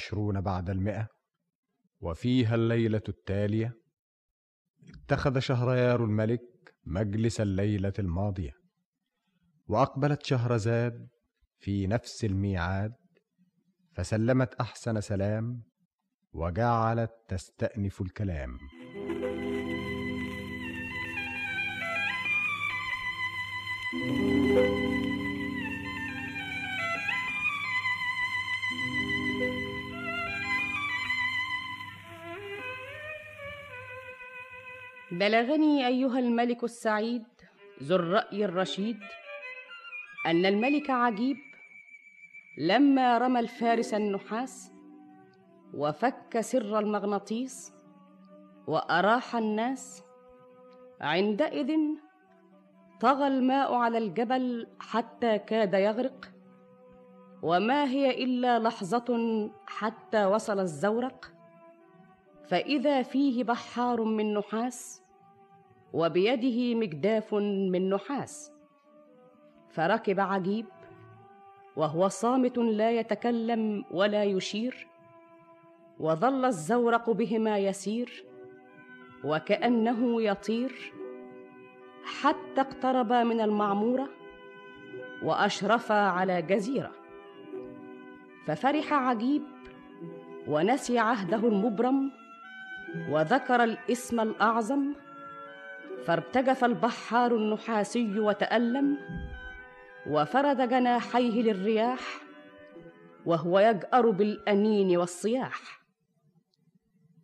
[0.00, 1.08] والعشرون بعد المئة.
[2.00, 3.72] وفيها الليلة التالية.
[4.94, 6.40] اتخذ شهريار الملك
[6.84, 8.52] مجلس الليلة الماضية.
[9.66, 11.08] وأقبلت شهرزاد
[11.58, 12.92] في نفس الميعاد.
[13.94, 15.62] فسلمت أحسن سلام.
[16.32, 18.58] وجعلت تستأنف الكلام.
[35.20, 37.24] بلغني أيها الملك السعيد
[37.82, 38.98] ذو الرأي الرشيد
[40.26, 41.36] أن الملك عجيب
[42.58, 44.72] لما رمى الفارس النحاس
[45.74, 47.72] وفك سر المغناطيس
[48.66, 50.04] وأراح الناس
[51.00, 51.76] عندئذ
[53.00, 56.32] طغى الماء على الجبل حتى كاد يغرق
[57.42, 61.32] وما هي إلا لحظة حتى وصل الزورق
[62.48, 65.02] فإذا فيه بحار من نحاس
[65.92, 68.52] وبيده مجداف من نحاس.
[69.70, 70.66] فركب عجيب
[71.76, 74.86] وهو صامت لا يتكلم ولا يشير
[76.00, 78.24] وظل الزورق بهما يسير
[79.24, 80.92] وكأنه يطير
[82.04, 84.08] حتى اقتربا من المعمورة
[85.22, 86.92] واشرفا على جزيرة.
[88.46, 89.42] ففرح عجيب
[90.48, 92.10] ونسي عهده المبرم
[93.10, 94.94] وذكر الاسم الأعظم
[96.06, 98.98] فارتجف البحار النحاسي وتألم
[100.06, 102.00] وفرد جناحيه للرياح
[103.26, 105.80] وهو يجأر بالأنين والصياح.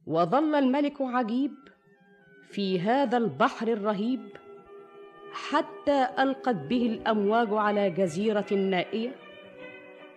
[0.06, 1.54] وظل الملك عجيب
[2.50, 4.28] في هذا البحر الرهيب
[5.32, 9.14] حتى ألقت به الأمواج على جزيرة نائية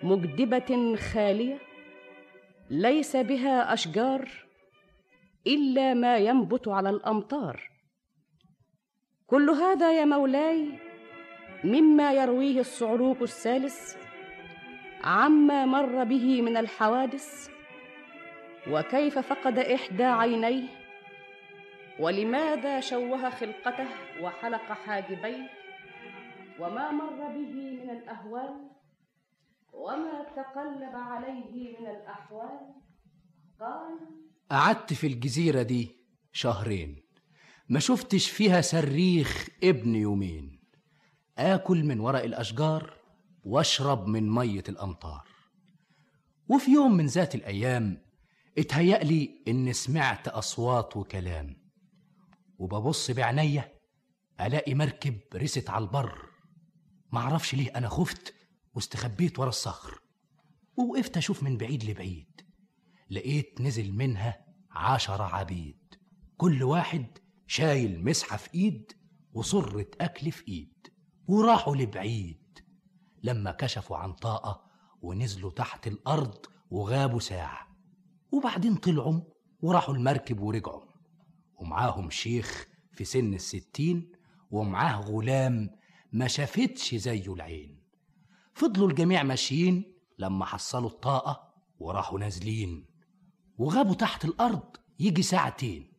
[0.04, 1.60] مجدبة خالية
[2.70, 4.30] ليس بها أشجار
[5.48, 7.69] إلا ما ينبت على الأمطار.
[9.30, 10.80] كل هذا يا مولاي
[11.64, 13.98] مما يرويه الصعلوك الثالث
[15.04, 17.50] عما مر به من الحوادث
[18.72, 20.68] وكيف فقد إحدى عينيه
[22.00, 23.88] ولماذا شوه خلقته
[24.22, 25.50] وحلق حاجبيه
[26.60, 27.54] وما مر به
[27.84, 28.70] من الأهوال
[29.74, 32.60] وما تقلب عليه من الأحوال؟
[33.60, 34.00] قال
[34.52, 35.96] قعدت في الجزيرة دي
[36.32, 37.04] شهرين.
[37.70, 40.60] ما شفتش فيها صريخ ابن يومين.
[41.38, 42.94] آكل من ورق الأشجار
[43.44, 45.28] واشرب من مية الأمطار.
[46.48, 48.02] وفي يوم من ذات الأيام
[48.58, 51.58] اتهيألي إن سمعت أصوات وكلام
[52.58, 53.74] وببص بعينيا
[54.42, 56.26] ألاقي مركب رست على البر.
[57.12, 58.34] معرفش ليه أنا خفت
[58.74, 60.02] واستخبيت ورا الصخر.
[60.78, 62.42] ووقفت أشوف من بعيد لبعيد.
[63.10, 65.96] لقيت نزل منها عشرة عبيد.
[66.38, 67.06] كل واحد
[67.52, 68.92] شايل مسحة في إيد
[69.34, 70.88] وصرة أكل في إيد
[71.28, 72.60] وراحوا لبعيد.
[73.24, 74.66] لما كشفوا عن طاقة
[75.02, 77.68] ونزلوا تحت الأرض وغابوا ساعة.
[78.32, 79.22] وبعدين طلعوا
[79.62, 80.86] وراحوا المركب ورجعوا.
[81.56, 84.12] ومعاهم شيخ في سن الستين
[84.52, 85.70] ومعاه غلام
[86.12, 87.84] ما شافتش زيه العين.
[88.54, 92.86] فضلوا الجميع ماشيين لما حصلوا الطاقة وراحوا نازلين.
[93.58, 95.94] وغابوا تحت الأرض يجي ساعتين.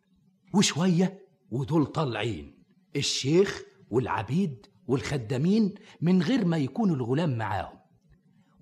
[0.54, 2.64] وشوية ودول طالعين
[2.96, 7.78] الشيخ والعبيد والخدامين من غير ما يكونوا الغلام معاهم.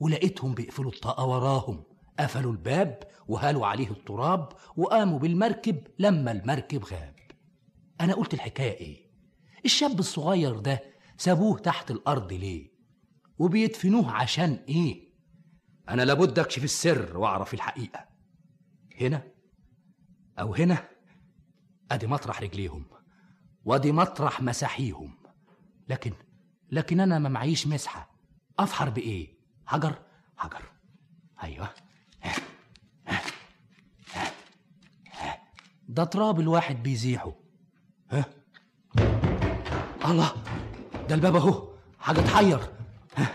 [0.00, 1.85] ولقيتهم بيقفلوا الطاقة وراهم
[2.19, 7.14] قفلوا الباب وهالوا عليه التراب وقاموا بالمركب لما المركب غاب.
[8.00, 9.08] أنا قلت الحكاية إيه؟
[9.64, 10.82] الشاب الصغير ده
[11.17, 12.70] سابوه تحت الأرض ليه؟
[13.38, 15.08] وبيدفنوه عشان إيه؟
[15.88, 18.08] أنا لابد أكشف السر وأعرف الحقيقة.
[19.00, 19.23] هنا؟
[20.38, 20.88] أو هنا؟
[21.90, 22.85] أدي مطرح رجليهم
[23.64, 25.14] وأدي مطرح مساحيهم.
[25.88, 26.12] لكن
[26.70, 28.11] لكن أنا ما معيش مسحة.
[28.58, 29.99] أفحر بإيه؟ حجر
[30.37, 30.62] حجر
[31.43, 31.69] أيوه.
[35.88, 37.32] ده تراب الواحد بيزيحه.
[38.11, 38.25] ها؟
[40.05, 40.32] الله
[41.08, 41.75] ده الباب أهو.
[42.00, 42.61] حاجة تحير.
[43.17, 43.34] ها؟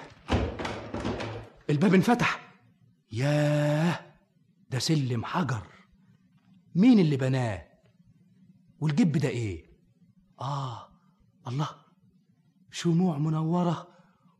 [1.69, 2.53] الباب انفتح.
[3.11, 3.99] ياه
[4.69, 5.67] ده سلم حجر.
[6.75, 7.72] مين اللي بناه؟
[8.83, 9.65] والجب ده إيه؟
[10.41, 10.89] آه
[11.47, 11.69] الله
[12.71, 13.87] شموع منورة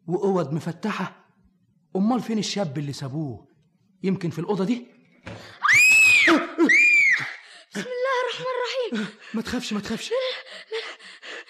[0.08, 1.26] وأوض مفتحة.
[1.96, 3.48] أمال فين الشاب اللي سابوه؟
[4.04, 4.86] يمكن في الأوضة دي؟
[7.72, 9.16] بسم الله الرحمن الرحيم.
[9.34, 10.12] ما تخافش ما تخافش.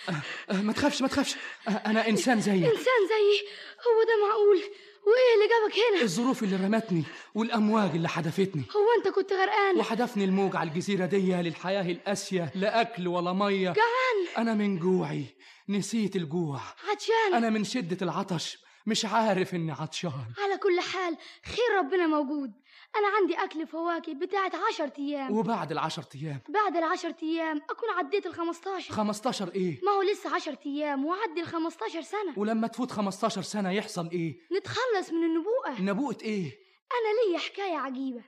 [0.09, 1.35] آه، آه، ما تخافش ما تخافش.
[1.67, 3.39] آه، أنا إنسان زيك إنسان زيي.
[3.87, 4.63] هو ده معقول؟
[5.05, 7.03] وإيه اللي جابك هنا؟ الظروف اللي رمتني
[7.35, 8.63] والأمواج اللي حدفتني.
[8.75, 13.69] هو أنت كنت غرقان؟ وحدفني الموج على الجزيرة دي للحياة القاسية لا أكل ولا مية.
[13.71, 14.37] جعان.
[14.37, 15.25] أنا من جوعي.
[15.69, 16.59] نسيت الجوع.
[16.91, 17.33] عطشان.
[17.35, 18.57] أنا من شدة العطش.
[18.85, 20.25] مش عارف إني عطشان.
[20.43, 22.51] على كل حال خير ربنا موجود.
[22.97, 25.31] أنا عندي أكل فواكه بتاعت عشر أيام.
[25.31, 28.93] وبعد العشر أيام؟ بعد العشر أيام أكون عديت الخمستاشر.
[28.93, 32.39] خمستاشر إيه؟ ما هو لسه عشر أيام وعدي الخمستاشر سنة.
[32.39, 35.81] ولما تفوت خمستاشر سنة يحصل إيه؟ نتخلص من النبوءة.
[35.81, 36.51] نبوءة إيه؟
[36.91, 38.23] أنا ليا حكاية عجيبة.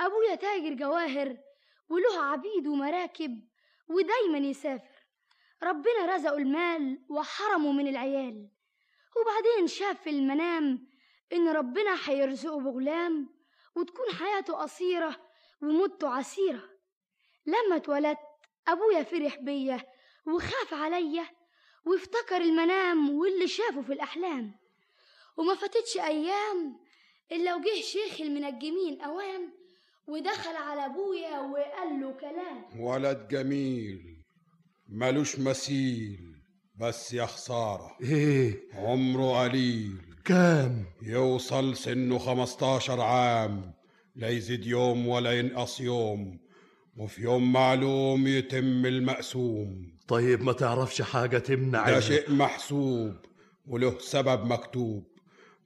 [0.00, 1.36] أبويا تاجر جواهر
[1.88, 3.40] وله عبيد ومراكب
[3.88, 4.94] ودايما يسافر.
[5.62, 8.48] ربنا رزقه المال وحرمه من العيال.
[9.16, 10.86] وبعدين شاف في المنام
[11.32, 13.34] إن ربنا هيرزقه بغلام
[13.76, 15.20] وتكون حياته قصيرة
[15.62, 16.62] وموته عسيرة.
[17.46, 18.18] لما اتولدت
[18.68, 19.84] أبويا فرح بيا
[20.26, 21.26] وخاف عليا
[21.86, 24.54] وافتكر المنام واللي شافه في الأحلام.
[25.36, 26.80] وما فاتتش أيام
[27.32, 29.52] إلا وجه شيخ المنجمين أوام
[30.06, 32.80] ودخل على أبويا وقال له كلام.
[32.80, 34.22] ولد جميل
[34.88, 36.34] ملوش مثيل
[36.80, 37.96] بس يا خسارة.
[38.02, 38.68] إيه.
[38.74, 40.13] عمره قليل.
[40.24, 43.72] كام؟ يوصل سنه خمستاشر عام.
[44.16, 46.38] لا يزيد يوم ولا ينقص يوم
[46.96, 53.14] وفي يوم معلوم يتم المقسوم طيب ما تعرفش حاجة تمنع ده شيء محسوب
[53.66, 55.04] وله سبب مكتوب.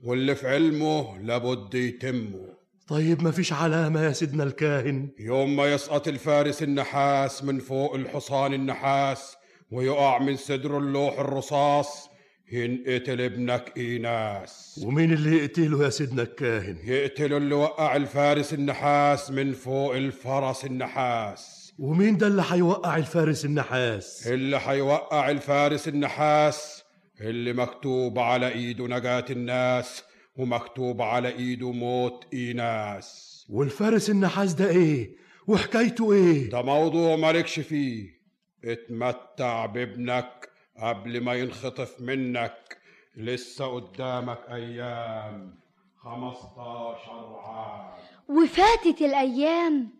[0.04, 2.48] واللي في علمه لابد يتمه.
[2.88, 8.54] طيب ما فيش علامة يا سيدنا الكاهن؟ يوم ما يسقط الفارس النحاس من فوق الحصان
[8.54, 9.36] النحاس
[9.70, 12.08] ويقع من صدره اللوح الرصاص
[12.52, 14.80] ينقتل ابنك إيناس.
[14.84, 21.72] ومين اللي يقتله يا سيدنا الكاهن؟ يقتل اللي وقع الفارس النحاس من فوق الفرس النحاس.
[21.78, 26.82] ومين ده اللي هيوقع الفارس النحاس؟ اللي هيوقع الفارس النحاس
[27.20, 30.02] اللي مكتوب على إيده نجاة الناس
[30.36, 33.28] ومكتوب على إيده موت إيناس.
[33.50, 35.16] والفارس النحاس ده إيه؟
[35.46, 38.18] وحكايته إيه؟ ده موضوع مالكش فيه.
[38.64, 40.48] اتمتع بابنك
[40.82, 42.78] قبل ما ينخطف منك
[43.16, 45.58] لسه قدامك أيام
[45.96, 47.90] خمستاشر عام.
[48.28, 49.90] وفاتت الأيام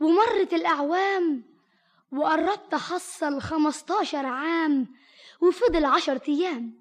[0.00, 1.44] ومرت الأعوام
[2.12, 4.86] وقربت أحصل خمستاشر عام
[5.40, 6.80] وفضل عشر أيام.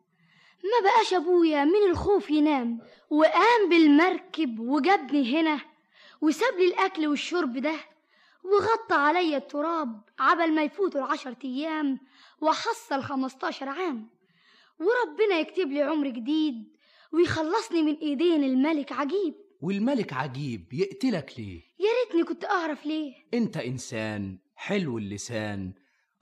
[0.63, 2.79] ما بقاش أبويا من الخوف ينام؟
[3.09, 5.59] وقام بالمركب وجابني هنا
[6.21, 7.75] وساب لي الأكل والشرب ده
[8.43, 11.99] وغطى عليا التراب عبل ما يفوتوا العشر أيام
[12.41, 14.09] وحصل خمستاشر عام.
[14.79, 16.55] وربنا يكتب لي عمر جديد
[17.13, 19.33] ويخلصني من إيدين الملك عجيب.
[19.61, 23.13] والملك عجيب يقتلك ليه؟ يا ريتني كنت أعرف ليه.
[23.33, 25.73] أنت إنسان حلو اللسان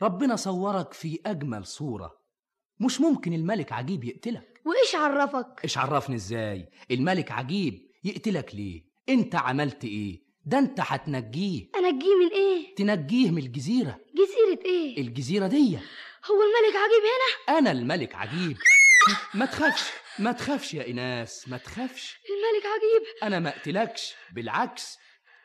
[0.01, 2.17] ربنا صورك في أجمل صورة.
[2.79, 4.62] مش ممكن الملك عجيب يقتلك.
[4.65, 11.69] وإيش عرفك؟ إيش عرفني إزاي؟ الملك عجيب يقتلك ليه؟ أنت عملت إيه؟ ده أنت هتنجيه.
[11.75, 14.00] أنجيه من إيه؟ تنجيه من الجزيرة.
[14.15, 15.77] جزيرة إيه؟ الجزيرة دي
[16.31, 18.57] هو الملك عجيب هنا؟ أنا الملك عجيب.
[19.34, 22.17] ما تخافش ما تخافش يا ايناس ما تخافش.
[22.29, 23.24] الملك عجيب.
[23.24, 24.98] أنا ما أقتلكش بالعكس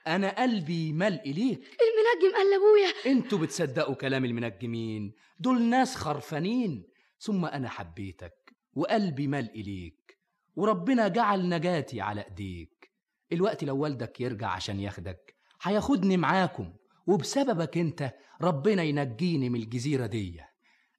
[0.06, 2.92] أنا قلبي مال اليك المنجم قال لأبويا.
[3.06, 5.14] أنتوا بتصدقوا كلام المنجمين.
[5.38, 6.88] دول ناس خرفانين.
[7.18, 10.18] ثم أنا حبيتك وقلبي مال اليك
[10.56, 12.92] وربنا جعل نجاتي على إيديك.
[13.32, 16.72] الوقت لو والدك يرجع عشان ياخدك هياخدني معاكم
[17.06, 20.40] وبسببك أنت ربنا ينجيني من الجزيرة دي.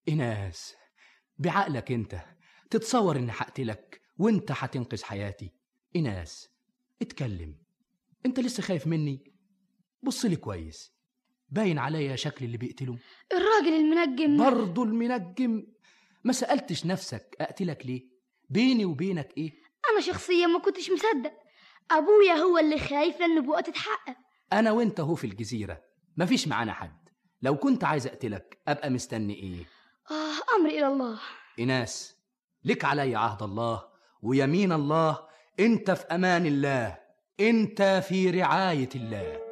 [0.09, 0.75] إناس
[1.37, 2.25] بعقلك أنت
[2.69, 5.53] تتصور إني هقتلك وأنت هتنقذ حياتي.
[5.95, 6.49] إناس
[7.01, 7.57] اتكلم.
[8.25, 9.33] أنت لسه خايف مني؟
[10.03, 10.93] بص لي كويس.
[11.49, 12.97] باين عليا شكل اللي بيقتله
[13.31, 14.37] الراجل المنجم.
[14.37, 15.67] برضه المنجم.
[16.23, 18.09] ما سألتش نفسك أقتلك ليه؟
[18.49, 19.51] بيني وبينك إيه؟
[19.91, 21.33] أنا شخصيا ما كنتش مصدق.
[21.91, 24.15] أبويا هو اللي خايف لأن النبوءة تتحقق.
[24.53, 25.81] أنا وأنت هو في الجزيرة.
[26.17, 27.09] مفيش معانا حد.
[27.41, 29.65] لو كنت عايز أقتلك أبقى مستني إيه؟
[30.11, 31.19] آه أمري إلى الله.
[31.59, 32.15] إناس
[32.63, 33.83] لك علي عهد الله
[34.21, 35.27] ويمين الله
[35.59, 36.99] أنت في أمان الله
[37.39, 39.42] أنت في رعاية الله.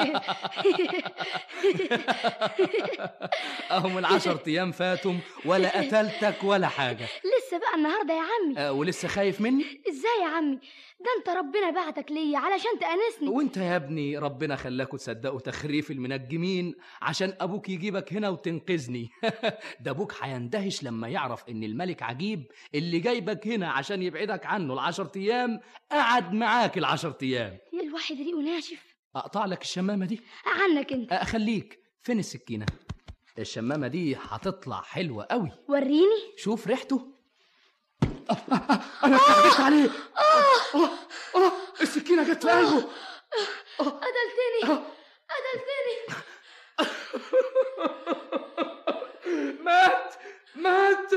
[3.70, 7.04] أهم العشر أيام فاتم ولا قتلتك ولا حاجة.
[7.04, 8.58] لسه بقى النهارده يا عمي.
[8.58, 10.56] آه ولسه خايف مني؟ إزاي يا عمي؟
[11.00, 13.28] ده أنت ربنا بعتك ليا علشان تأنسني.
[13.28, 19.10] وأنت يا ابني ربنا خلاكوا تصدقوا تخريف المنجمين عشان أبوك يجيبك هنا وتنقذني.
[19.80, 25.08] ده أبوك هيندهش لما يعرف إن الملك عجيب اللي جايبك هنا عشان يبعدك عنه العشر
[25.16, 25.60] أيام
[25.92, 27.58] قعد معاك العشر أيام.
[27.72, 31.12] يا الواحد ريقه ناشف؟ أقطع لك الشمامة دي؟ عنك أنت.
[31.12, 31.80] أخليك.
[32.02, 32.66] فين السكينة؟
[33.38, 35.50] الشمامة دي هتطلع حلوة قوي.
[35.68, 36.34] وريني.
[36.36, 37.14] شوف ريحته.
[39.04, 39.90] أنا اتكلمت عليه.
[40.18, 40.88] آه،
[41.36, 42.88] آه، السكينة جت في قلبه.
[43.78, 44.84] قتلتني.
[45.30, 46.16] قتلتني.
[49.64, 50.14] مات.
[50.54, 51.10] مات.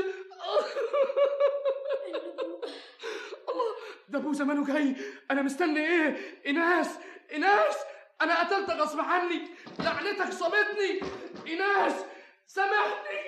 [4.08, 4.96] ده ابوه زمانه جاي
[5.30, 6.98] أنا مستني إيه؟ ايناس
[7.32, 7.76] ايناس
[8.22, 9.40] أنا قتلتك غصب عني!
[9.78, 11.00] لعنتك صابتني!
[11.46, 12.04] ايناس
[12.46, 13.20] سامحني!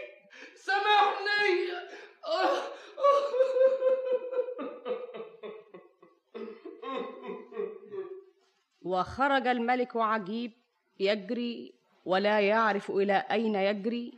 [0.54, 1.72] سامحني!
[8.82, 10.52] وخرج الملك عجيب
[11.00, 11.72] يجري
[12.04, 14.12] ولا يعرف إلى أين يجري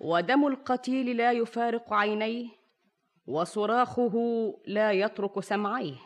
[0.00, 2.48] ودم القتيل لا يفارق عينيه.
[3.26, 4.14] وصراخه
[4.66, 5.96] لا يترك سمعيه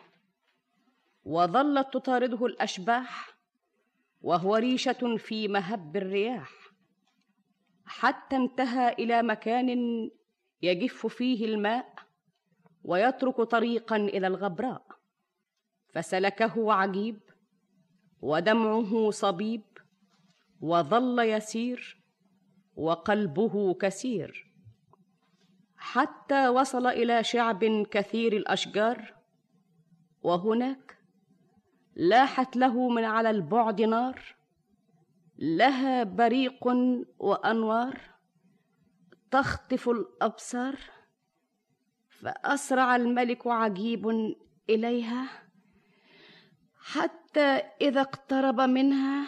[1.25, 3.39] وظلت تطارده الأشباح
[4.21, 6.51] وهو ريشة في مهب الرياح.
[7.85, 9.69] حتى انتهى إلى مكان
[10.63, 11.95] يجف فيه الماء
[12.85, 14.87] ويترك طريقا إلى الغبراء.
[15.93, 17.21] فسلكه عجيب
[18.21, 19.63] ودمعه صبيب
[20.61, 22.03] وظل يسير
[22.77, 24.48] وقلبه كسير.
[25.78, 29.14] حتى وصل إلى شعب كثير الأشجار.
[30.23, 30.99] وهناك
[31.97, 34.37] لاحت له من على البعد نار
[35.38, 36.66] لها بريق
[37.18, 38.00] وأنوار
[39.30, 40.76] تخطف الأبصار
[42.08, 44.35] فأسرع الملك عجيب
[44.70, 45.49] إليها.
[46.80, 49.26] حتى إذا اقترب منها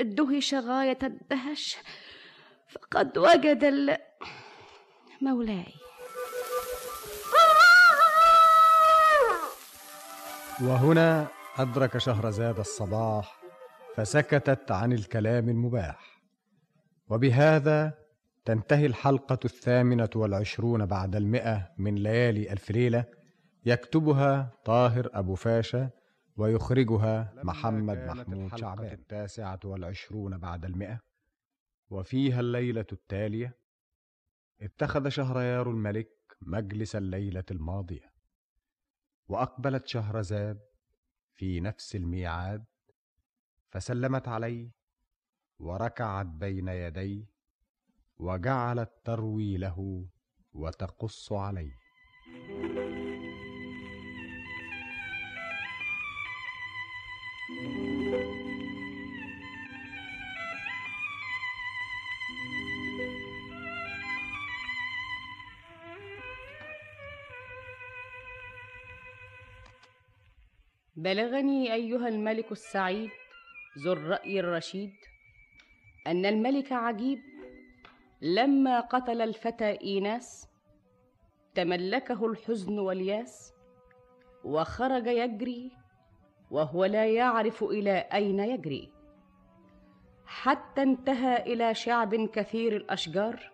[0.00, 1.76] دهش غاية الدهش
[2.68, 3.96] فقد وجد ال...
[5.22, 5.74] مولاي.
[10.62, 13.40] وهنا أدرك شهرزاد الصباح
[13.96, 16.22] فسكتت عن الكلام المباح.
[17.08, 17.98] وبهذا
[18.44, 23.04] تنتهي الحلقة الثامنة والعشرون بعد المئة من ليالي ألف ليلة
[23.64, 25.90] يكتبها طاهر أبو فاشا
[26.36, 28.92] ويخرجها محمد محمود شعبان.
[28.92, 31.00] التاسعة والعشرون بعد المئة.
[31.90, 33.57] وفيها الليلة التالية
[34.60, 36.10] اتخذ شهريار الملك
[36.42, 38.12] مجلس الليلة الماضية
[39.28, 40.60] وأقبلت شهرزاد
[41.34, 42.64] في نفس الميعاد
[43.70, 44.70] فسلمت عليه
[45.58, 47.24] وركعت بين يديه
[48.16, 50.06] وجعلت تروي له
[50.52, 51.72] وتقص عليه.
[70.98, 73.10] بلغني أيها الملك السعيد
[73.78, 74.94] ذو الرأي الرشيد
[76.06, 77.18] أن الملك عجيب
[78.22, 80.48] لما قتل الفتى إيناس
[81.54, 83.54] تملكه الحزن والياس
[84.44, 85.72] وخرج يجري
[86.50, 88.92] وهو لا يعرف إلى أين يجري.
[90.26, 93.50] حتى انتهى إلى شعب كثير الأشجار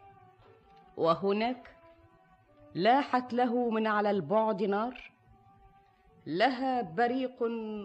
[0.97, 1.77] وهناك
[2.75, 5.14] لاحت له من على البعد نار
[6.27, 7.43] لها بريق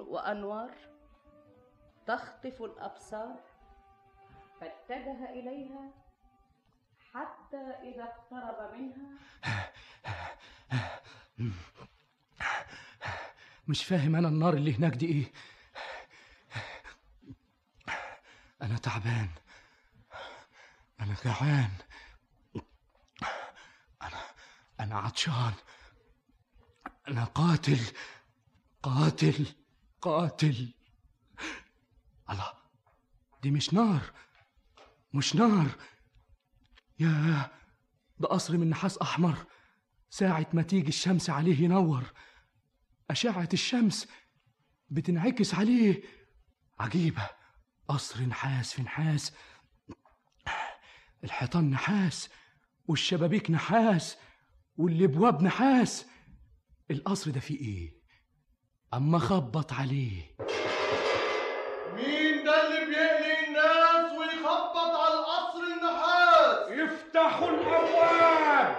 [0.07, 0.71] وأنوار
[2.07, 3.39] تخطف الأبصار
[4.61, 5.91] فاتجه إليها
[7.13, 9.19] حتى إذا اقترب منها.
[13.67, 15.31] مش فاهم أنا النار اللي هناك دي إيه؟
[18.61, 19.29] أنا تعبان.
[20.99, 21.69] أنا جعان.
[24.01, 24.21] أنا
[24.79, 25.53] أنا عطشان.
[27.07, 27.79] أنا قاتل.
[28.83, 29.45] قاتل
[30.01, 30.73] قاتل.
[32.29, 32.53] الله
[33.43, 34.11] دي مش نار
[35.13, 35.75] مش نار.
[36.99, 37.51] يا
[38.19, 39.45] ده قصر من نحاس أحمر
[40.09, 42.13] ساعة ما تيجي الشمس عليه ينور.
[43.09, 44.07] أشعة الشمس
[44.89, 46.03] بتنعكس عليه.
[46.79, 47.29] عجيبة
[47.87, 49.33] قصر نحاس في نحاس.
[51.23, 52.29] الحيطان نحاس
[52.87, 54.17] والشبابيك نحاس
[54.77, 56.05] والابواب نحاس.
[56.91, 57.98] القصر ده فيه إيه؟
[58.93, 60.21] اما خبط عليه.
[61.95, 68.75] مين ده اللي بيقلق الناس ويخبط على القصر النحاس؟ افتحوا الأبواب!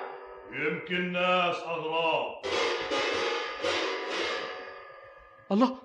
[0.52, 2.42] يمكن ناس أغراب.
[5.52, 5.78] الله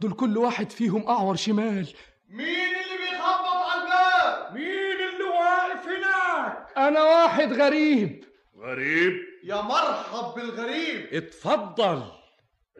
[0.00, 1.88] دول كل واحد فيهم أعور شمال.
[2.28, 8.24] مين اللي بيخبط على الباب؟ مين اللي واقف هناك؟ أنا واحد غريب.
[8.58, 9.12] غريب؟
[9.44, 11.06] يا مرحب بالغريب.
[11.14, 12.02] اتفضل.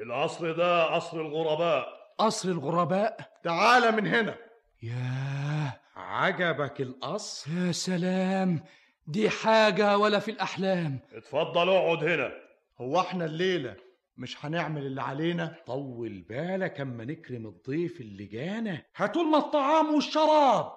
[0.03, 1.89] العصر ده عصر الغرباء.
[2.19, 4.35] قصر الغرباء؟ تعال من هنا.
[4.83, 5.81] ياه.
[5.97, 8.65] عجبك القصر؟ يا سلام.
[9.07, 10.99] دي حاجة ولا في الأحلام.
[11.13, 12.33] اتفضل اقعد هنا.
[12.81, 13.77] هو إحنا الليلة
[14.17, 18.83] مش هنعمل اللي علينا؟ طول بالك اما نكرم الضيف اللي جانا.
[18.97, 20.73] هاتولنا الطعام والشراب.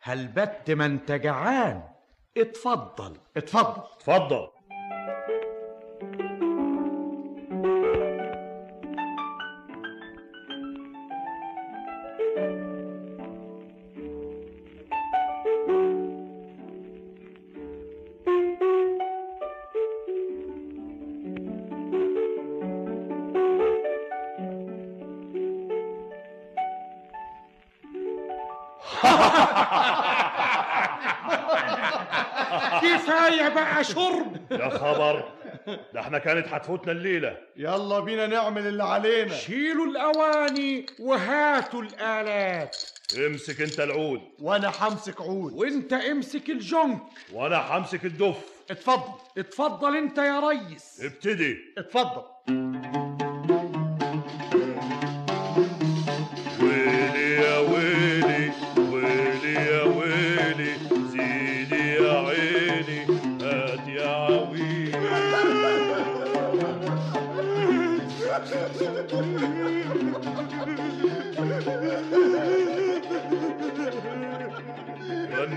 [0.00, 1.82] هل بت ما انت جعان
[2.36, 3.16] اتفضل.
[3.36, 3.82] اتفضل.
[3.96, 4.48] اتفضل.
[33.82, 34.36] شرب.
[34.50, 35.32] يا خبر.
[35.94, 37.36] ده إحنا كانت هتفوتنا الليلة.
[37.56, 39.34] يلا بينا نعمل اللي علينا.
[39.36, 42.76] شيلوا الأواني وهاتوا الآلات.
[43.26, 44.20] امسك انت العود.
[44.38, 45.52] وأنا همسك عود.
[45.52, 47.00] وانت امسك الجنك.
[47.32, 48.36] وأنا همسك الدف.
[48.70, 49.12] اتفضل.
[49.38, 51.00] اتفضل انت يا ريس.
[51.04, 51.56] ابتدي.
[51.78, 52.22] اتفضل.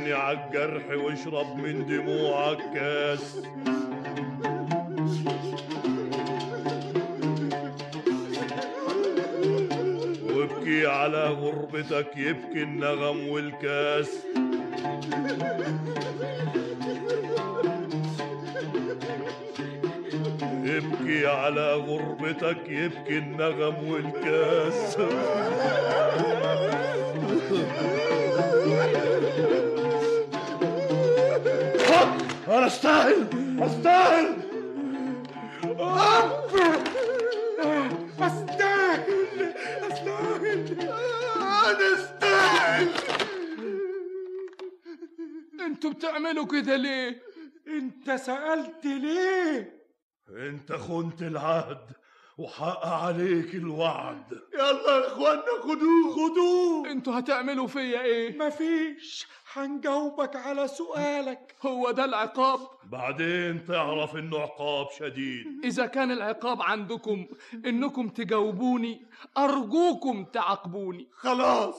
[0.06, 3.38] غني عالجرح واشرب من دموعك كاس
[10.24, 14.10] وابكي على غربتك يبكي النغم والكاس.
[20.66, 24.98] ابكي على غربتك يبكي النغم والكاس.
[32.56, 33.28] أنا استاهل
[33.64, 34.36] استاهل
[38.22, 39.54] استاهل
[39.92, 40.80] استاهل
[41.42, 42.90] أنا استاهل
[45.66, 47.22] أنتوا بتعملوا كده ليه؟
[47.68, 49.82] انت سألت ليه
[50.30, 51.92] انت خنت العهد
[52.38, 60.68] وحق عليك الوعد يلا يا اخوانا خدوه خدوه أنتوا هتعملوا فيا إيه؟ مفيش هنجاوبك على
[60.68, 61.56] سؤالك.
[61.62, 65.46] هو ده العقاب؟ بعدين تعرف إنه عقاب شديد.
[65.64, 67.28] إذا كان العقاب عندكم
[67.66, 69.06] إنكم تجاوبوني
[69.38, 71.76] أرجوكم تعاقبوني خلاص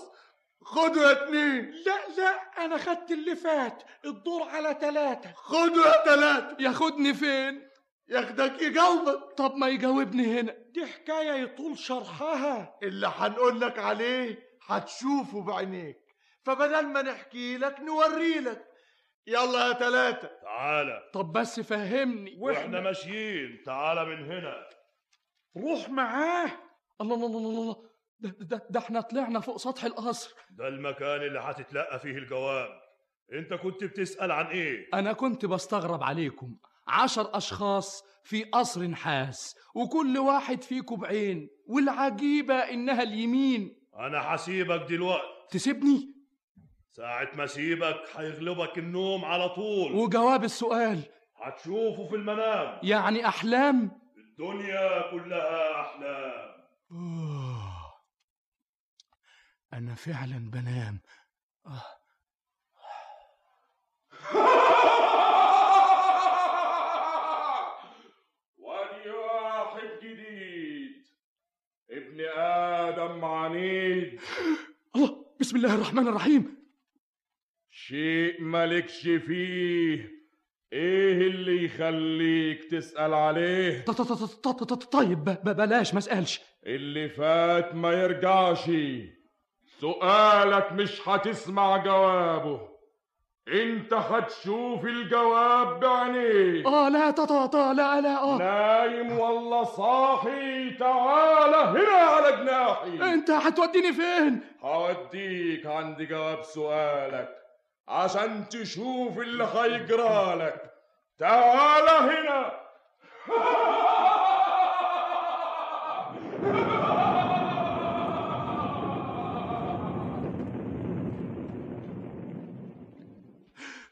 [0.62, 1.70] خدوا يا اتنين.
[1.86, 3.82] لا لا أنا خدت اللي فات.
[4.04, 6.62] الدور على ثلاثة خدوا يا تلاتة.
[6.62, 7.62] ياخدني فين؟
[8.08, 9.32] ياخدك يجاوبك.
[9.36, 10.54] طب ما يجاوبني هنا.
[10.74, 12.78] دي حكاية يطول شرحها.
[12.82, 16.05] اللي هنقول لك عليه هتشوفه بعينيك.
[16.46, 18.64] فبدل ما نحكي لك نوري لك.
[19.26, 20.30] يلا يا تلاتة.
[20.42, 22.36] تعالى طب بس فهمني.
[22.38, 23.62] وإحنا ماشيين.
[23.66, 24.66] تعالى من هنا.
[25.56, 26.50] روح معاه.
[27.00, 27.76] الله الله الله الله
[28.20, 30.34] ده, ده, ده إحنا طلعنا فوق سطح القصر.
[30.50, 32.68] ده المكان اللي هتتلقى فيه الجواب.
[33.32, 36.56] انت كنت بتسأل عن إيه؟ أنا كنت بستغرب عليكم.
[36.88, 43.76] عشر أشخاص في قصر نحاس وكل واحد فيكم بعين والعجيبة إنها اليمين.
[43.98, 45.26] أنا هسيبك دلوقتي.
[45.50, 46.15] تسيبني؟
[46.96, 49.92] ساعة ما اسيبك هيغلبك النوم على طول.
[49.92, 51.02] وجواب السؤال.
[51.36, 52.78] هتشوفه في المنام.
[52.82, 56.64] يعني أحلام؟ الدنيا كلها أحلام.
[56.92, 57.92] أوه.
[59.72, 61.00] أنا فعلا بنام.
[61.66, 61.82] آه.
[70.02, 71.04] جديد.
[71.90, 74.20] ابن آدم عنيد.
[74.96, 76.65] الله بسم الله الرحمن الرحيم.
[77.90, 80.08] شيء مالكش فيه.
[80.72, 86.40] إيه اللي يخليك تسأل عليه؟ ط- ط- ط- ط- ط- طيب ب- بلاش ما اسألش.
[86.66, 88.70] اللي فات ما يرجعش.
[89.80, 92.76] سؤالك مش هتسمع جوابه.
[93.48, 98.38] انت هتشوف الجواب بعينيك آه لا ط- ط- ط- لا لا آه.
[98.38, 100.70] نايم ولا صاحي.
[100.70, 103.14] تعالى هنا على جناحي.
[103.14, 107.28] انت هتوديني فين؟ هوديك عند جواب سؤالك.
[107.88, 110.72] عشان تشوف اللي هيجرالك
[111.18, 112.66] تعال هنا.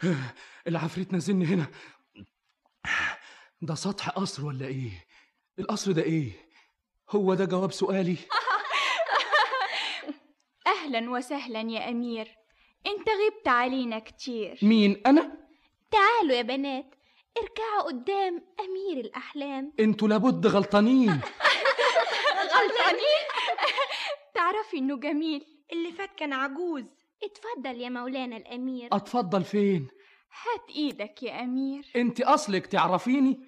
[0.69, 1.67] العفريت نزلني هنا.
[3.63, 4.91] ده سطح قصر ولا إيه؟
[5.59, 6.33] القصر ده إيه؟
[7.11, 8.17] هو ده جواب سؤالي.
[10.67, 12.44] أهلا وسهلا يا أمير.
[12.87, 14.59] أنت غبت علينا كتير.
[14.63, 15.33] مين أنا؟
[15.91, 16.95] تعالوا يا بنات
[17.39, 19.73] اركعوا قدام أمير الأحلام.
[19.81, 21.11] أنتوا لابد غلطانين.
[22.55, 23.25] غلطانين؟
[24.35, 25.47] تعرفي إنه جميل.
[25.73, 26.85] اللي فات كان عجوز.
[27.23, 28.89] اتفضل يا مولانا الأمير.
[28.93, 29.89] أتفضل فين؟
[30.43, 31.85] هات إيدك يا أمير.
[31.97, 33.41] أنت أصلك تعرفيني؟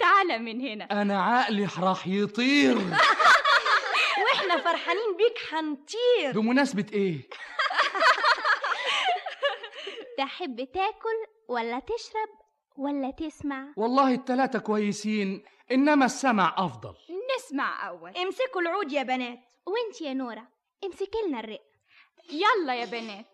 [0.00, 1.02] تعال من هنا.
[1.02, 2.78] أنا عقلي راح يطير.
[4.58, 6.32] فرحانين بيك حنطير.
[6.40, 7.28] بمناسبة إيه؟
[10.18, 11.16] تحب تاكل
[11.48, 12.28] ولا تشرب
[12.76, 16.94] ولا تسمع؟ والله التلاتة كويسين إنما السمع أفضل.
[17.36, 18.16] نسمع أول.
[18.16, 19.38] امسكوا العود يا بنات.
[19.66, 20.48] وإنت يا نورة
[20.84, 21.62] امسكي لنا الرق.
[22.30, 23.26] يلا يا بنات.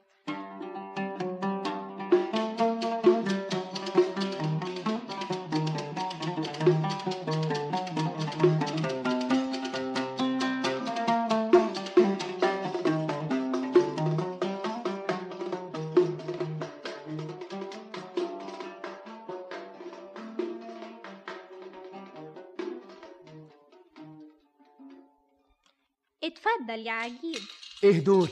[26.63, 27.41] اتفضل يا عجيب
[27.85, 28.29] إيه دول؟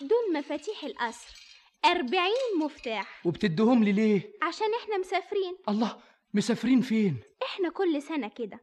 [0.00, 1.34] دول مفاتيح القصر.
[1.84, 3.26] أربعين مفتاح.
[3.26, 5.56] وبتديهم لي ليه؟ عشان إحنا مسافرين.
[5.68, 5.96] الله
[6.34, 8.60] مسافرين فين؟ إحنا كل سنة كده.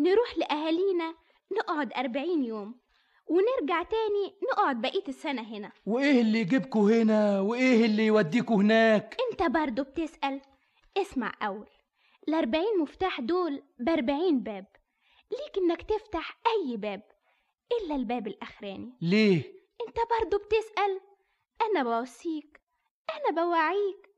[0.00, 1.14] نروح لأهالينا
[1.58, 2.80] نقعد أربعين يوم.
[3.26, 5.72] ونرجع تاني نقعد بقية السنة هنا.
[5.86, 10.40] وإيه اللي يجيبكوا هنا؟ وإيه اللي يوديكوا هناك؟ أنت برضو بتسأل.
[10.96, 11.68] اسمع أول.
[12.28, 14.66] الأربعين مفتاح دول بأربعين باب.
[15.30, 17.02] ليك إنك تفتح أي باب.
[17.80, 18.92] إلا الباب الأخراني.
[19.00, 19.36] ليه؟
[19.88, 21.00] أنت برضو بتسأل.
[21.62, 22.60] أنا بوصيك.
[23.10, 24.08] أنا بوعيك.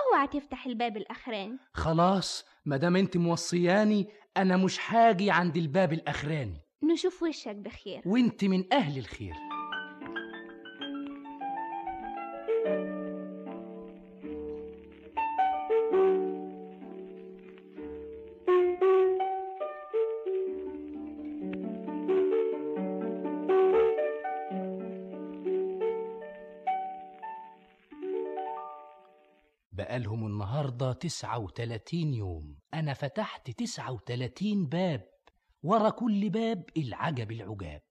[0.00, 1.58] أوعى تفتح الباب الأخراني.
[1.74, 6.60] خلاص مادام أنت موصياني أنا مش حاجي عند الباب الأخراني.
[6.82, 8.02] نشوف وشك بخير.
[8.06, 9.34] وأنت من أهل الخير.
[30.92, 32.56] تسعة وتلاتين يوم.
[32.74, 35.08] أنا فتحت تسعة وتلاتين باب
[35.62, 37.82] ورا كل باب العجب العجاب.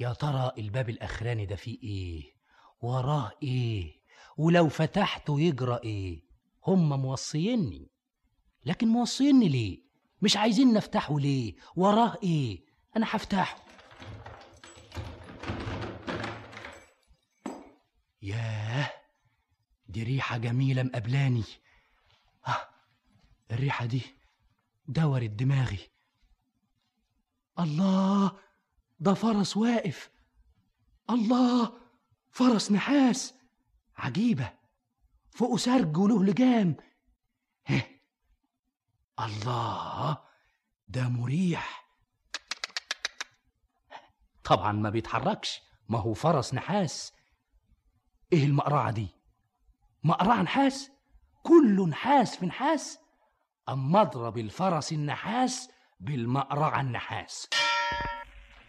[0.00, 2.32] يا ترى الباب الأخراني ده فيه إيه؟
[2.80, 4.02] وراه إيه؟
[4.36, 6.22] ولو فتحته يجرى إيه؟
[6.66, 7.90] هم موصيني.
[8.64, 9.82] لكن موصيني ليه؟
[10.22, 12.64] مش عايزين نفتحه ليه؟ وراه إيه؟
[12.96, 13.62] أنا هفتحه.
[18.22, 18.90] ياه
[19.88, 21.44] دي ريحة جميلة مقابلاني.
[22.46, 22.68] آه
[23.50, 24.02] الريحة دي
[24.88, 25.90] دورت دماغي.
[27.58, 28.38] الله
[29.00, 30.10] ده فرس واقف.
[31.10, 31.80] الله
[32.30, 33.34] فرس نحاس.
[33.96, 34.52] عجيبة
[35.30, 36.76] فوقه سرج وله لجام.
[37.66, 37.82] هه
[39.20, 40.18] الله
[40.88, 41.82] ده مريح.
[44.44, 47.12] طبعا ما بيتحركش ما هو فرس نحاس.
[48.32, 49.08] إيه المقرعة دي؟
[50.04, 50.90] مقرعة نحاس؟
[51.42, 52.98] كله نحاس في نحاس
[53.68, 57.48] أما اضرب الفرس النحاس بالمقرعة النحاس.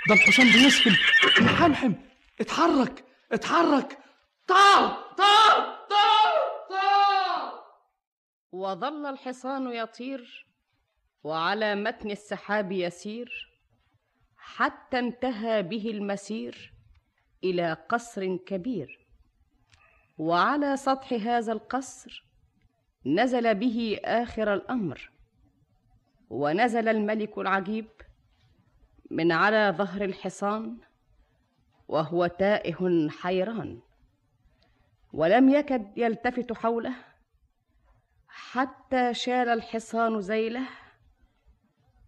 [0.10, 0.98] ده الحصان بيسفل
[1.44, 1.94] محمحم
[2.42, 4.00] اتحرك اتحرك.
[4.48, 6.34] طار طار طار
[6.70, 7.64] طار.
[8.52, 10.48] وظل الحصان يطير
[11.24, 13.50] وعلى متن السحاب يسير
[14.38, 16.74] حتى انتهى به المسير
[17.44, 19.08] إلى قصر كبير.
[20.18, 22.33] وعلى سطح هذا القصر
[23.06, 25.12] نزل به آخر الأمر.
[26.30, 27.88] ونزل الملك العجيب
[29.12, 30.78] من على ظهر الحصان
[31.88, 33.80] وهو تائه حيران
[35.14, 36.94] ولم يكد يلتفت حوله
[38.28, 40.68] حتى شال الحصان ذيله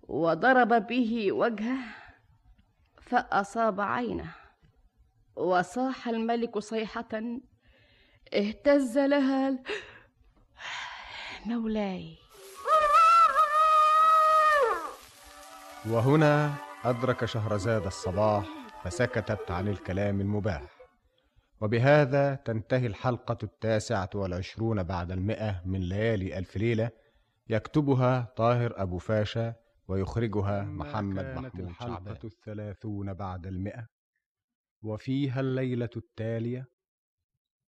[0.07, 1.77] وضرب به وجهه
[3.01, 4.35] فأصاب عينه.
[5.35, 7.39] وصاح الملك صيحة
[8.33, 9.59] اهتز لها
[11.47, 12.17] مولاي
[15.89, 16.53] وهنا
[16.83, 18.45] أدرك شهرزاد الصباح
[18.83, 20.63] فسكتت عن الكلام المباح.
[21.61, 26.89] وبهذا تنتهي الحلقة التاسعة والعشرون بعد المئة من ليالي ألف ليلة
[27.49, 29.53] يكتبها طاهر أبو فاشا
[29.87, 33.87] ويخرجها محمد كانت محمود الحلقة الثلاثون بعد المئة
[34.81, 36.74] وفيها الليلة التالية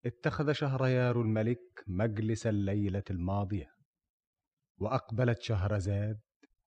[0.05, 3.71] اتخذ شهريار الملك مجلس الليلة الماضية
[4.77, 6.19] وأقبلت شهرزاد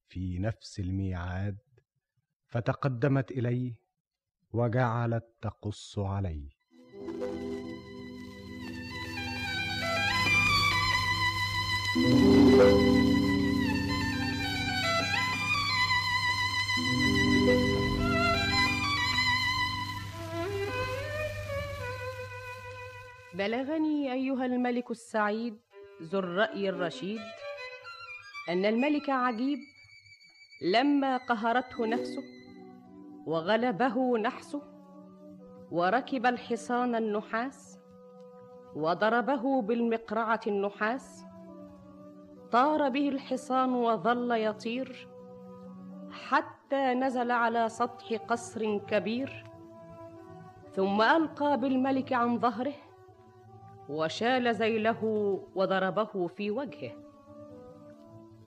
[0.08, 1.58] في نفس الميعاد
[2.46, 3.74] فتقدمت إليه
[4.52, 6.50] وجعلت تقص عليه.
[23.40, 25.58] بلغني أيها الملك السعيد
[26.02, 27.20] ذو الرأي الرشيد
[28.48, 29.58] أن الملك عجيب
[30.72, 32.22] لما قهرته نفسه
[33.26, 34.62] وغلبه نحسه
[35.70, 37.78] وركب الحصان النحاس
[38.76, 41.24] وضربه بالمقرعة النحاس
[42.52, 45.08] طار به الحصان وظل يطير
[46.10, 49.44] حتى نزل على سطح قصر كبير
[50.72, 52.89] ثم ألقى بالملك عن ظهره
[53.90, 55.04] وشال ذيله
[55.54, 56.92] وضربه في وجهه.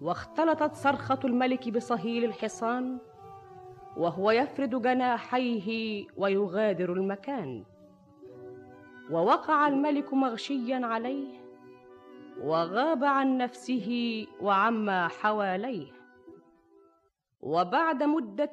[0.02, 2.98] واختلطت صرخة الملك بصهيل الحصان
[3.98, 7.64] وهو يفرد جناحيه ويغادر المكان.
[9.12, 11.44] ووقع الملك مغشيا عليه
[12.42, 13.90] وغاب عن نفسه
[14.42, 15.92] وعما حواليه.
[17.42, 18.52] وبعد مدة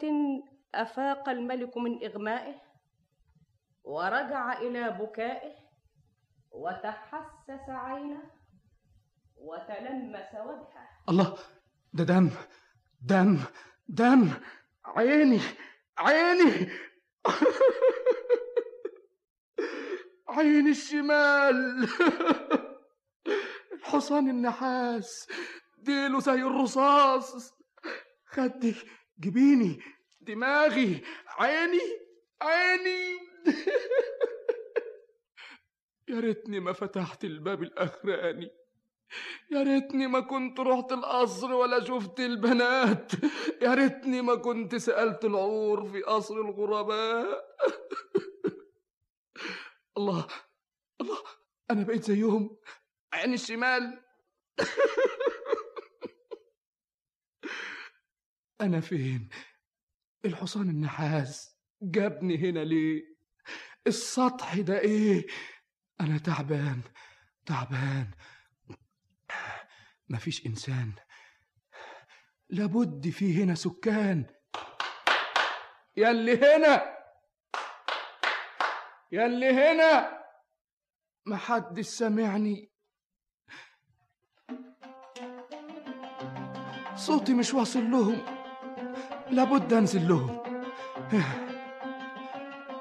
[0.75, 2.55] أفاق الملك من إغمائه
[3.85, 5.70] ورجع إلى بكائه
[6.61, 8.23] وتحسس عينه
[9.37, 10.89] وتلمس وجهه.
[11.09, 11.39] الله
[11.93, 12.31] ده دم
[13.03, 13.39] دم
[13.89, 14.31] دم.
[14.85, 15.41] عيني
[15.99, 16.71] عيني.
[20.29, 21.89] عيني الشمال.
[23.73, 25.29] الحصان النحاس.
[25.79, 27.55] ديله زي الرصاص.
[28.27, 28.75] خدي
[29.19, 29.83] جبيني
[30.21, 31.05] دماغي.
[31.39, 31.81] عيني
[32.43, 33.19] عيني.
[36.11, 38.51] يا ريتني ما فتحت الباب الأخراني.
[39.51, 43.13] يا ريتني ما كنت رحت القصر ولا شفت البنات.
[43.63, 47.45] يا ريتني ما كنت سألت العور في قصر الغرباء.
[49.97, 50.27] الله
[51.01, 51.19] الله
[51.71, 52.57] أنا بقيت زيهم.
[53.13, 54.03] عين الشمال.
[58.61, 59.29] أنا فين؟
[60.25, 63.17] الحصان النحاس جابني هنا ليه؟
[63.87, 65.27] السطح ده إيه؟
[66.01, 66.81] أنا تعبان
[67.47, 68.11] تعبان.
[70.09, 70.93] مفيش إنسان.
[72.51, 74.25] لابد في هنا سكان.
[75.97, 76.97] ياللي هنا!
[79.13, 80.21] ياللي هنا!
[81.27, 82.71] محدش سامعني.
[86.95, 88.19] صوتي مش واصل لهم.
[89.31, 90.43] لابد أنزل لهم.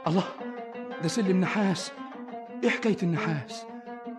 [0.07, 0.35] الله
[1.01, 1.91] ده سلم نحاس.
[2.63, 3.63] إيه حكاية النحاس؟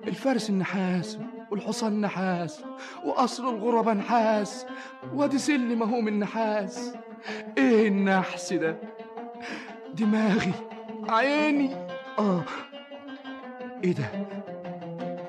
[0.08, 1.18] الفارس النحاس
[1.50, 2.60] والحصان نحاس
[3.04, 4.66] وقصر الغرباء نحاس
[5.14, 6.92] وادي سلم اهو من نحاس
[7.58, 8.76] إيه النحس ده؟
[9.94, 10.52] دماغي
[11.08, 11.70] عيني.
[12.18, 12.44] آه.
[13.84, 14.04] إيه ده؟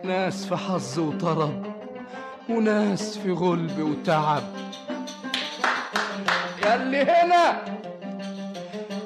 [0.04, 1.66] ناس في حظ وطرب
[2.50, 4.44] وناس في غلب وتعب.
[6.66, 7.66] ياللي هنا!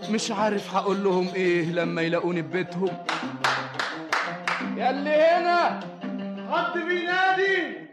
[0.10, 2.90] مش عارف هقول لهم إيه لما يلاقوني في بيتهم.
[4.78, 5.80] ياللي هنا.
[6.52, 7.86] حد بينادي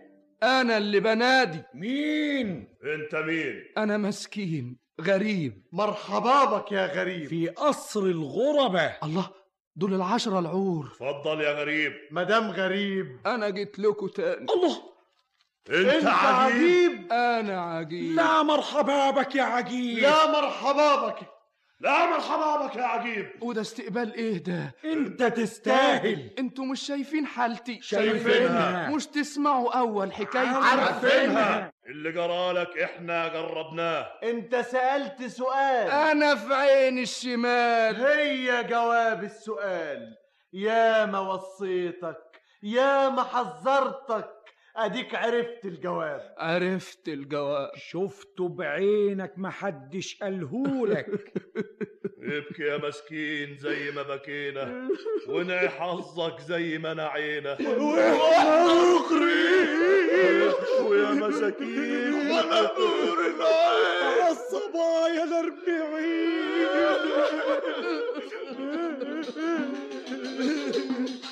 [0.42, 1.62] أنا اللي بنادي.
[1.74, 5.62] مين؟ أنت مين؟ أنا مسكين غريب.
[5.72, 7.28] مرحبا بك يا غريب.
[7.28, 8.96] في قصر الغربة.
[9.02, 9.30] الله
[9.76, 10.86] دول العشرة العور.
[10.86, 11.92] اتفضل يا غريب.
[12.10, 13.20] مدام غريب.
[13.26, 14.46] أنا جيت لكم تاني.
[14.52, 14.92] الله.
[15.70, 17.12] أنت, أنت عجيب.
[17.12, 18.14] أنا عجيب.
[18.14, 19.98] لا مرحبا بك يا عجيب.
[19.98, 21.18] لا مرحبا بك.
[21.82, 23.28] لا مرحبا بك يا عجيب.
[23.40, 26.30] وده استقبال إيه ده؟ أنت تستاهل.
[26.38, 27.82] أنتوا مش شايفين حالتي.
[27.82, 28.90] شايفينها.
[28.90, 30.48] مش تسمعوا أول حكايتي.
[30.48, 31.72] عارفينها.
[31.86, 34.06] اللي جرالك إحنا جربناه.
[34.22, 35.90] أنت سألت سؤال.
[35.90, 38.06] أنا في عين الشمال.
[38.06, 40.16] هي جواب السؤال.
[40.52, 42.16] يا ما وصيتك
[42.62, 44.30] يا ما حذرتك
[44.76, 46.34] أديك عرفت الجواب.
[46.38, 47.70] عرفت الجواب.
[47.76, 51.06] شفته بعينك محدش قالهولك
[52.22, 54.88] ابكي يا مسكين زي ما بكينا
[55.28, 57.56] ونعي حظك زي ما نعينا.
[60.88, 64.30] ويا مساكين ونور العين.
[64.30, 66.52] الصبايا الأربعين.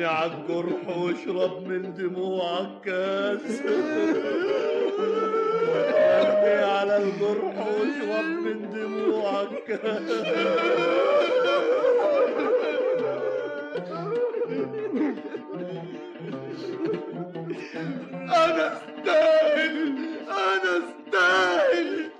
[0.00, 3.60] غني عالجرح واشرب من دموعك كاس.
[6.00, 10.10] غني على الجرح واشرب من دموعك كاس.
[18.30, 22.10] أنا أستاهل أنا أستاهل.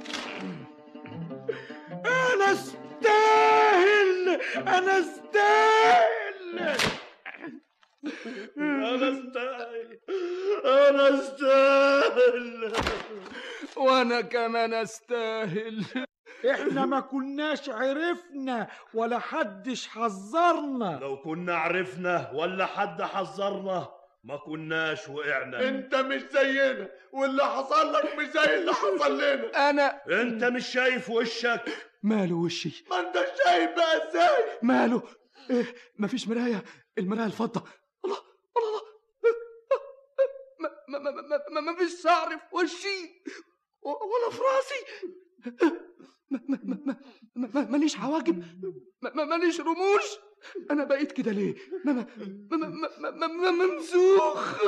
[2.04, 6.99] أنا أستاهل أنا أستاهل.
[8.58, 9.98] أنا أستاهل.
[10.64, 12.72] أنا أستاهل.
[13.76, 15.84] وأنا كمان أستاهل.
[16.50, 20.98] إحنا ما كناش عرفنا ولا حدش حذرنا.
[21.02, 23.88] لو كنا عرفنا ولا حد حذرنا
[24.24, 25.68] ما كناش وقعنا.
[25.68, 29.70] أنت مش زينا واللي حصل لك مش زي اللي حصل لنا.
[29.70, 31.62] أنا أنت مش شايف وشك.
[32.02, 33.14] ماله وشي؟ ما انت
[33.46, 35.02] شايف بقى إزاي؟ ماله؟
[35.50, 35.64] إيه
[35.98, 36.64] مفيش مراية.
[36.98, 37.64] المراية الفضة.
[38.04, 38.18] الله
[38.56, 38.82] الله الله
[40.88, 41.10] ما ما ما
[41.50, 43.22] ما ما مفيش شعر في وشي
[43.82, 45.10] ولا في راسي
[46.30, 46.96] ما- ما- ما- ما-
[47.36, 48.38] ما- ما- ماليش حواجب
[49.02, 50.04] ما- ما- ماليش رموش
[50.70, 51.92] أنا بقيت كده ليه ما
[52.50, 52.56] ما
[53.10, 54.62] ما ما ممسوخ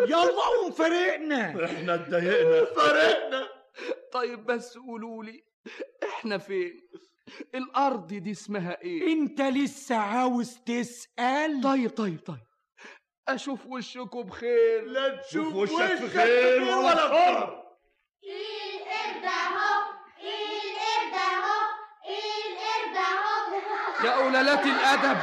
[0.00, 3.48] يلا قوم فرقنا إحنا اتضايقنا فرقنا
[4.12, 5.44] طيب بس قولوا لي
[6.02, 6.88] إحنا فين
[7.54, 12.46] الأرض دي اسمها إيه؟ أنت لسه عاوز تسأل؟ طيب طيب طيب.
[13.28, 14.84] أشوف وشكم بخير.
[14.84, 17.62] لا تشوف شوف وشك وشك في خير ولا خير
[18.24, 19.82] القرد أهو
[20.20, 21.60] القرد أهو
[22.08, 24.06] القرد أهو.
[24.06, 25.18] يا قلالات الأدب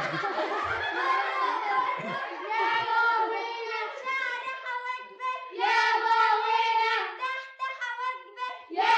[2.50, 8.96] يا بوينا شعر حواجبك يا بوينا تحت حواجبك يا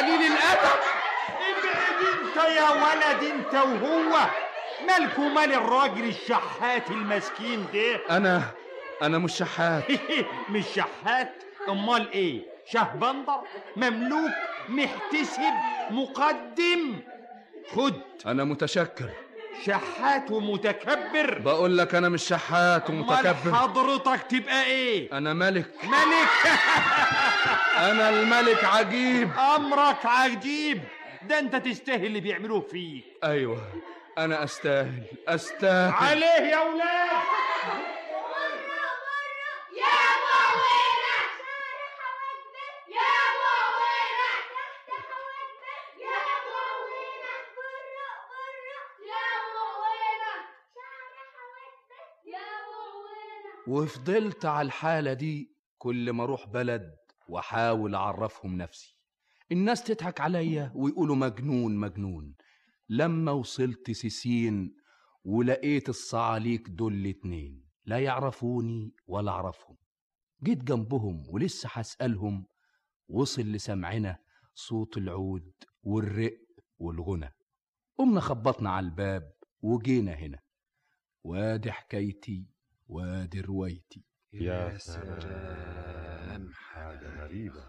[0.00, 0.80] بوينا الادب
[1.40, 4.26] ابعد انت يا ولد انت وهو
[4.86, 8.42] مالكوا مال الراجل الشحات المسكين ده أنا
[9.02, 9.84] أنا مش شحات.
[10.52, 11.32] مش شحات؟
[11.68, 13.40] أمال إيه؟ شهبندر
[13.76, 14.30] مملوك؟
[14.68, 15.52] محتسب؟
[15.90, 17.00] مقدم؟
[17.74, 17.94] خد.
[18.26, 19.10] أنا متشكر.
[19.64, 25.70] شحات ومتكبر بقول لك أنا مش شحات ومتكبر حضرتك تبقى إيه؟ أنا ملك.
[25.84, 26.52] ملك.
[27.90, 29.30] أنا الملك عجيب.
[29.56, 30.82] أمرك عجيب.
[31.22, 33.04] ده أنت تستاهل اللي بيعملوه فيك.
[33.24, 33.62] أيوه
[34.18, 35.92] أنا أستاهل أستاهل.
[35.92, 37.10] عليه يا ولاد
[39.76, 48.80] يا بوينا شعر حواجبك يا بوينا تحت حواجبك يا بوينا برا برا
[49.12, 50.34] يا بوينا
[50.74, 56.96] شعر حواجبك يا بوينا وفضلت على الحالة دي كل ما أروح بلد
[57.28, 58.96] وأحاول أعرفهم نفسي.
[59.52, 62.34] الناس تضحك عليا ويقولوا مجنون مجنون.
[62.88, 64.76] لما وصلت سيسين
[65.24, 69.76] ولقيت الصعاليك دول الاتنين لا يعرفوني ولا أعرفهم.
[70.42, 72.46] جيت جنبهم ولسه هسألهم
[73.08, 74.18] وصل لسمعنا
[74.54, 75.52] صوت العود
[75.82, 76.38] والرق
[76.78, 77.34] والغنى.
[77.98, 80.38] قمنا خبطنا على الباب وجينا هنا.
[81.24, 82.55] وادي حكايتي
[82.88, 87.64] وادي روايتي يا سلام حاجة غريبة.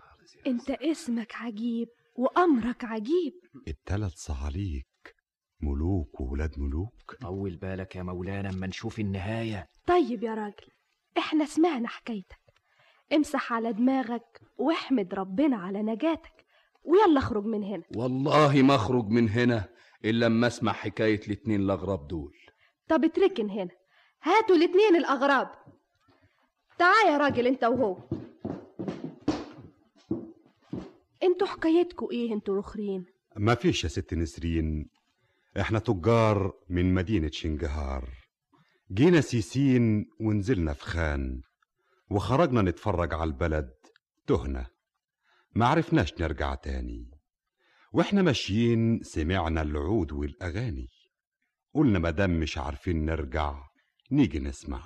[0.47, 3.33] انت اسمك عجيب وامرك عجيب.
[3.67, 5.15] التلات صعاليك
[5.61, 7.15] ملوك وولاد ملوك.
[7.21, 9.67] طول بالك يا مولانا اما نشوف النهاية.
[9.87, 10.67] طيب يا راجل
[11.17, 12.39] إحنا سمعنا حكايتك.
[13.13, 16.45] امسح على دماغك واحمد ربنا على نجاتك.
[16.83, 17.83] ويلا اخرج من هنا.
[17.95, 19.69] والله ما اخرج من هنا
[20.05, 22.33] إلا لما اسمع حكاية الاتنين الأغراب دول.
[22.87, 23.76] طب اتركن هنا.
[24.27, 25.49] هاتوا الاتنين الأغراب.
[26.77, 27.97] تعال يا راجل انت وهو.
[31.23, 33.05] أنتوا حكايتكوا إيه أنتوا الاخرين؟
[33.35, 34.89] ما فيش يا ست نسرين.
[35.59, 38.09] إحنا تجار من مدينة شنجهار.
[38.91, 41.41] جينا سيسين ونزلنا في خان
[42.09, 43.73] وخرجنا نتفرج على البلد.
[44.27, 44.67] تهنا.
[45.55, 47.11] ما عرفناش نرجع تاني.
[47.91, 50.87] وإحنا ماشيين سمعنا العود والأغاني.
[51.73, 53.66] قلنا مادام مش عارفين نرجع
[54.11, 54.83] نيجي نسمع.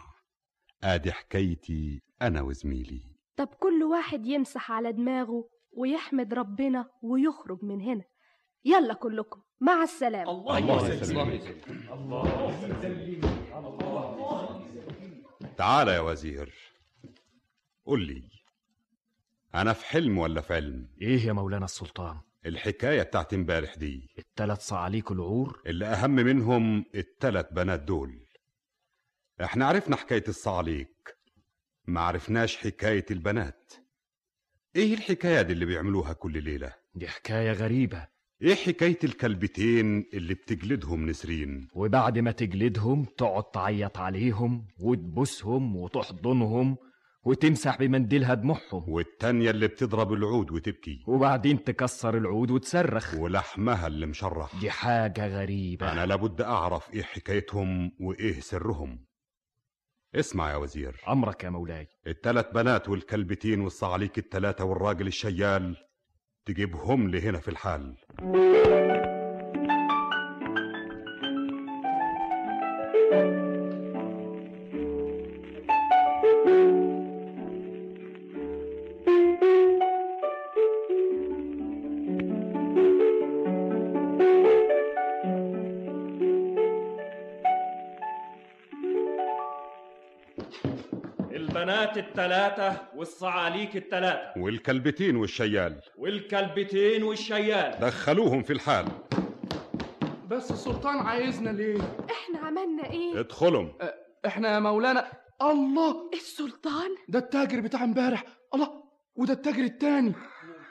[0.84, 3.02] آدي حكايتي أنا وزميلي.
[3.36, 8.04] طب كل واحد يمسح على دماغه ويحمد ربنا ويخرج من هنا.
[8.66, 10.32] يلا كلكم مع السلامة.
[10.58, 11.56] الله يسلمك.
[15.58, 16.54] تعال يا وزير.
[17.86, 18.24] قل لي
[19.56, 24.10] أنا في حلم ولا في علم إيه يا مولانا السلطان؟ الحكاية بتاعت امبارح دي.
[24.18, 28.21] التلات صعاليك العور؟ اللي أهم منهم التلات بنات دول.
[29.44, 31.18] إحنا عرفنا حكاية الصعاليك
[31.88, 33.74] ما عرفناش حكاية البنات.
[34.76, 38.08] إيه الحكاية دي اللي بيعملوها كل ليلة؟ دي حكاية غريبة.
[38.42, 46.78] إيه حكاية الكلبتين اللي بتجلدهم نسرين؟ وبعد ما تجلدهم تقعد تعيط عليهم وتبوسهم وتحضنهم
[47.24, 51.04] وتمسح بمنديلها دموعهم والتانية اللي بتضرب العود وتبكي.
[51.08, 53.14] وبعدين تكسر العود وتصرخ.
[53.14, 55.92] ولحمها اللي مشرح دي حاجة غريبة.
[55.92, 59.06] أنا لابد أعرف إيه حكايتهم وإيه سرهم.
[60.16, 61.02] اسمع يا وزير.
[61.08, 61.88] أمرك يا مولاي.
[62.08, 65.78] التلات بنات والكلبتين والصعاليك التلاتة والراجل الشيال
[66.46, 67.96] تجيبهم لي هنا في الحال.
[93.62, 95.82] والصعاليك التلاتة والكلبتين والشيال.
[95.98, 97.80] والكلبتين والشيال.
[97.82, 98.86] دخلوهم في الحال.
[100.28, 101.78] بس السلطان عايزنا ليه؟
[102.12, 103.74] إحنا عملنا إيه؟ ادخلهم.
[104.26, 105.12] إحنا يا مولانا.
[105.42, 106.10] الله!
[106.14, 108.24] السلطان؟ ده التاجر بتاع امبارح.
[108.54, 108.84] الله!
[109.16, 110.14] وده التاجر التاني.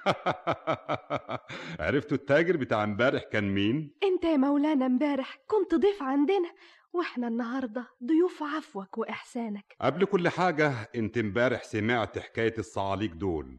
[1.81, 6.51] عرفتوا التاجر بتاع امبارح كان مين؟ أنت يا مولانا امبارح كنت ضيف عندنا.
[6.93, 9.77] وإحنا النهارده ضيوف عفوك وإحسانك.
[9.81, 13.59] قبل كل حاجة انت امبارح سمعت حكاية الصعاليك دول.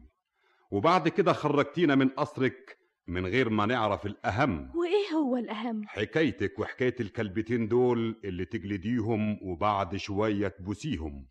[0.70, 4.72] وبعد كده خرجتينا من قصرك من غير ما نعرف الأهم.
[4.76, 11.26] وإيه هو الأهم؟ حكايتك وحكاية الكلبتين دول اللي تجلديهم وبعد شوية تبوسيهم.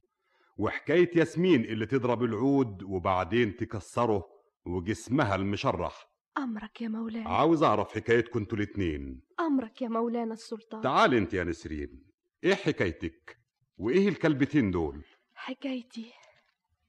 [0.58, 4.26] وحكاية ياسمين اللي تضرب العود وبعدين تكسره
[4.66, 6.11] وجسمها المشرح.
[6.38, 7.30] أمرك يا مولانا.
[7.30, 9.22] عاوز أعرف حكايتكم أنتوا الاتنين.
[9.40, 10.82] أمرك يا مولانا السلطان.
[10.82, 12.04] تعال أنت يا نسرين.
[12.44, 13.38] إيه حكايتك؟
[13.78, 15.06] وإيه الكلبتين دول؟
[15.36, 16.14] حكايتي.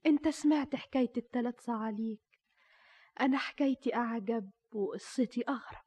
[0.05, 2.21] أنت سمعت حكاية التلات صعاليك.
[3.21, 5.83] أنا حكايتي أعجب وقصتي أغرب.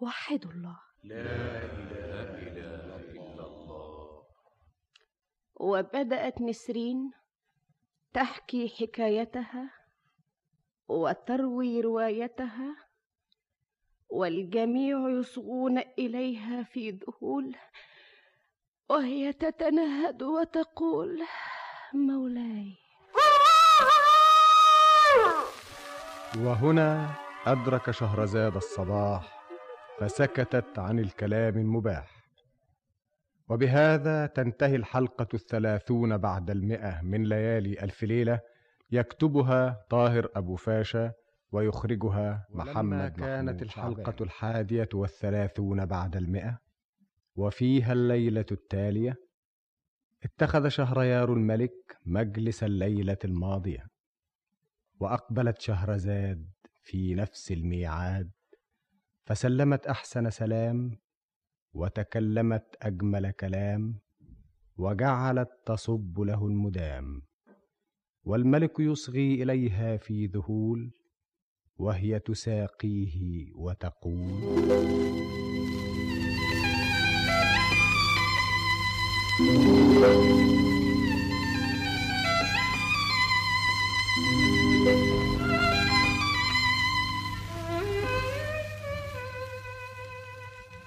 [0.00, 1.20] وحدوا الله لا
[1.64, 2.38] إله
[3.16, 4.26] إلا الله.
[5.54, 7.10] وبدأت نسرين
[8.12, 9.70] تحكي حكايتها
[10.88, 12.76] وتروي روايتها
[14.08, 17.56] والجميع يصغون إليها في ذهول
[18.88, 21.22] وهي تتنهد وتقول
[21.94, 22.72] مولاي.
[26.38, 27.14] وهنا
[27.46, 29.42] أدرك شهرزاد الصباح
[29.98, 32.22] فسكتت عن الكلام المباح.
[33.48, 38.40] وبهذا تنتهي الحلقة الثلاثون بعد المئة من ليالي ألف ليلة.
[38.92, 41.12] يكتبها طاهر أبو فاشا
[41.52, 46.58] ويخرجها محمد كانت الحلقة الحادية والثلاثون بعد المئة
[47.36, 49.14] وفيها الليلة التالية
[50.24, 53.86] اتخذ شهريار الملك مجلس الليلة الماضية
[55.00, 56.50] وأقبلت شهرزاد
[56.82, 58.30] في نفس الميعاد
[59.24, 60.98] فسلمت أحسن سلام
[61.74, 63.98] وتكلمت أجمل كلام
[64.76, 67.22] وجعلت تصب له المدام.
[68.24, 70.90] والملك يصغي إليها في ذهول
[71.78, 74.42] وهي تساقيه وتقول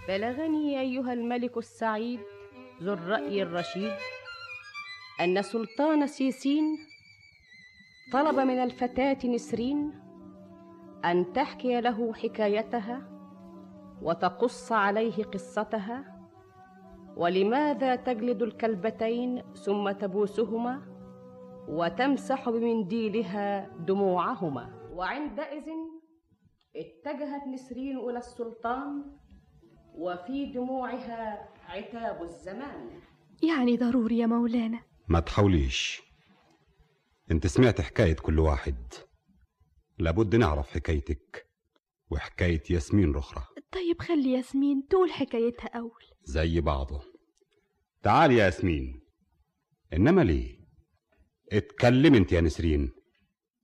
[0.07, 2.19] بلغني أيها الملك السعيد
[2.83, 3.93] ذو الرأي الرشيد
[5.21, 6.77] أن سلطان سيسين
[8.11, 9.91] طلب من الفتاة نسرين
[11.05, 13.01] أن تحكي له حكايتها
[14.01, 16.15] وتقص عليه قصتها
[17.17, 20.81] ولماذا تجلد الكلبتين ثم تبوسهما
[21.67, 25.69] وتمسح بمنديلها دموعهما؟ وعندئذ
[26.75, 29.03] اتجهت نسرين إلى السلطان
[29.95, 32.89] وفي دموعها عتاب الزمان.
[33.43, 34.79] يعني ضروري يا مولانا.
[35.07, 36.04] ما تحاوليش.
[37.31, 38.93] انت سمعت حكاية كل واحد.
[39.97, 41.45] لابد نعرف حكايتك.
[42.11, 46.03] وحكاية ياسمين رخرة طيب خلي ياسمين تقول حكايتها أول.
[46.23, 47.01] زي بعضه.
[48.03, 49.01] تعال يا ياسمين.
[49.93, 50.59] إنما ليه؟
[51.51, 52.91] اتكلم انت يا نسرين.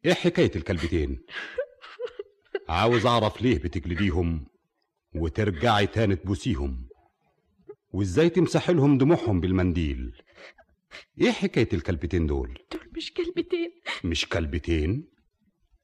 [0.05, 1.20] إيه حكاية الكلبتين؟
[2.70, 4.47] عاوز أعرف ليه بتجلديهم
[5.16, 6.88] وترجعي تاني تبوسيهم؟
[7.93, 10.22] وإزاي تمسح لهم دموعهم بالمنديل؟
[11.22, 13.82] إيه حكاية الكلبتين دول؟ دول مش كلبتين.
[14.04, 15.12] مش كلبتين؟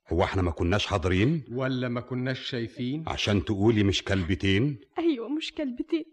[0.07, 5.53] هو إحنا ما كناش حاضرين؟ ولا ما كناش شايفين؟ عشان تقولي مش كلبتين؟ أيوه مش
[5.53, 6.05] كلبتين.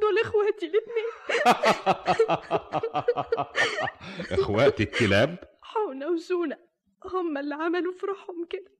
[0.00, 1.08] دول إخواتي الاتنين.
[4.30, 6.58] اخوات الكلاب؟ حونة وسونة
[7.04, 8.72] هما اللي عملوا في روحهم كده.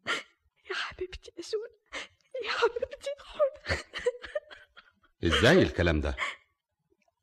[0.71, 1.71] يا حبيبتي يا سونة
[2.45, 3.79] يا حبيبتي حونة
[5.25, 6.17] إزاي الكلام ده؟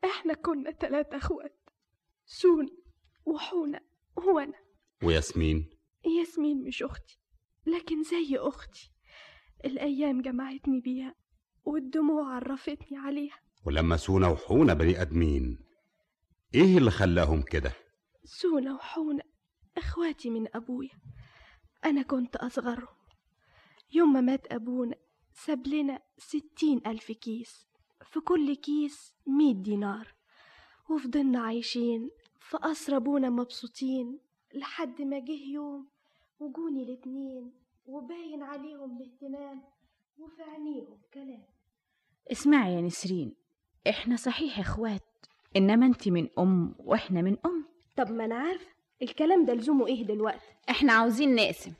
[0.04, 1.65] إحنا كنا تلاتة إخوات.
[2.26, 2.70] سون
[3.26, 3.80] وحونة
[4.16, 4.60] وأنا
[5.04, 5.70] وياسمين؟
[6.06, 7.20] ياسمين مش أختي
[7.66, 8.92] لكن زي أختي.
[9.66, 11.16] الأيام جمعتني بيها
[11.64, 13.40] والدموع عرفتني عليها.
[13.66, 15.60] ولما سونا وحونا بني آدمين
[16.56, 17.74] إيه اللي خلاهم كده؟
[18.24, 19.24] سونة وحونة
[19.78, 21.00] إخواتي من أبويا.
[21.86, 22.96] أنا كنت أصغرهم.
[23.94, 24.96] يوم ما مات أبونا
[25.34, 27.68] ساب لنا ستين ألف كيس
[28.12, 30.15] في كل كيس مية دينار.
[30.90, 32.10] وفضلنا عايشين
[32.40, 34.20] في قصر أبونا مبسوطين
[34.54, 35.88] لحد ما جه يوم
[36.40, 37.52] وجوني الاتنين
[37.88, 39.62] وباين عليهم الاهتمام
[40.18, 41.44] وفي عينيهم كلام.
[42.32, 43.34] اسمعي يا نسرين
[43.90, 45.02] إحنا صحيح إخوات
[45.56, 47.66] إنما انت من أم وإحنا من أم.
[47.98, 48.68] طب ما أنا عارفة
[49.02, 51.74] الكلام ده لزومه إيه دلوقتي؟ إحنا عاوزين نقسم.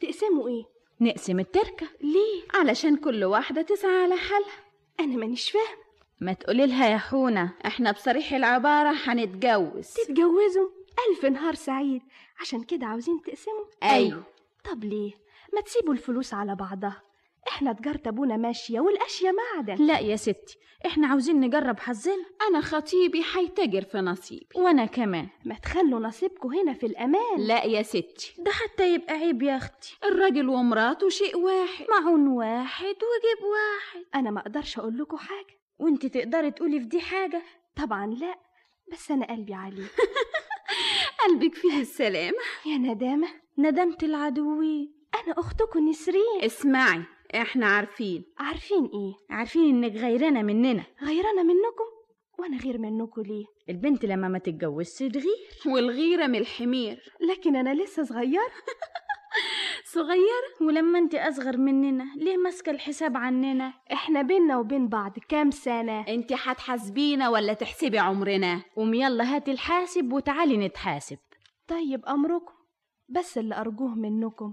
[0.00, 0.64] تقسموا إيه؟
[1.00, 1.88] نقسم التركة.
[2.00, 4.64] ليه؟ علشان كل واحدة تسعى على حالها.
[5.00, 5.78] أنا مانيش فاهم
[6.20, 9.88] ما تقولي لها يا حونة إحنا بصريح العبارة هنتجوز.
[9.92, 10.68] تتجوزوا؟
[11.10, 12.02] ألف نهار سعيد.
[12.40, 14.22] عشان كده عاوزين تقسموا؟ أيوه.
[14.64, 15.12] طب ليه؟
[15.54, 17.02] ما تسيبوا الفلوس على بعضها.
[17.48, 22.24] إحنا تجارة أبونا ماشية والأشياء معدن لا يا ستي إحنا عاوزين نجرب حظنا.
[22.48, 24.46] أنا خطيبي هيتاجر في نصيبي.
[24.54, 25.28] وأنا كمان.
[25.44, 27.38] ما تخلوا نصيبكم هنا في الأمان.
[27.38, 28.34] لا يا ستي.
[28.38, 29.98] ده حتى يبقى عيب يا أختي.
[30.04, 31.86] الراجل ومراته شيء واحد.
[31.90, 34.04] معون واحد وجيب واحد.
[34.14, 35.56] أنا ما أقدرش أقول لكم حاجة.
[35.78, 37.42] وانت تقدري تقولي في دي حاجة؟
[37.76, 38.38] طبعا لا
[38.92, 39.86] بس أنا قلبي عليه
[41.24, 46.40] قلبك فيه السلامة يا ندامة ندمت العدوين أنا أختكم نسرين.
[46.42, 47.02] اسمعي
[47.34, 48.24] إحنا عارفين.
[48.38, 50.84] عارفين إيه؟ عارفين إنك غيرانة مننا.
[51.02, 51.84] غيرانة منكم؟
[52.38, 55.74] وأنا غير منكم ليه؟ البنت لما ما تتجوزش تغير.
[55.74, 57.12] والغيرة من الحمير.
[57.20, 58.50] لكن أنا لسه صغيرة.
[59.96, 66.00] صغيرة ولما انت أصغر مننا ليه ماسكة الحساب عننا؟ إحنا بينا وبين بعض كام سنة؟
[66.08, 71.18] انت هتحاسبينا ولا تحسبي عمرنا؟ قوم يلا هاتي الحاسب وتعالي نتحاسب.
[71.68, 72.52] طيب أمركم.
[73.08, 74.52] بس اللي أرجوه منكم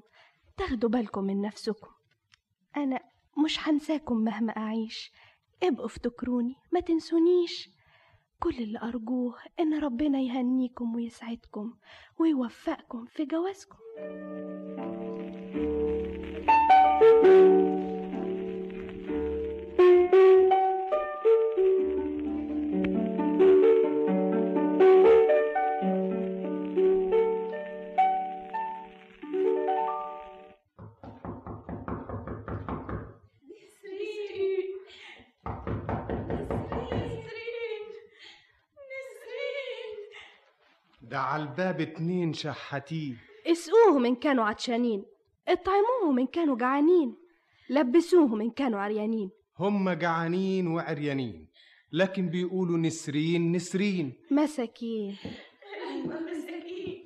[0.57, 1.87] تاخدوا بالكم من نفسكم.
[2.77, 2.99] أنا
[3.45, 5.11] مش هنساكم مهما أعيش.
[5.63, 7.69] ابقوا افتكروني ما تنسونيش.
[8.39, 11.73] كل اللي أرجوه إن ربنا يهنيكم ويسعدكم
[12.19, 13.77] ويوفقكم في جوازكم.
[41.14, 43.18] ده على الباب اتنين شحاتين.
[43.47, 45.12] اسقوهم ان كانوا عطشانين.
[45.47, 47.15] اطعموهم إن كانوا جعانين.
[47.69, 49.31] لبسوهم إن كانوا عريانين.
[49.59, 51.49] هم جعانين وعريانين.
[51.91, 54.13] لكن بيقولوا نسرين نسرين.
[54.31, 55.17] مساكين.
[55.89, 57.03] أيوة مساكين.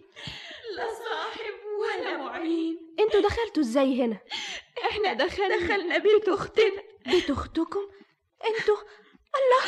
[0.77, 2.95] لا صاحب ولا معين.
[2.99, 4.17] أنتوا دخلتوا إزاي هنا؟
[4.89, 6.83] إحنا دخلنا دخلنا بيت أختنا.
[7.05, 7.87] بيت أختكم؟
[8.45, 8.77] أنتوا
[9.37, 9.65] الله.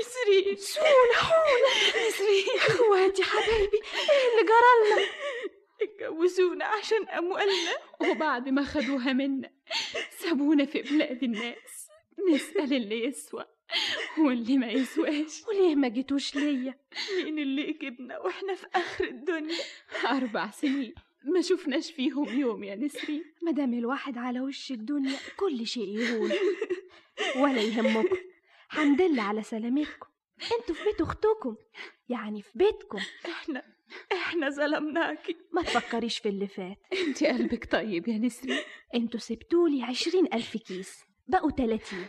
[0.00, 0.56] نسرين.
[0.56, 2.08] سونا حونا.
[2.08, 2.56] نسرين.
[2.56, 3.76] إخواتي حبايبي
[4.10, 5.06] إيه اللي جرالنا؟
[6.00, 7.74] اتجوزونا عشان أموالنا.
[8.00, 9.50] وبعد ما خدوها منا
[10.10, 11.88] سابونا في بلاد الناس.
[12.32, 13.46] نسأل اللي يسوى
[14.18, 15.42] واللي ما يسواش.
[15.48, 16.78] وليه ما جيتوش ليا؟
[17.16, 19.58] مين اللي يجيبنا وإحنا في آخر الدنيا؟
[20.06, 20.94] أربع سنين.
[21.24, 26.32] ما شفناش فيهم يوم يا نسرين مادام الواحد على وش الدنيا كل شيء يهون.
[27.36, 28.16] ولا يهمكم.
[28.68, 30.06] حمد لله على سلامتكم.
[30.42, 31.56] أنتوا في بيت أختكم.
[32.08, 32.98] يعني في بيتكم.
[33.26, 33.64] إحنا
[34.12, 36.78] إحنا ظلمناكي ما تفكريش في اللي فات.
[37.06, 38.58] انت قلبك طيب يا نسرين
[38.94, 42.06] أنتوا سبتولي عشرين ألف كيس بقوا تلاتين.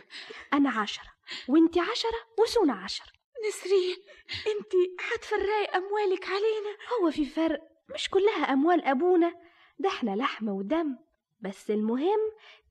[0.52, 1.08] أنا عشرة
[1.48, 3.06] وإنتي عشرة وسونا عشرة.
[3.48, 3.96] نسرين
[4.30, 4.72] انت
[5.14, 6.76] هتفرقي أموالك علينا.
[7.02, 7.60] هو في فرق
[7.94, 9.34] مش كلها أموال أبونا.
[9.78, 10.96] ده إحنا لحم ودم.
[11.40, 12.20] بس المهم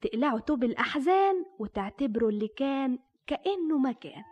[0.01, 4.24] تقلعوا طوب الأحزان وتعتبروا اللي كان كأنه ما كان.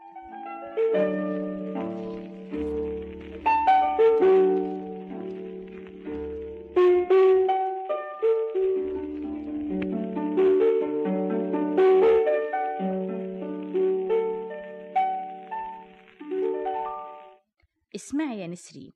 [18.10, 18.91] اسمعي يا نسرين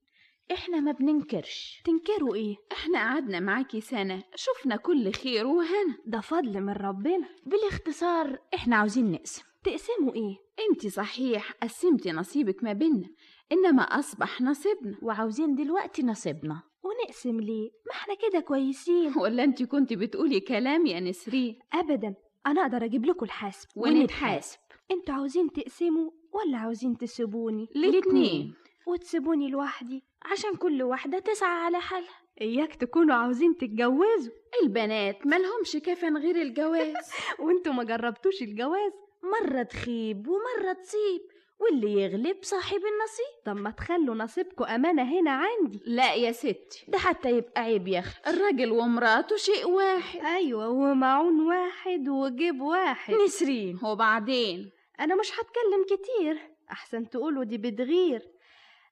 [0.51, 1.81] إحنا ما بننكرش.
[1.85, 5.97] تنكروا إيه؟ إحنا قعدنا معاكي سنة شفنا كل خير وهنا.
[6.05, 7.29] ده فضل من ربنا.
[7.45, 9.43] بالاختصار إحنا عاوزين نقسم.
[9.63, 10.35] تقسموا إيه؟
[10.69, 13.09] أنت صحيح قسمتي نصيبك ما بينا
[13.51, 14.97] إنما أصبح نصيبنا.
[15.01, 16.61] وعاوزين دلوقتي نصيبنا.
[16.83, 19.13] ونقسم ليه؟ ما إحنا كده كويسين.
[19.21, 22.15] ولا أنت كنت بتقولي كلام يا نسرين ابدا.
[22.47, 23.67] أنا أقدر أجيب لكم الحاسب.
[23.75, 24.59] ونتحاسب.
[24.91, 28.53] أنتوا عاوزين تقسموا ولا عاوزين تسيبوني؟ الاتنين.
[28.87, 32.23] وتسيبوني لوحدي عشان كل واحدة تسعى على حالها.
[32.41, 34.33] إياك تكونوا عاوزين تتجوزوا.
[34.63, 37.11] البنات ملهمش كفن غير الجواز.
[37.39, 38.91] وانتوا ما جربتوش الجواز؟
[39.23, 41.21] مرة تخيب ومرة تصيب
[41.59, 43.43] واللي يغلب صاحب النصيب.
[43.45, 45.81] طب ما تخلوا نصيبكم أمانة هنا عندي.
[45.85, 48.19] لا يا ستي ده حتى يبقى عيب يا أخي.
[48.27, 50.19] الراجل ومراته شيء واحد.
[50.19, 53.13] أيوه ومعون واحد وجيب واحد.
[53.13, 53.79] نسرين.
[53.83, 56.37] وبعدين؟ أنا مش هتكلم كتير.
[56.71, 58.32] أحسن تقولوا دي بتغير.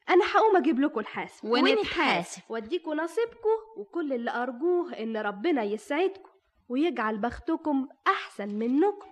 [0.10, 1.46] أنا هقوم أجيب لكم الحاسب.
[1.46, 2.42] ونتحاسب.
[2.50, 6.30] واديكوا نصيبكم وكل اللي أرجوه إن ربنا يسعدكم
[6.70, 9.08] ويجعل بختكم أحسن منكم.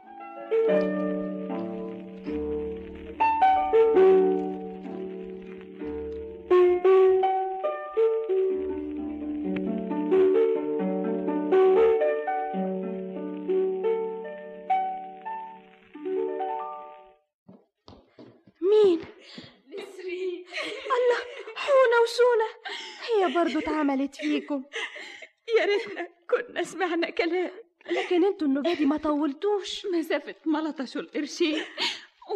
[23.82, 24.64] اتعملت فيكم.
[25.60, 27.52] يا ريتنا كنا سمعنا كلام.
[27.92, 29.86] لكن أنتوا النوبة دي ما طولتوش.
[30.00, 31.62] مسافة ملطشوا القرشين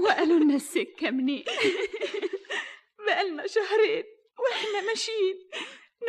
[0.04, 1.44] وقالوا لنا السكة منين؟
[3.08, 4.04] بقالنا شهرين
[4.40, 5.36] وإحنا ماشيين.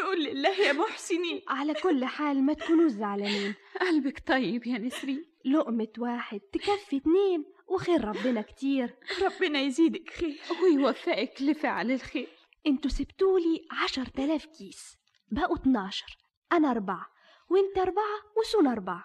[0.01, 1.43] نقول لله يا محسنين.
[1.49, 3.55] على كل حال ما تكونوش زعلانين.
[3.81, 5.25] قلبك طيب يا نسرين.
[5.45, 8.95] لقمة واحد تكفي اتنين وخير ربنا كتير.
[9.23, 10.41] ربنا يزيدك خير.
[10.63, 12.29] ويوفقك لفعل الخير.
[12.67, 15.04] أنتوا سبتولي عشر تلاف كيس.
[15.35, 16.17] بقوا اتناشر.
[16.53, 17.07] أنا أربعة.
[17.51, 19.05] وأنت أربعة وسون أربعة.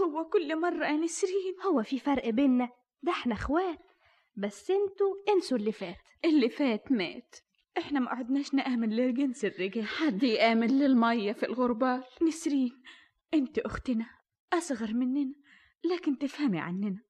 [0.00, 1.54] هو كل مرة يا نسرين.
[1.66, 2.68] هو في فرق بينا
[3.02, 3.78] ده إحنا إخوات.
[4.36, 5.96] بس أنتوا إنسوا اللي فات.
[6.24, 7.36] اللي فات مات.
[7.78, 9.86] إحنا ما قعدناش نآمن لجنس الرجال.
[9.86, 12.04] حد يآمن للمية في الغربال.
[12.22, 12.82] نسرين
[13.34, 14.06] أنت أختنا
[14.52, 15.34] أصغر مننا
[15.92, 17.02] لكن تفهمي عننا.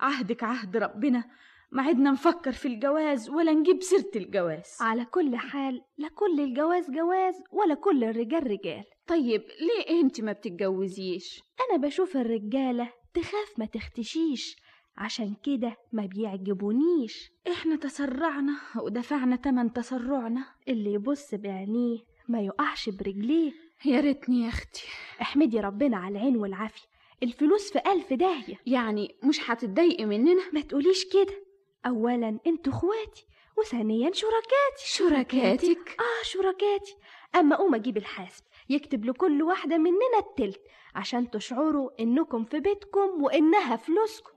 [0.00, 1.24] عهدك عهد ربنا.
[1.70, 4.76] ما عدنا نفكر في الجواز ولا نجيب سيرة الجواز.
[4.80, 8.84] على كل حال لا كل الجواز جواز ولا كل الرجال رجال.
[9.06, 14.56] طيب ليه انت ما بتتجوزيش؟ أنا بشوف الرجالة تخاف ما تختشيش
[14.96, 17.30] عشان كده ما بيعجبونيش.
[17.50, 20.44] إحنا تسرعنا ودفعنا تمن تسرعنا.
[20.68, 21.98] اللي يبص بعينيه
[22.28, 23.52] ما يقعش برجليه.
[23.84, 24.84] يا ريتني يا أختي.
[25.20, 26.88] احمدي ربنا على العين والعافية.
[27.22, 28.56] الفلوس في ألف داهية.
[28.66, 31.47] يعني مش هتتضايقي مننا؟ ما تقوليش كده.
[31.88, 33.26] أولا أنتوا أخواتي
[33.58, 34.84] وثانيا شركاتي.
[34.84, 36.96] شركاتك؟ آه شركاتي.
[37.36, 40.60] أما قوم أجيب الحاسب يكتب لكل واحدة مننا التلت
[40.94, 44.32] عشان تشعروا إنكم في بيتكم وإنها فلوسكم.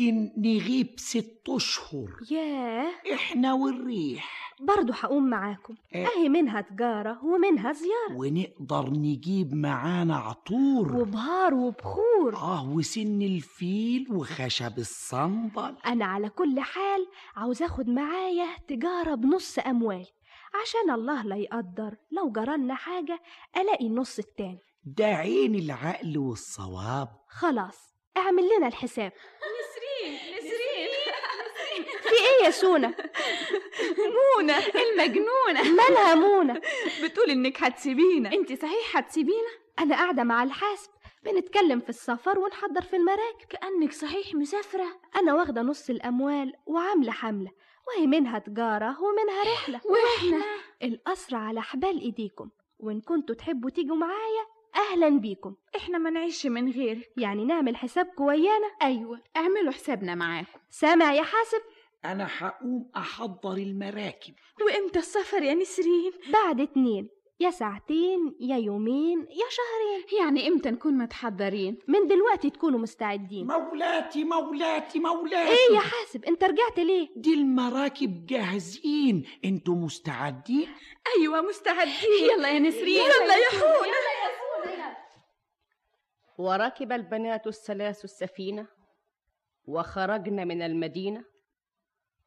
[0.00, 2.10] يمكن نغيب ست أشهر.
[2.30, 2.92] ياه.
[3.14, 4.54] إحنا والريح.
[4.60, 5.74] برضو هقوم معاكم.
[5.94, 8.16] أهي منها تجارة ومنها زيارة.
[8.16, 10.96] ونقدر نجيب معانا عطور.
[10.96, 12.36] وبهار وبخور.
[12.36, 15.76] آه وسن الفيل وخشب الصندل.
[15.86, 20.12] أنا على كل حال عاوز أخد معايا تجارة بنص أموالي
[20.62, 21.96] عشان الله لا يقدر.
[22.10, 23.20] لو جرالنا حاجة
[23.56, 24.58] ألاقي النص التاني.
[24.84, 27.08] ده عين العقل والصواب.
[27.28, 29.12] خلاص اعمل لنا الحساب.
[30.04, 31.84] نسرين نسرين.
[32.02, 32.94] في إيه يا سونا
[34.38, 34.52] منى
[34.92, 35.62] المجنونة.
[35.82, 36.60] مالها منى
[37.02, 38.32] بتقول إنك هتسيبينا.
[38.32, 40.90] أنت صحيح هتسيبينا؟ أنا قاعدة مع الحاسب
[41.24, 43.46] بنتكلم في السفر ونحضر في المراكب.
[43.48, 45.00] كأنك صحيح مسافرة.
[45.16, 47.50] أنا واخدة نص الأموال وعاملة حملة
[47.88, 49.80] وهي منها تجارة ومنها رحلة.
[49.84, 50.44] وإحنا؟
[50.82, 55.54] القصر على حبال إيديكم وإن كنتوا تحبوا تيجوا معايا أهلا بيكم.
[55.76, 57.10] إحنا ما نعيش من غير.
[57.16, 60.58] يعني نعمل حسابكم ويانا؟ أيوه اعملوا حسابنا معاكم.
[60.70, 61.60] سامع يا حاسب؟
[62.04, 64.34] أنا هقوم أحضر المراكب.
[64.66, 67.08] وإمتى السفر يا نسرين؟ بعد اتنين
[67.40, 70.20] يا ساعتين يا يومين يا شهرين.
[70.20, 73.46] يعني إمتى نكون متحضرين؟ من دلوقتي تكونوا مستعدين.
[73.46, 75.50] مولاتي مولاتي مولاتي.
[75.50, 79.22] إيه يا حاسب أنت رجعت ليه؟ دي المراكب جاهزين.
[79.44, 80.68] أنتوا مستعدين؟
[81.16, 81.94] أيوه مستعدين.
[82.36, 82.96] يلا يا نسرين.
[83.04, 83.88] يلا يا حون
[86.38, 88.66] وركب البنات الثلاث السفينة
[89.66, 91.24] وخرجن من المدينة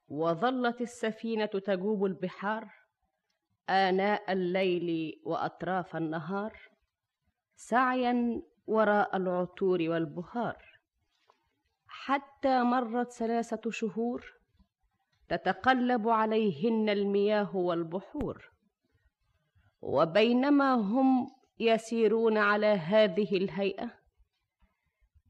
[0.09, 2.69] وظلت السفينة تجوب البحار
[3.69, 6.59] آناء الليل وأطراف النهار
[7.55, 10.69] سعيا وراء العطور والبهار.
[11.87, 14.33] حتى مرت ثلاثة شهور
[15.29, 18.51] تتقلب عليهن المياه والبحور
[19.81, 23.89] وبينما هم يسيرون على هذه الهيئة.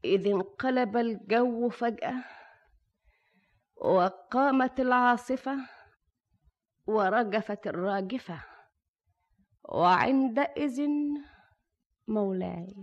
[0.04, 2.14] إذ انقلب الجو فجأة
[3.76, 5.56] وقامت العاصفة
[6.86, 8.42] ورجفت الراجفة.
[9.64, 10.88] وعندئذ
[12.08, 12.76] مولاي.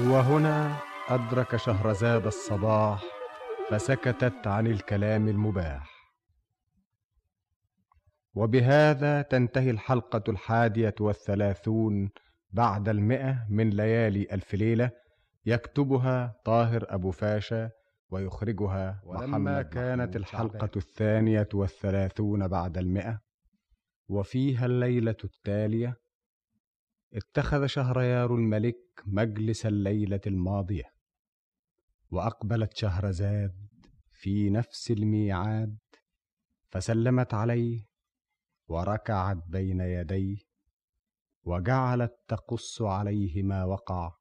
[0.00, 0.76] وهنا
[1.08, 3.04] أدرك شهرزاد الصباح
[3.70, 5.97] فسكتت عن الكلام المباح.
[8.34, 12.10] وبهذا تنتهي الحلقة الحادية والثلاثون
[12.50, 14.90] بعد المئة من ليالي ألف ليلة
[15.46, 17.70] يكتبها طاهر أبو فاشا
[18.10, 20.70] ويخرجها ولما كانت الحلقة.
[20.76, 23.20] الثانية والثلاثون بعد المئة
[24.08, 25.96] وفيها الليلة التالية
[27.14, 28.76] اتخذ شهريار الملك
[29.06, 30.84] مجلس الليلة الماضية
[32.10, 33.68] وأقبلت شهرزاد
[34.12, 35.78] في نفس الميعاد
[36.70, 37.87] فسلمت عليه
[38.68, 40.36] وركعت بين يديه
[41.44, 44.12] وجعلت تقص عليه ما وقع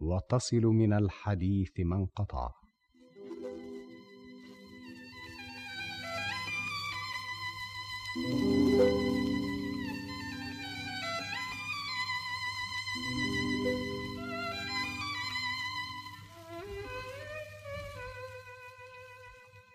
[0.00, 2.50] وتصل من الحديث ما انقطع.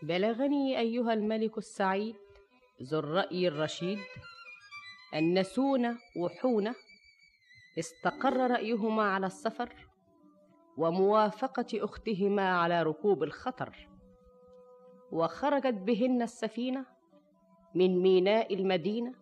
[0.03, 2.15] بلغني أيها الملك السعيد
[2.83, 3.99] ذو الرأي الرشيد.
[5.15, 6.75] أن سونة وحونة
[7.79, 9.87] استقر رأيهما على السفر
[10.77, 13.87] وموافقة أختهما على ركوب الخطر.
[15.11, 16.85] وخرجت بهن السفينة
[17.75, 19.13] من ميناء المدينة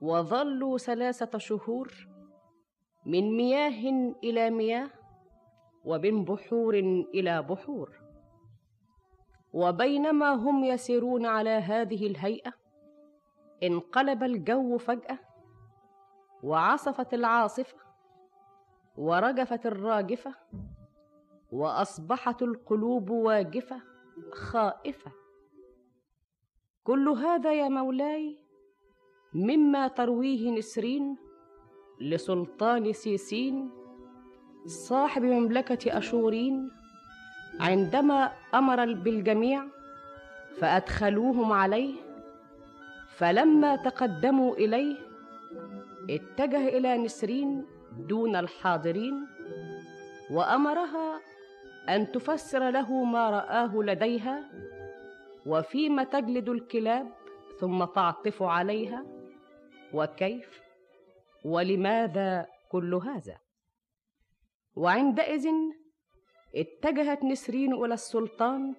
[0.00, 2.08] وظلوا ثلاثة شهور
[3.06, 4.90] من مياه إلى مياه
[5.84, 6.74] ومن بحور
[7.14, 8.03] إلى بحور.
[9.54, 12.52] وبينما هم يسيرون على هذه الهيئة
[13.62, 15.18] انقلب الجو فجأة
[16.42, 17.76] وعصفت العاصفة
[18.96, 20.34] ورجفت الراجفة
[21.52, 23.82] وأصبحت القلوب واجفة
[24.32, 25.12] خائفة.
[26.84, 28.38] كل هذا يا مولاي
[29.34, 31.16] مما ترويه نسرين
[32.00, 33.70] لسلطان سيسين
[34.66, 36.70] صاحب مملكة أشورين
[37.60, 39.64] عندما أمر بالجميع
[40.60, 41.94] فأدخلوهم عليه
[43.16, 44.96] فلما تقدموا إليه
[46.10, 47.66] اتجه إلى نسرين
[47.98, 49.26] دون الحاضرين
[50.30, 51.20] وأمرها
[51.88, 54.50] أن تفسر له ما رآه لديها
[55.46, 57.12] وفيم تجلد الكلاب
[57.60, 59.06] ثم تعطف عليها
[59.92, 60.60] وكيف
[61.44, 63.38] ولماذا كل هذا؟
[64.76, 65.48] وعندئذ
[66.56, 68.74] اتجهت نسرين إلى السلطان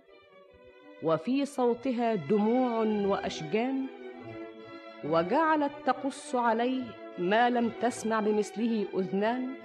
[1.03, 3.87] وفي صوتها دموع وأشجان
[5.03, 6.83] وجعلت تقص عليه
[7.17, 9.55] ما لم تسمع بمثله أذنان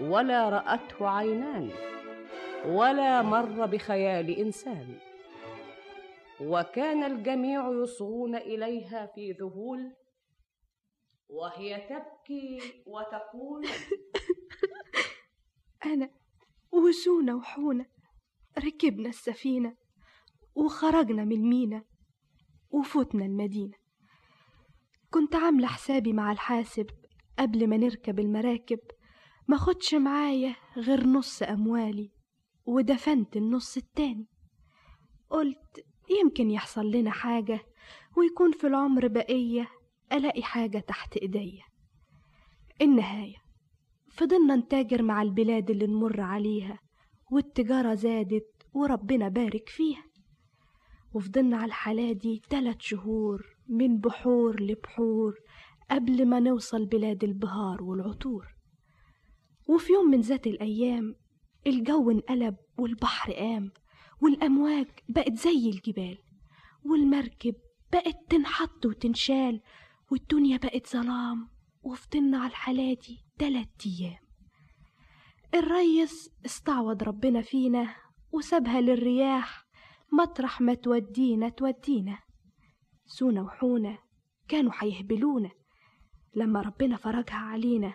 [0.00, 1.70] ولا رأته عينان
[2.66, 4.98] ولا مر بخيال إنسان.
[6.40, 9.92] وكان الجميع يصغون إليها في ذهول
[11.28, 13.66] وهي تبكي وتقول
[15.92, 16.10] أنا
[16.72, 17.86] وسونة وحونة
[18.58, 19.76] ركبنا السفينة
[20.54, 21.84] وخرجنا من المينا
[22.70, 23.74] وفوتنا المدينة.
[25.10, 26.86] كنت عاملة حسابي مع الحاسب
[27.38, 28.78] قبل ما نركب المراكب
[29.48, 32.12] ما خدش معايا غير نص أموالي
[32.64, 34.28] ودفنت النص التاني.
[35.30, 35.86] قلت
[36.20, 37.60] يمكن يحصل لنا حاجة
[38.16, 39.68] ويكون في العمر بقية
[40.12, 41.64] ألاقي حاجة تحت إيديا.
[42.82, 43.36] النهاية.
[44.10, 46.78] فضلنا نتاجر مع البلاد اللي نمر عليها
[47.30, 50.04] والتجارة زادت وربنا بارك فيها.
[51.14, 55.34] وفضلنا على الحالة دي تلات شهور من بحور لبحور
[55.90, 58.46] قبل ما نوصل بلاد البهار والعطور.
[59.68, 61.14] وفي يوم من ذات الأيام
[61.66, 63.72] الجو انقلب والبحر قام
[64.22, 66.18] والأمواج بقت زي الجبال
[66.84, 67.54] والمركب
[67.92, 69.60] بقت تنحط وتنشال
[70.10, 71.48] والدنيا بقت ظلام.
[71.82, 74.18] وفضلنا على الحالة دي تلات أيام.
[75.54, 77.94] الريس استعوض ربنا فينا
[78.32, 79.64] وسابها للرياح
[80.12, 82.18] مطرح ما تودينا تودينا.
[83.06, 83.98] سونا وحونا
[84.48, 85.50] كانوا هيهبلونا
[86.34, 87.94] لما ربنا فرجها علينا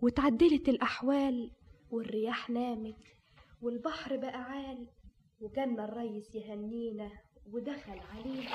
[0.00, 1.50] وتعدلت الأحوال
[1.90, 2.96] والرياح نامت
[3.62, 4.88] والبحر بقى عال
[5.40, 7.10] وجانا الريس يهنينا
[7.46, 8.50] ودخل علينا.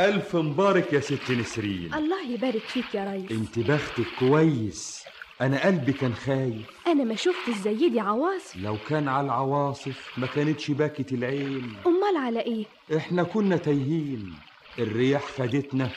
[0.00, 1.94] ألف مبارك يا ست نسرين.
[1.94, 3.30] الله يبارك فيك يا ريس.
[3.30, 5.04] أنت بختك كويس.
[5.40, 6.70] أنا قلبي كان خايف.
[6.86, 8.56] أنا ما شفت زي دي عواصف.
[8.56, 11.76] لو كان على العواصف ما كانتش باكت العين.
[11.86, 12.64] أمال على إيه؟
[12.96, 14.34] إحنا كنا تايهين.
[14.78, 15.90] الرياح خدتنا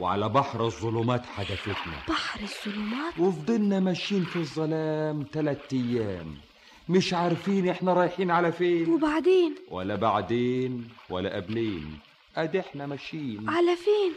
[0.00, 1.98] وعلى بحر الظلمات حدفتنا.
[2.08, 6.34] بحر الظلمات؟ وفضلنا ماشيين في الظلام تلات أيام.
[6.88, 8.88] مش عارفين إحنا رايحين على فين.
[8.88, 11.98] وبعدين؟ ولا بعدين ولا قبلين.
[12.36, 13.50] ادي إحنا ماشيين.
[13.50, 14.12] على فين؟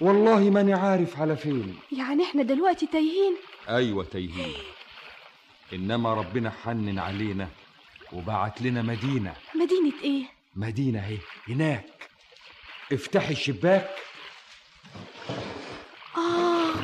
[0.00, 1.76] والله ماني عارف على فين.
[1.92, 3.36] يعني إحنا دلوقتي تايهين؟
[3.68, 4.54] أيوه تايهين.
[5.72, 7.48] إنما ربنا حنن علينا
[8.12, 9.34] وبعت لنا مدينة.
[9.54, 10.24] مدينة إيه؟
[10.56, 11.86] مدينة أهي هناك.
[12.92, 13.90] افتحي الشباك.
[16.16, 16.74] آه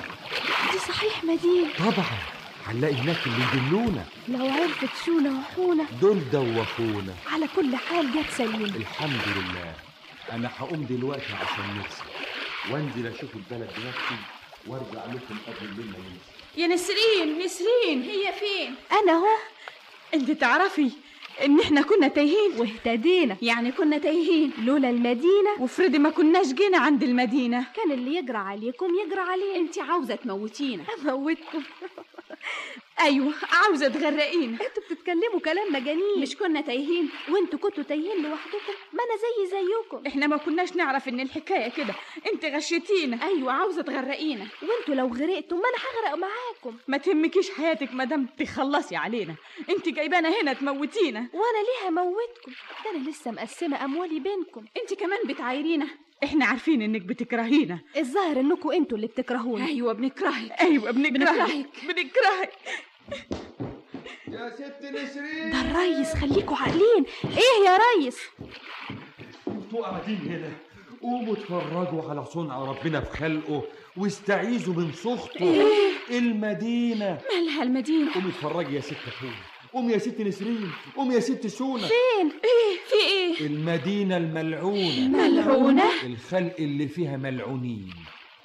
[0.72, 1.68] دي صحيح مدينة.
[1.78, 2.18] طبعا
[2.66, 4.04] هنلاقي هناك اللي يدلونا.
[4.28, 7.14] لو عرفت شونا وحونا دول دوخونا.
[7.32, 8.76] على كل حال جت سليمة.
[8.76, 9.89] الحمد لله.
[10.32, 12.02] أنا هقوم دلوقتي عشان نفسي.
[12.72, 14.16] وانزل أشوف البلد بنفسي
[14.66, 15.98] وأرجع لكم قبل الليل ما
[16.56, 19.26] يا نسرين نسرين هي فين؟ أنا أهو.
[20.14, 20.90] أنت تعرفي
[21.44, 22.52] إن إحنا كنا تايهين.
[22.58, 23.36] واهتدينا.
[23.42, 24.52] يعني كنا تايهين.
[24.64, 25.50] لولا المدينة.
[25.60, 27.66] وفرضي ما كناش جينا عند المدينة.
[27.76, 30.84] كان اللي يجرى عليكم يجرى عليه أنت عاوزة تموتينا.
[31.08, 31.62] أموتكم.
[33.00, 34.52] أيوه عاوزة تغرقينا.
[34.52, 36.20] أنتوا بتتكلموا كلام مجانين.
[36.20, 40.06] مش كنا تايهين؟ وانتوا كنتوا تايهين لوحدكم؟ ما أنا زي زيكم.
[40.06, 41.94] إحنا ما كناش نعرف إن الحكاية كده.
[42.32, 43.26] انت غشيتينا.
[43.26, 43.52] أيوه.
[43.52, 44.46] عاوزة تغرقينا.
[44.62, 46.78] وانتوا لو غرقتوا ما أنا هغرق معاكم.
[46.88, 49.34] ما تهمكيش حياتك مادام تخلصي علينا.
[49.70, 51.20] انت جايبانا هنا تموتينا.
[51.20, 52.52] وأنا ليه هموتكم
[52.84, 54.64] ده أنا لسه مقسمة أموالي بينكم.
[54.82, 55.86] انت كمان بتعايرينا.
[56.24, 57.78] إحنا عارفين إنك بتكرهينا.
[57.96, 60.52] الظاهر انكم أنتوا اللي بتكرهوني أيوه بنكرهك.
[60.60, 61.66] أيوه بنكرهك.
[61.88, 62.52] بنكرهك.
[64.28, 65.50] يا ست نسرين.
[65.50, 67.04] ده الريس خليكوا عاقلين.
[67.24, 68.18] إيه يا ريس؟
[69.48, 70.52] أنتوا قاعدين هنا
[71.02, 73.62] قوموا اتفرجوا على صنع ربنا في خلقه
[73.96, 75.42] واستعيذوا من سخطه.
[75.42, 77.18] إيه؟ المدينة.
[77.34, 79.30] مالها المدينة؟ قومي اتفرجي يا ست حور
[79.72, 80.70] قومي يا ست نسرين.
[80.96, 81.86] قومي يا ست سونا.
[81.88, 85.08] فين؟ إيه؟ في إيه؟ المدينة الملعونة.
[85.08, 87.90] ملعونة؟ الخلق اللي فيها ملعونين.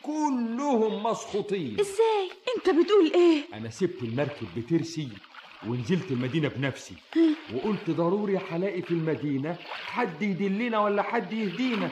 [0.05, 1.79] كلهم مسخوطين.
[1.79, 5.09] إزاي؟ أنت بتقول إيه؟ أنا سبت المركب بترسي
[5.67, 6.95] ونزلت المدينة بنفسي.
[7.53, 11.89] وقلت ضروري هلاقي في المدينة حد يدلنا ولا حد يهدينا.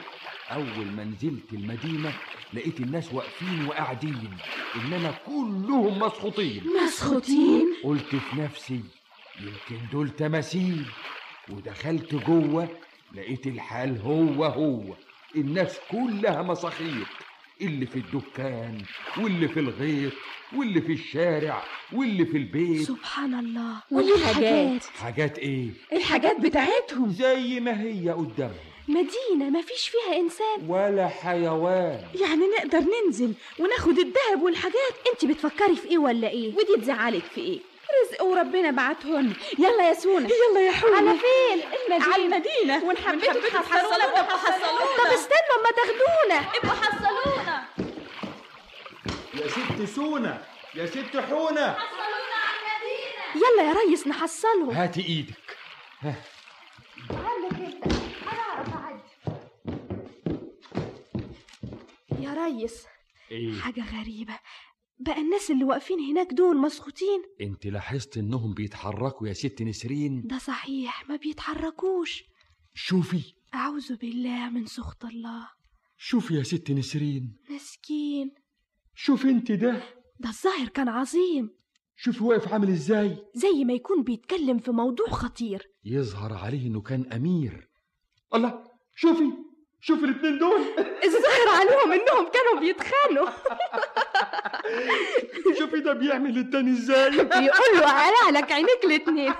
[0.51, 2.13] أول ما نزلت المدينة
[2.53, 4.29] لقيت الناس واقفين وقاعدين
[4.75, 6.63] إنما كلهم مسخوطين.
[6.83, 8.81] مسخوطين؟ قلت في نفسي
[9.39, 10.85] يمكن دول تماثيل.
[11.49, 12.67] ودخلت جوه
[13.15, 14.95] لقيت الحال هو هو.
[15.35, 17.07] الناس كلها مساخيط
[17.61, 18.77] اللي في الدكان
[19.17, 20.11] واللي في الغيط
[20.55, 22.81] واللي في الشارع واللي في البيت.
[22.81, 23.75] سبحان الله.
[23.91, 24.83] والحاجات.
[24.83, 27.11] حاجات إيه؟ الحاجات بتاعتهم.
[27.11, 28.73] زي ما هي قدامهم.
[28.87, 30.69] مدينة ما فيش فيها إنسان.
[30.69, 32.03] ولا حيوان.
[32.21, 34.93] يعني نقدر ننزل وناخد الذهب والحاجات.
[35.13, 37.59] انت بتفكري في إيه ولا إيه؟ ودي تزعلك في إيه؟
[38.01, 42.13] رزق وربنا بعتهن يلا يا سونا يلا يا حوري على فين؟ المدينة.
[42.13, 42.83] على المدينة.
[42.83, 44.97] ونحبتوا تحصلونا ابقوا حصلونا.
[44.97, 46.39] طب استنوا اما تاخدونا.
[46.57, 47.65] ابقوا حصلونا.
[49.33, 50.43] يا ست سونا
[50.75, 51.77] يا ست حونة.
[53.35, 54.69] يلا يا ريس نحصلهم.
[54.69, 55.57] هاتي إيدك.
[56.01, 56.15] ها.
[57.09, 57.93] عندك أنت.
[58.31, 59.03] أنا أعرف اعدي
[62.19, 62.87] يا ريس
[63.31, 64.39] إيه؟ حاجة غريبة.
[65.03, 70.37] بقى الناس اللي واقفين هناك دول مسخوطين انت لاحظت انهم بيتحركوا يا ست نسرين؟ ده
[70.37, 72.23] صحيح ما بيتحركوش.
[72.73, 73.21] شوفي.
[73.55, 75.49] أعوذ بالله من سخط الله.
[75.97, 77.35] شوفي يا ست نسرين.
[77.49, 78.31] مسكين.
[78.95, 79.83] شوفي انت ده.
[80.19, 81.49] ده الظاهر كان عظيم.
[81.95, 83.17] شوفي واقف عامل إزاي.
[83.35, 85.67] زي ما يكون بيتكلم في موضوع خطير.
[85.85, 87.69] يظهر عليه انه كان أمير.
[88.35, 88.63] الله
[88.95, 89.31] شوفي.
[89.81, 90.59] شوفي الاتنين دول.
[91.03, 93.29] الظاهر عليهم انهم كانوا بيتخانقوا.
[95.59, 97.09] شوفي ده بيعمل التاني إزاي؟
[97.39, 99.33] بيقول له على عينيك الاتنين.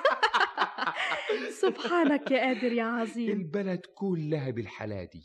[1.61, 3.29] سبحانك يا قادر يا عظيم.
[3.29, 5.23] البلد كلها بالحالة دي.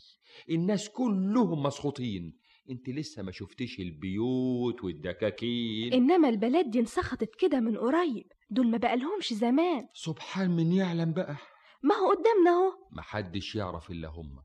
[0.49, 2.39] الناس كلهم مسخوطين.
[2.69, 5.93] أنت لسه ما شفتيش البيوت والدكاكين.
[5.93, 8.25] إنما البلد دي انسخطت كده من قريب.
[8.49, 9.87] دول ما بقالهمش زمان.
[9.93, 11.35] سبحان من يعلم بقى.
[11.83, 12.73] ما هو قدامنا أهو.
[12.91, 14.43] محدش يعرف إلا هم.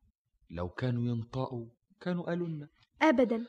[0.49, 1.65] لو كانوا ينطقوا
[2.01, 2.67] كانوا قالوا لنا.
[3.01, 3.45] ابدا.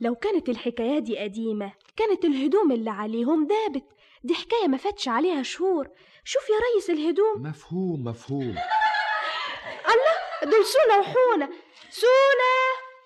[0.00, 3.84] لو كانت الحكاية دي قديمة كانت الهدوم اللي عليهم دابت
[4.24, 5.88] دي حكاية ما فاتش عليها شهور.
[6.24, 7.42] شوف يا ريس الهدوم.
[7.42, 8.54] مفهوم مفهوم.
[9.92, 11.48] الله دول سونا وحونه
[11.90, 12.52] سونا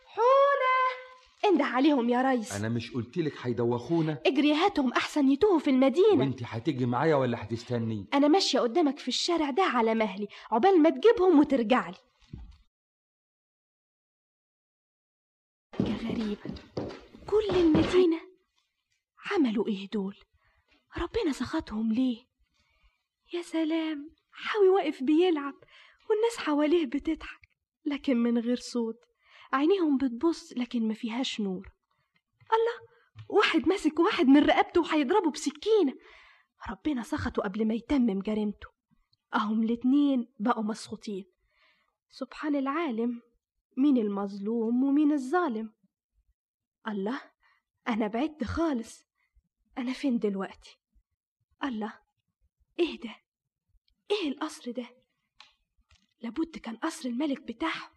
[0.07, 0.85] حونه
[1.53, 2.53] انده عليهم يا ريس.
[2.53, 4.19] أنا مش قلتلك هيدوخونا.
[4.27, 6.19] اجري هاتهم أحسن يتوهوا في المدينة.
[6.21, 10.91] وانت هتيجي معايا ولا هتستني؟ أنا ماشية قدامك في الشارع ده على مهلي عقبال ما
[10.91, 11.97] تجيبهم وترجعلي
[16.25, 16.55] غريبة
[17.27, 18.21] كل المدينة
[19.31, 20.17] عملوا إيه دول؟
[20.99, 22.25] ربنا سخطهم ليه؟
[23.33, 25.55] يا سلام حاوي واقف بيلعب
[26.11, 27.41] والناس حواليه بتضحك
[27.87, 28.97] لكن من غير صوت.
[29.53, 31.69] عينيهم بتبص لكن ما فيهاش نور.
[32.53, 32.89] الله
[33.29, 35.95] واحد ماسك واحد من رقبته وهيضربه بسكينة.
[36.71, 38.69] ربنا سخطه قبل ما يتمم جريمته.
[39.35, 41.25] أهم الاتنين بقوا مسخوطين.
[42.11, 43.23] سبحان العالم
[43.77, 45.73] مين المظلوم ومين الظالم.
[46.89, 47.21] الله
[47.89, 49.07] أنا بعدت خالص.
[49.79, 50.79] أنا فين دلوقتي؟
[51.65, 52.01] الله
[52.79, 53.17] إيه ده؟
[54.11, 54.87] إيه القصر ده؟
[56.21, 57.95] لابد كان قصر الملك بتاعهم.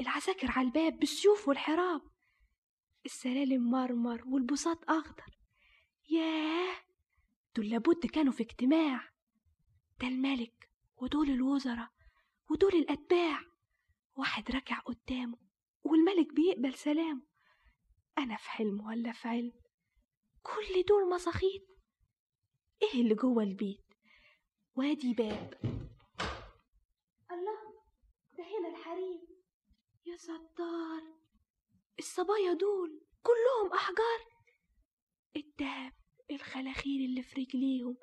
[0.00, 2.02] العساكر على الباب بالسيوف والحراب.
[3.04, 5.38] السلالم مرمر والبساط أخضر.
[6.10, 6.76] ياه!
[7.56, 9.10] دول لابد كانوا في اجتماع.
[10.00, 11.90] ده الملك ودول الوزراء
[12.50, 13.40] ودول الأتباع.
[14.16, 15.38] واحد ركع قدامه
[15.82, 17.33] والملك بيقبل سلامه.
[18.18, 19.52] أنا في حلم ولا في علم؟
[20.42, 21.62] كل دول مساخيط
[22.82, 23.84] إيه اللي جوه البيت؟
[24.76, 25.54] وادي باب.
[27.30, 27.74] الله
[28.38, 29.20] ده هنا الحريم
[30.06, 31.02] يا ستار
[31.98, 34.34] الصبايا دول كلهم أحجار.
[35.36, 35.92] الدهب
[36.30, 37.96] الخلاخير اللي في رجليهم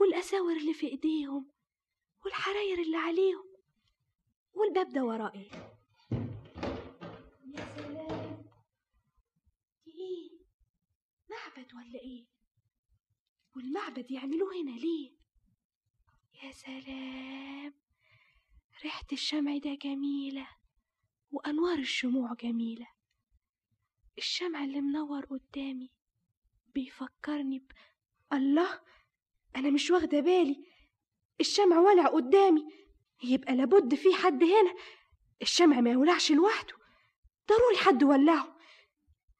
[0.00, 1.50] والأساور اللي في إيديهم
[2.24, 3.54] والحراير اللي عليهم
[4.52, 5.50] والباب ده ورائي
[7.44, 8.44] يا سلام
[9.86, 10.30] دي إيه
[11.56, 12.24] معبد ولا إيه؟
[13.56, 15.10] والمعبد يعملوه هنا ليه؟
[16.42, 17.74] يا سلام
[18.84, 20.48] ريحة الشمع ده جميلة
[21.30, 22.86] وأنوار الشموع جميلة.
[24.18, 25.90] الشمع اللي منور قدامي
[26.74, 27.72] بيفكرني ب...
[28.32, 28.80] الله
[29.56, 30.64] أنا مش واخدة بالي.
[31.40, 32.62] الشمع ولع قدامي
[33.24, 34.74] يبقى لابد في حد هنا.
[35.42, 36.74] الشمع ما يولعش لوحده
[37.48, 38.56] ضروري حد ولعه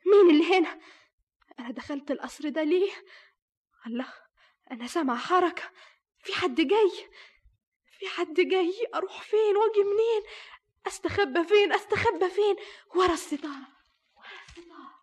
[0.06, 0.80] مين اللي هنا؟
[1.58, 2.92] أنا دخلت القصر ده ليه؟
[3.86, 4.12] الله
[4.70, 5.62] أنا سامعة حركة.
[6.18, 6.90] في حد جاي؟
[7.98, 10.22] في حد جاي؟ أروح فين؟ وأجي منين؟
[10.86, 12.56] أستخبى فين؟ أستخبى فين؟
[12.96, 13.68] ورا الستارة.
[14.16, 14.94] ورا الستارة.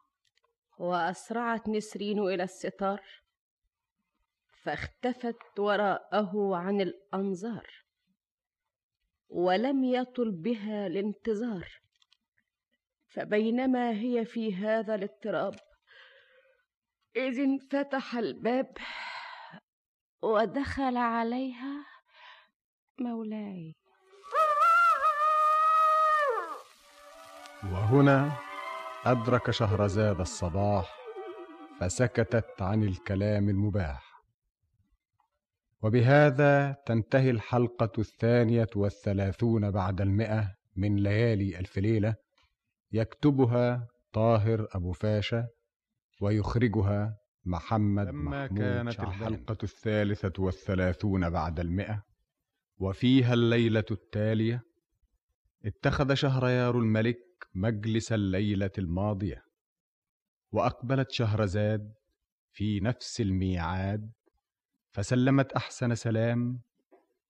[0.77, 3.01] وأسرعت نسرين إلى الستار
[4.63, 7.69] فاختفت وراءه عن الأنظار
[9.29, 11.81] ولم يطل بها الانتظار.
[13.07, 15.55] فبينما هي في هذا الاضطراب
[17.15, 18.77] إذ انفتح الباب
[20.23, 21.85] ودخل عليها
[22.99, 23.75] مولاي.
[27.63, 28.31] وهنا
[29.05, 30.95] أدرك شهرزاد الصباح
[31.79, 34.23] فسكتت عن الكلام المباح.
[35.81, 42.15] وبهذا تنتهي الحلقة الثانية والثلاثون بعد المئة من ليالي ألف ليلة
[42.91, 45.47] يكتبها طاهر أبو فاشا
[46.21, 49.11] ويخرجها محمد لما محمود كانت شعبان.
[49.11, 52.03] الحلقة الثالثة والثلاثون بعد المئة.
[52.77, 54.63] وفيها الليلة التالية.
[55.65, 59.45] اتخذ شهريار الملك مجلس الليلة الماضية.
[60.51, 61.93] وأقبلت شهرزاد
[62.51, 64.11] في نفس الميعاد.
[64.91, 66.61] فسلمت أحسن سلام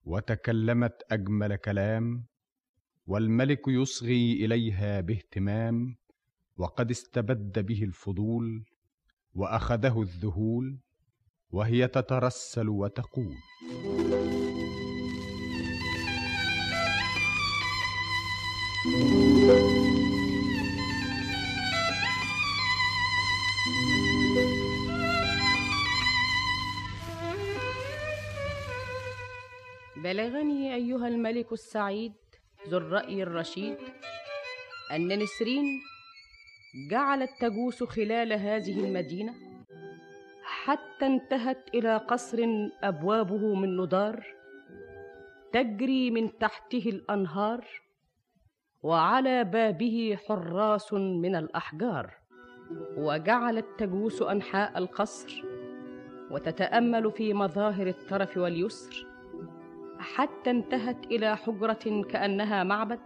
[0.03, 2.25] وتكلمت أجمل كلام.
[3.07, 5.95] والملك يصغي إليها باهتمام.
[6.57, 8.65] وقد استبد به الفضول.
[9.35, 10.77] وأخذه الذهول
[11.51, 13.35] وهي تترسل وتقول.
[30.03, 32.13] بلغني أيها الملك السعيد
[32.69, 33.77] ذو الرأي الرشيد
[34.91, 35.65] أن نسرين
[36.75, 39.33] جعلت تجوس خلال هذه المدينة
[40.43, 42.45] حتى انتهت إلى قصر
[42.83, 44.25] أبوابه من ندار
[45.53, 47.67] تجري من تحته الأنهار
[48.83, 52.13] وعلى بابه حراس من الأحجار.
[52.97, 55.43] وجعلت تجوس أنحاء القصر
[56.31, 59.07] وتتأمل في مظاهر الترف واليسر
[59.99, 62.99] حتى انتهت إلى حجرة كأنها معبد.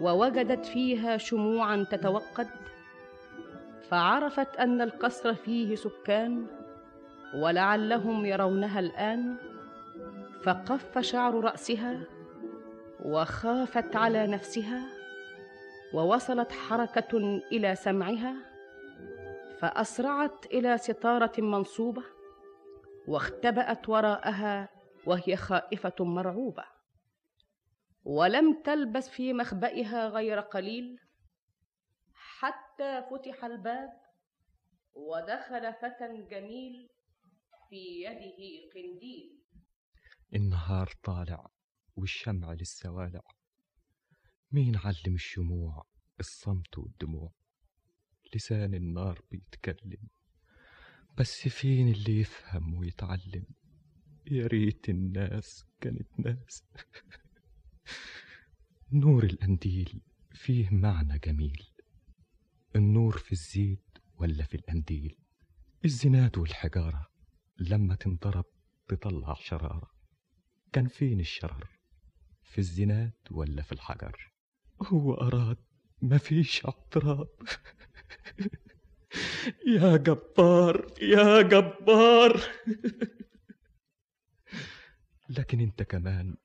[0.00, 2.48] ووجدت فيها شموعا تتوقد
[3.90, 6.46] فعرفت أن القصر فيه سكان
[7.34, 9.36] ولعلهم يرونها الآن
[10.42, 12.00] فقف شعر رأسها
[13.04, 14.80] وخافت على نفسها
[15.94, 18.34] ووصلت حركة إلى سمعها
[19.58, 22.02] فأسرعت إلى ستارة منصوبة
[23.08, 24.68] واختبأت وراءها
[25.06, 26.64] وهي خائفة مرعوبة.
[28.04, 30.98] ولم تلبث في مخبئها غير قليل
[32.12, 33.92] حتى فتح الباب
[34.94, 36.88] ودخل فتى جميل
[37.68, 39.42] في يده قنديل.
[40.34, 41.46] النهار طالع
[41.96, 43.22] والشمع للسوالع
[44.52, 45.86] مين علم الشموع؟
[46.20, 47.32] الصمت والدموع.
[48.34, 50.08] لسان النار بيتكلم.
[51.18, 53.46] بس فين اللي يفهم ويتعلم؟
[54.26, 56.64] يا ريت الناس كانت ناس.
[58.92, 60.00] نور القنديل
[60.34, 61.62] فيه معنى جميل.
[62.76, 65.16] النور في الزيت ولا في القنديل
[65.84, 67.06] الزناد والحجارة
[67.58, 68.44] لما تنضرب
[68.88, 69.90] تطلع شرارة.
[70.72, 71.68] كان فين الشرر؟
[72.42, 74.32] في الزناد ولا في الحجر؟
[74.82, 75.58] هو أراد
[76.02, 77.28] مفيش اعتراض.
[79.76, 82.40] يا جبار يا جبار.
[85.38, 86.36] لكن انت كمان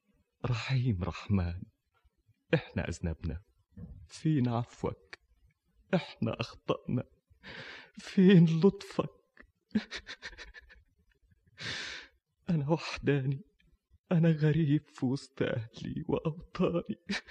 [0.45, 1.61] رحيم رحمن
[2.53, 3.41] إحنا أذنبنا.
[4.07, 5.15] فين عفوك
[5.93, 7.03] إحنا أخطأنا.
[7.97, 9.45] فين لطفك؟
[12.49, 13.41] أنا وحداني
[14.11, 16.95] أنا غريب في وسط أهلي وأوطاني.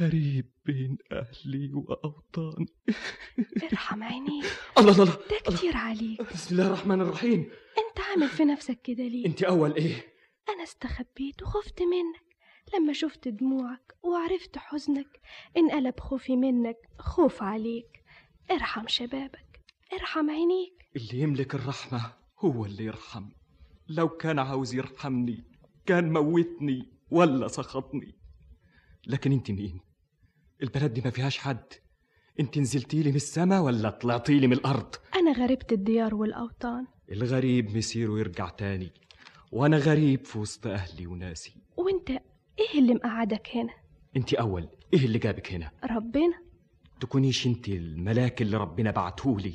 [0.00, 2.66] غريب بين أهلي وأوطاني.
[3.72, 4.44] ارحم عينيك
[4.78, 5.18] الله الله الله.
[5.30, 6.22] ده كتير عليك.
[6.32, 7.40] بسم الله الرحمن الرحيم.
[7.78, 10.13] انت عامل في نفسك كده ليه؟ أنت أول إيه؟
[10.48, 12.24] أنا استخبيت وخفت منك.
[12.74, 15.20] لما شفت دموعك وعرفت حزنك
[15.56, 18.04] انقلب خوفي منك خوف عليك.
[18.50, 19.60] ارحم شبابك
[19.92, 20.86] ارحم عينيك.
[20.96, 23.28] اللي يملك الرحمة هو اللي يرحم.
[23.88, 25.44] لو كان عاوز يرحمني
[25.86, 28.14] كان موتني ولا سخطني.
[29.06, 29.80] لكن أنت مين؟
[30.62, 31.64] البلد دي ما فيهاش حد.
[32.40, 36.86] أنت نزلتي لي من السما ولا طلعتي لي من الأرض؟ أنا غريبة الديار والأوطان.
[37.12, 38.92] الغريب مسيره ويرجع تاني.
[39.54, 41.54] وأنا غريب في وسط أهلي وناسي.
[41.76, 43.72] وأنت إيه اللي مقعدك هنا؟
[44.16, 46.34] أنت أول إيه اللي جابك هنا؟ ربنا؟
[47.00, 49.52] تكونيش أنت الملاك اللي ربنا بعتهولي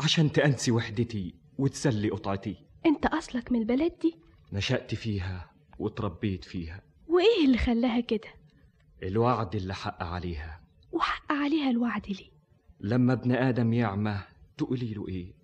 [0.00, 2.56] عشان تأنسي وحدتي وتسلي قطعتي.
[2.86, 4.16] أنت أصلك من البلد دي؟
[4.52, 6.82] نشأت فيها وتربيت فيها.
[7.08, 8.28] وإيه اللي خلاها كده؟
[9.02, 10.60] الوعد اللي حق عليها.
[10.92, 12.30] وحق عليها الوعد ليه؟
[12.80, 14.20] لما ابن آدم يعمى
[14.58, 15.34] تقولي له إيه؟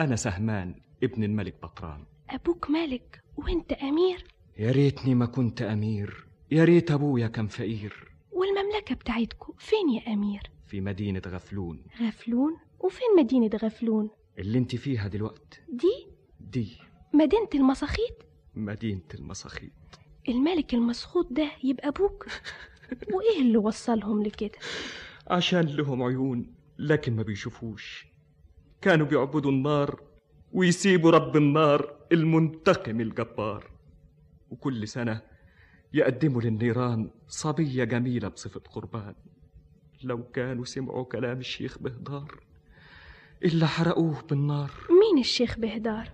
[0.00, 2.04] أنا سهمان ابن الملك بطران.
[2.30, 4.24] أبوك ملك وانت أمير؟
[4.58, 6.26] يا ريتني ما كنت أمير.
[6.50, 8.08] يا ريت أبويا كان فقير.
[8.32, 11.82] والمملكة بتاعتكو فين يا أمير؟ في مدينة غفلون.
[12.02, 15.60] غفلون؟ وفين مدينة غفلون؟ اللي انت فيها دلوقت.
[15.68, 16.06] دي؟
[16.40, 16.78] دي.
[17.14, 19.70] مدينة المساخيط؟ مدينة المساخيط.
[20.28, 22.26] الملك المسخوط ده يبقى أبوك؟
[23.14, 24.58] وإيه اللي وصلهم لكده؟
[25.28, 28.06] عشان لهم عيون لكن ما بيشوفوش.
[28.80, 30.00] كانوا بيعبدوا النار
[30.52, 31.97] ويسيبوا رب النار.
[32.12, 33.70] المنتقم الجبار.
[34.50, 35.22] وكل سنة
[35.92, 39.14] يقدموا للنيران صبية جميلة بصفة قربان.
[40.02, 42.40] لو كانوا سمعوا كلام الشيخ بهدار
[43.44, 44.70] إلا حرقوه بالنار.
[44.90, 46.10] مين الشيخ بهدار؟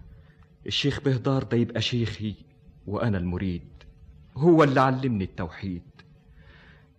[0.66, 2.34] الشيخ بهدار ده يبقى شيخي
[2.86, 3.68] وأنا المريد.
[4.36, 5.82] هو اللي علمني التوحيد.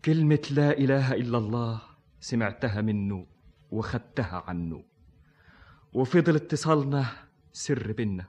[0.05, 1.81] كلمة لا إله إلا الله
[2.19, 3.25] سمعتها منه
[3.71, 4.83] وخدتها عنه.
[5.93, 7.05] وفضل اتصالنا
[7.53, 8.25] سر بينا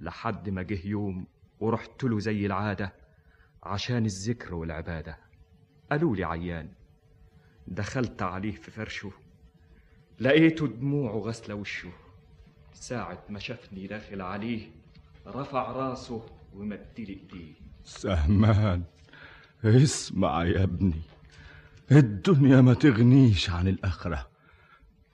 [0.00, 1.26] لحد ما جه يوم
[1.60, 2.92] ورحت له زي العادة
[3.62, 5.18] عشان الذكر والعبادة.
[5.90, 6.68] قالوا لي عيان
[7.66, 9.12] دخلت عليه في فرشه
[10.20, 11.92] لقيته دموعه غسلة وشه.
[12.72, 14.70] ساعة ما شافني داخل عليه
[15.26, 17.54] رفع راسه ومد لي إيديه.
[17.84, 18.82] سهمان
[19.64, 21.00] اسمع يا ابني
[21.92, 24.28] الدنيا ما تغنيش عن الآخرة.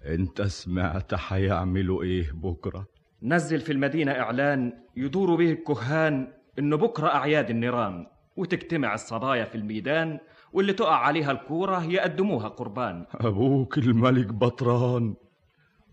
[0.05, 2.87] أنت سمعت هيعملوا إيه بكرة؟
[3.25, 8.07] نزل في المدينة إعلان يدور به الكهان إنه بكرة أعياد النيران
[8.37, 10.19] وتجتمع الصبايا في الميدان
[10.53, 13.07] واللي تقع عليها الكورة يقدموها قربان.
[13.15, 15.15] أبوك الملك بطران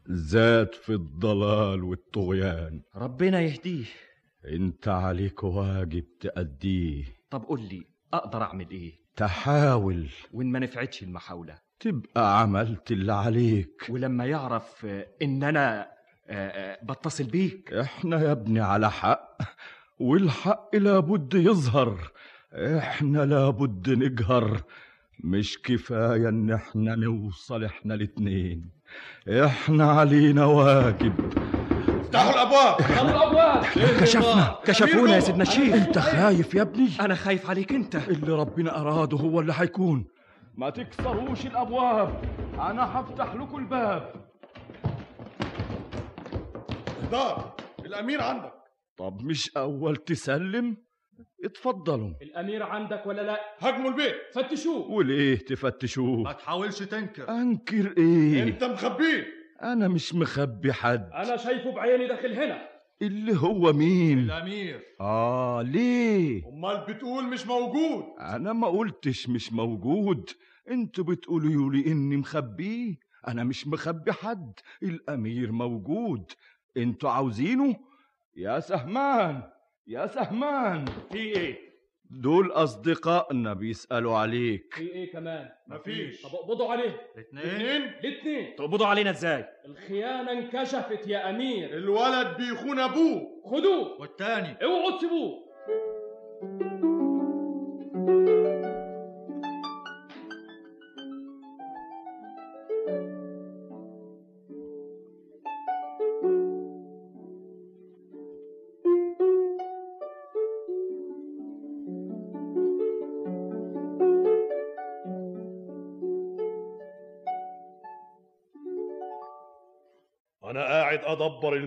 [0.08, 2.82] زاد في الضلال والطغيان.
[2.96, 3.86] ربنا يهديه.
[4.48, 7.04] أنت عليك واجب تأديه.
[7.30, 7.84] طب قول لي
[8.14, 10.10] أقدر أعمل إيه؟ تحاول.
[10.34, 11.58] وإن ما نفعتش المحاولة.
[11.80, 13.88] تبقى عملت اللي عليك.
[13.90, 14.86] ولما يعرف
[15.22, 15.88] إن أنا
[16.84, 17.74] بتصل بيك.
[17.74, 19.38] إحنا يا ابني على حق
[20.00, 21.98] والحق لابد يظهر.
[22.54, 24.62] إحنا لابد نجهر.
[25.24, 28.70] مش كفاية إن إحنا نوصل إحنا الاتنين.
[29.30, 31.14] إحنا علينا واجب.
[32.02, 32.80] افتحوا الأبواب.
[32.80, 33.64] افتحوا الأبواب.
[34.02, 34.56] كشفنا.
[34.66, 37.96] كشفونا يا سيدنا الشيخ أنت خايف يا ابني؟ أنا خايف عليك أنت.
[37.96, 40.06] اللي ربنا أراده هو اللي هيكون
[40.56, 42.22] ما تكسروش الأبواب.
[42.60, 44.31] أنا هفتح لكم الباب.
[47.12, 47.56] دار
[47.86, 48.54] الأمير عندك.
[48.98, 50.78] طب مش أول تسلم؟
[51.44, 52.14] اتفضلوا.
[52.22, 54.16] الأمير عندك ولا لا؟ هاجموا البيت.
[54.34, 54.92] فتشوه.
[54.92, 57.30] وليه تفتشوه؟ ما تحاولش تنكر.
[57.30, 59.28] أنكر إيه؟ أنت مخبيه
[59.64, 61.10] أنا مش مخبي حد.
[61.14, 62.70] أنا شايفه بعيني داخل هنا.
[63.02, 64.84] اللي هو مين؟ الأمير.
[65.02, 68.04] آه ليه؟ أمال بتقول مش موجود.
[68.20, 70.30] أنا ما قلتش مش موجود.
[70.72, 72.96] أنتوا بتقولوا لي إني مخبيه.
[73.28, 74.54] أنا مش مخبي حد.
[74.84, 76.32] الأمير موجود.
[76.78, 77.76] أنتوا عاوزينه؟
[78.36, 79.44] يا سهمان
[79.88, 80.86] يا سهمان.
[81.12, 81.72] في إيه؟
[82.10, 84.74] دول اصدقائنا بيسالوا عليك.
[84.74, 86.22] في إيه كمان؟ مفيش.
[86.22, 87.02] طب اقبضوا عليه.
[87.18, 87.84] اتنين.
[87.84, 91.78] الاثنين تقبضوا علينا إزاي؟ الخيانة انكشفت يا أمير.
[91.78, 93.42] الولد بيخون أبوه.
[93.46, 94.02] خدوه.
[94.02, 95.52] والتاني؟ اوعوا تسيبوه.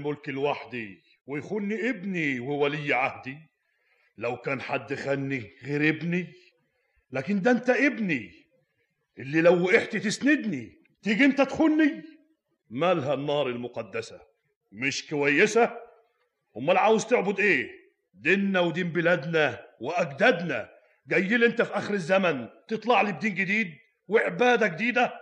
[0.05, 3.39] الملك لوحدي ويخوني ابني وولي عهدي.
[4.18, 6.32] لو كان حد خني غير ابني
[7.10, 8.32] لكن ده أنت ابني.
[9.18, 10.72] اللي لو وقعت تسندني
[11.02, 12.02] تيجي أنت تخني
[12.70, 14.20] مالها النار المقدسة؟
[14.72, 15.76] مش كويسة؟
[16.56, 17.70] أمال عاوز تعبد إيه؟
[18.14, 20.70] ديننا ودين بلادنا وأجدادنا.
[21.06, 23.72] جاي لي أنت في آخر الزمن تطلع لي بدين جديد
[24.09, 25.20] وعبادة جديدة؟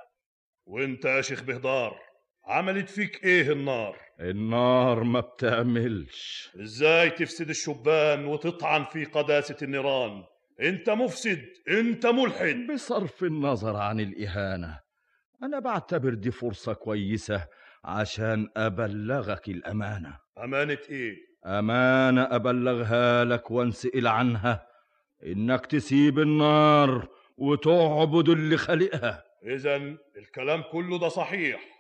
[0.67, 2.01] وأنت يا شيخ بهدار
[2.45, 6.51] عملت فيك إيه النار؟ النار ما بتعملش.
[6.63, 10.25] إزاي تفسد الشبان وتطعن في قداسة النيران؟
[10.61, 12.67] أنت مفسد أنت ملحد.
[12.75, 14.81] بصرف النظر عن الإهانة.
[15.43, 17.47] أنا بعتبر دي فرصة كويسة
[17.85, 20.19] عشان أبلغك الأمانة.
[20.39, 21.17] أمانة إيه؟
[21.47, 24.67] أمانة أبلغها لك وانسئل عنها.
[25.27, 29.25] إنك تسيب النار وتعبد اللي خلقها.
[29.45, 29.77] اذا
[30.17, 31.72] الكلام كله ده صحيح.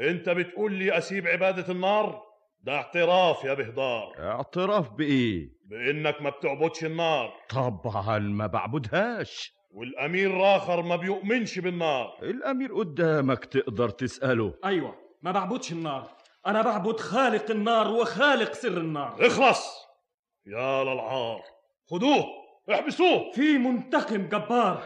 [0.00, 2.22] انت بتقول لي اسيب عبادة النار؟
[2.60, 4.14] ده اعتراف يا بهدار.
[4.18, 7.32] اعتراف بإيه؟ بإنك ما بتعبدش النار.
[7.48, 9.52] طبعا ما بعبدهاش.
[9.70, 12.18] والأمير راخر ما بيؤمنش بالنار.
[12.22, 14.54] الأمير قدامك تقدر تسأله.
[14.64, 16.10] أيوه ما بعبدش النار.
[16.46, 19.26] أنا بعبد خالق النار وخالق سر النار.
[19.26, 19.86] اخلص!
[20.46, 21.42] يا للعار.
[21.90, 22.24] خدوه
[22.72, 23.32] احبسوه.
[23.32, 24.82] في منتقم جبار.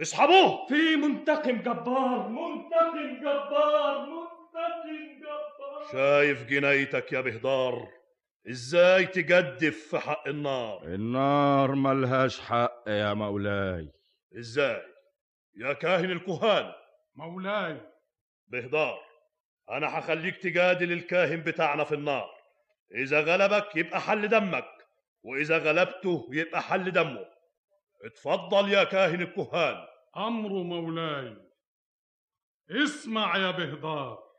[0.00, 0.66] اسحبوه!
[0.68, 2.28] في منتقم جبار منتقم جبار.
[2.28, 4.31] منتقم جبار.
[5.92, 7.88] شايف جنايتك يا بهدار؟
[8.50, 13.92] إزاي تجدف في حق النار؟ النار ملهاش حق يا مولاي.
[14.38, 14.82] إزاي؟
[15.56, 16.72] يا كاهن الكهان.
[17.14, 17.80] مولاي.
[18.46, 18.98] بهدار
[19.70, 22.30] أنا هخليك تجادل الكاهن بتاعنا في النار.
[22.94, 24.68] إذا غلبك يبقى حل دمك
[25.22, 27.26] وإذا غلبته يبقى حل دمه.
[28.04, 29.86] اتفضل يا كاهن الكهان.
[30.16, 31.36] أمر مولاي.
[32.70, 34.31] اسمع يا بهدار.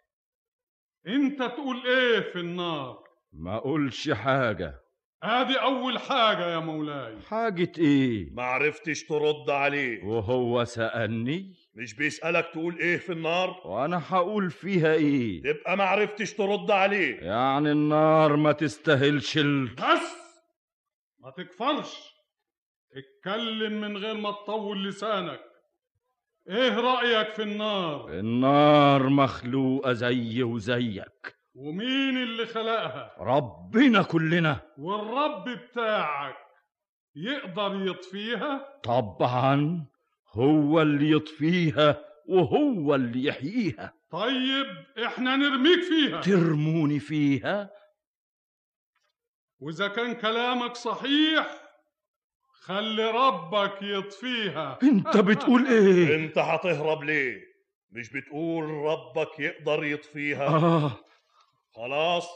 [1.08, 3.04] انت تقول إيه في النار؟
[3.34, 4.80] ما أقولش حاجة.
[5.24, 7.22] ادي اول حاجة يا مولاي.
[7.22, 10.04] حاجة إيه؟ ما عرفتش ترد عليه.
[10.04, 16.34] وهو سألني؟ مش بيسألك تقول إيه في النار؟ وأنا هقول فيها إيه؟ تبقى ما عرفتش
[16.34, 17.20] ترد عليه.
[17.20, 19.66] يعني النار ما تستاهلش ال...
[19.76, 20.16] بس
[21.20, 22.14] ما تكفرش.
[22.96, 25.40] اتكلم من غير ما تطول لسانك.
[26.50, 31.38] إيه رأيك في النار؟ النار مخلوقة زي وزيك.
[31.56, 34.62] ومين اللي خلقها؟ ربنا كلنا.
[34.78, 36.38] والرب بتاعك
[37.16, 39.86] يقدر يطفيها؟ طبعا
[40.34, 43.94] هو اللي يطفيها وهو اللي يحييها.
[44.12, 44.68] طيب
[45.06, 46.22] إحنا نرميك فيها.
[46.22, 47.70] ترموني فيها؟
[49.60, 51.63] وإذا كان كلامك صحيح
[52.66, 54.80] خلي ربك يطفيها.
[54.84, 57.42] انت بتقول إيه؟ انت هتهرب ليه؟
[57.92, 60.48] مش بتقول ربك يقدر يطفيها.
[60.48, 60.92] آه.
[61.76, 62.28] خلاص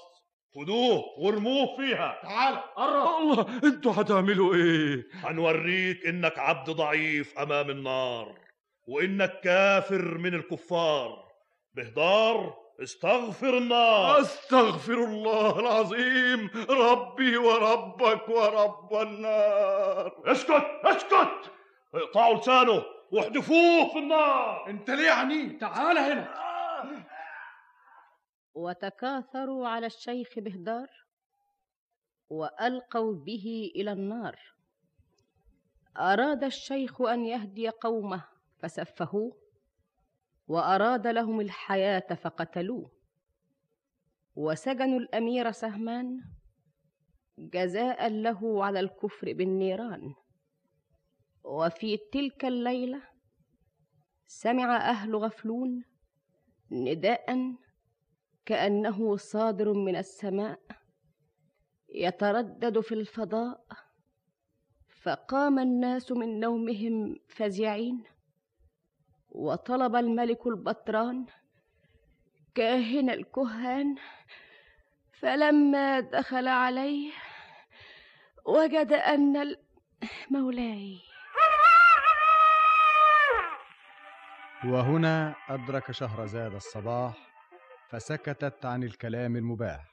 [0.56, 1.78] خدوه وارموه.
[1.78, 3.22] فيها تعال قرب.
[3.22, 8.40] الله أنتوا هتعملوا إيه؟ هنوريك انك عبد ضعيف امام النار
[8.88, 11.28] وانك كافر من الكفار.
[11.74, 16.50] بهدار استغفر النار أستغفر الله العظيم.
[16.70, 20.22] ربي وربك ورب النار.
[20.26, 21.52] اسكت اسكت.
[21.94, 24.70] اقطعوا لسانه واحدفوه في النار.
[24.70, 26.34] انت ليه عنيد تعال هنا.
[28.54, 30.88] وتكاثروا على الشيخ بهدار
[32.30, 34.36] وألقوا به إلى النار.
[35.98, 38.24] أراد الشيخ أن يهدي قومه
[38.60, 39.47] فسفهوه.
[40.48, 42.92] وأراد لهم الحياة فقتلوه.
[44.36, 46.22] وسجنوا الأمير سهمان
[47.40, 50.14] جزاء له على الكفر بالنيران.
[51.44, 53.02] وفي تلك الليلة
[54.28, 55.84] سمع أهل غفلون
[56.72, 57.56] نداء
[58.46, 60.60] كأنه صادر من السماء
[61.90, 63.66] يتردد في الفضاء
[65.02, 68.04] فقام الناس من نومهم فزعين.
[69.30, 71.26] وطلب الملك البطران
[72.56, 73.96] كاهن الكهان
[75.20, 77.12] فلما دخل عليه
[78.46, 79.56] وجد أن
[80.32, 81.00] مولاي.
[84.66, 87.18] وهنا أدرك شهرزاد الصباح
[87.90, 89.86] فسكتت عن الكلام المباح.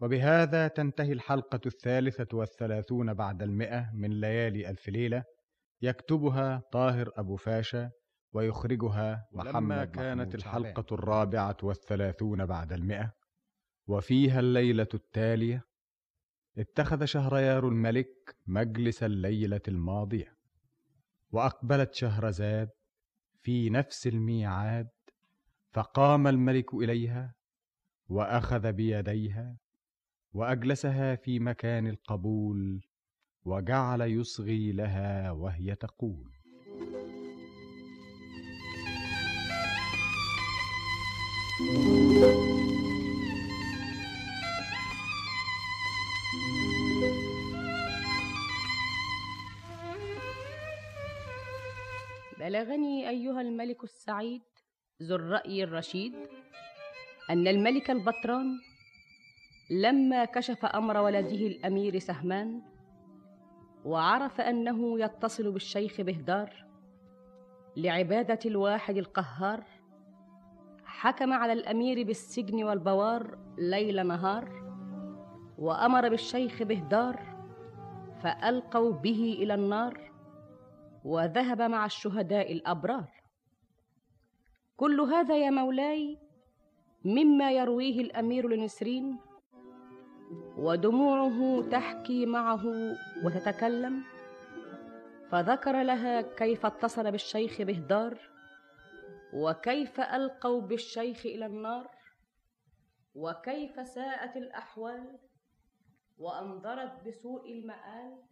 [0.00, 5.24] وبهذا تنتهي الحلقة الثالثة والثلاثون بعد المئة من ليالي ألف ليلة
[5.82, 7.90] يكتبها طاهر أبو فاشا
[8.32, 10.98] ويخرجها محمد كانت الحلقة شعبان.
[10.98, 13.12] الرابعة والثلاثون بعد المئة
[13.86, 15.66] وفيها الليلة التالية
[16.58, 20.36] اتخذ شهريار الملك مجلس الليلة الماضية
[21.32, 22.70] وأقبلت شهرزاد
[23.42, 24.88] في نفس الميعاد
[25.72, 27.34] فقام الملك إليها
[28.08, 29.56] وأخذ بيديها
[30.34, 32.80] وأجلسها في مكان القبول
[33.44, 36.41] وجعل يصغي لها وهي تقول
[52.38, 54.42] بلغني أيها الملك السعيد
[55.02, 56.14] ذو الرأي الرشيد
[57.30, 58.58] أن الملك البطران
[59.70, 62.62] لما كشف أمر ولده الأمير سهمان
[63.84, 66.64] وعرف أنه يتصل بالشيخ بهدار
[67.76, 69.64] لعبادة الواحد القهار
[70.92, 74.48] حكم على الأمير بالسجن والبوار ليل نهار
[75.58, 77.20] وأمر بالشيخ بهدار
[78.22, 80.10] فألقوا به إلى النار
[81.04, 83.08] وذهب مع الشهداء الأبرار.
[84.76, 86.18] كل هذا يا مولاي
[87.04, 89.18] مما يرويه الأمير لنسرين
[90.56, 92.62] ودموعه تحكي معه
[93.24, 94.02] وتتكلم
[95.30, 98.31] فذكر لها كيف اتصل بالشيخ بهدار
[99.32, 101.90] وكيف ألقوا بالشيخ إلى النار؟
[103.14, 105.18] وكيف ساءت الأحوال؟
[106.18, 108.22] وانذرت بسوء المآل؟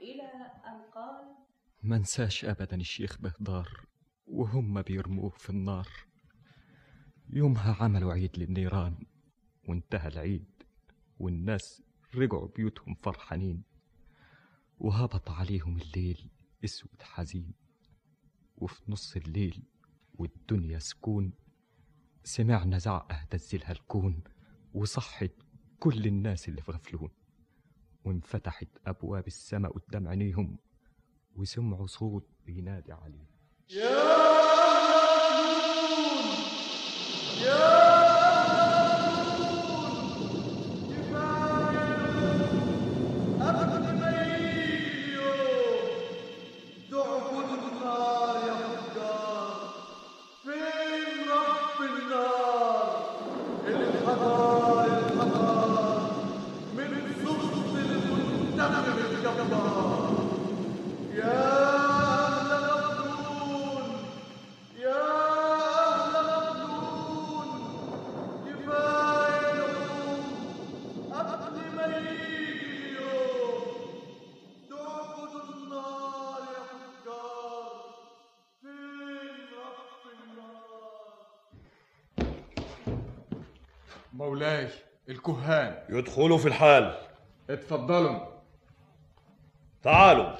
[0.00, 0.30] إلى
[0.66, 1.34] أن قال
[1.82, 3.86] منساش أبدا الشيخ بهدار
[4.26, 5.88] وهم بيرموه في النار.
[7.30, 9.06] يومها عملوا عيد للنيران
[9.68, 10.62] وانتهى العيد
[11.18, 11.82] والناس
[12.14, 13.62] رجعوا بيوتهم فرحانين.
[14.78, 16.30] وهبط عليهم الليل
[16.64, 17.54] أسود حزين.
[18.56, 19.62] وفي نص الليل
[20.18, 21.32] والدنيا سكون.
[22.24, 24.22] سمعنا زعقة اهتزلها الكون
[24.74, 25.30] وصحت
[25.78, 27.10] كل الناس اللي في غفلون
[28.04, 30.58] وانفتحت أبواب السماء قدام عينيهم
[31.34, 33.26] وسمعوا صوت بينادي عليهم.
[37.38, 37.87] تعبد
[85.98, 86.94] الكهان يدخلوا في الحال.
[87.50, 88.20] اتفضلوا.
[89.82, 90.30] تعالوا.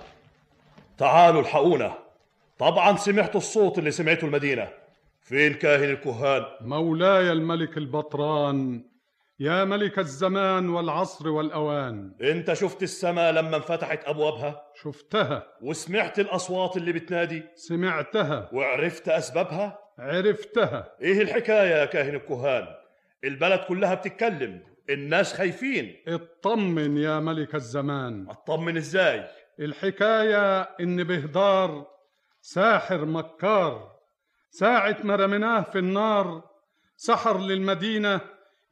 [0.99, 1.99] تعالوا الحقونا.
[2.59, 4.69] طبعا سمعتوا الصوت اللي سمعته المدينة.
[5.21, 8.85] فين كاهن الكهان؟ مولاي الملك البطران
[9.41, 12.13] يا ملك الزمان والعصر والأوان.
[12.21, 15.47] انت شفت السماء لما انفتحت أبوابها؟ شفتها.
[15.63, 18.49] وسمعت الأصوات اللي بتنادي؟ سمعتها.
[18.53, 20.93] وعرفت أسبابها؟ عرفتها.
[21.01, 22.67] إيه الحكاية يا كاهن الكهان؟
[23.25, 24.61] البلد كلها بتتكلم.
[24.90, 25.97] الناس خايفين.
[26.09, 28.27] اطمن يا ملك الزمان.
[28.31, 29.28] اطمن إزاي؟
[29.60, 31.86] الحكاية إن بهدار
[32.40, 33.98] ساحر مكار.
[34.51, 36.43] ساعة ما رميناه في النار
[36.97, 38.20] سحر للمدينة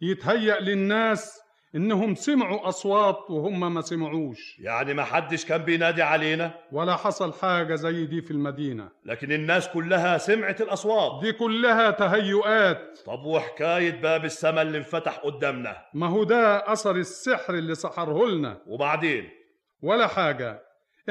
[0.00, 1.40] يتهيأ للناس
[1.76, 4.58] إنهم سمعوا أصوات وهم ما سمعوش.
[4.58, 8.88] يعني ما حدش كان بينادي علينا؟ ولا حصل حاجة زي دي في المدينة.
[9.04, 11.24] لكن الناس كلها سمعت الأصوات.
[11.24, 12.98] دي كلها تهيؤات.
[13.06, 15.76] طب وحكاية باب السما اللي انفتح قدامنا.
[15.94, 18.62] ما هو ده أثر السحر اللي سحره لنا.
[18.66, 19.28] وبعدين؟
[19.82, 20.62] ولا حاجة.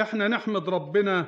[0.02, 1.26] إحنا نحمد ربنا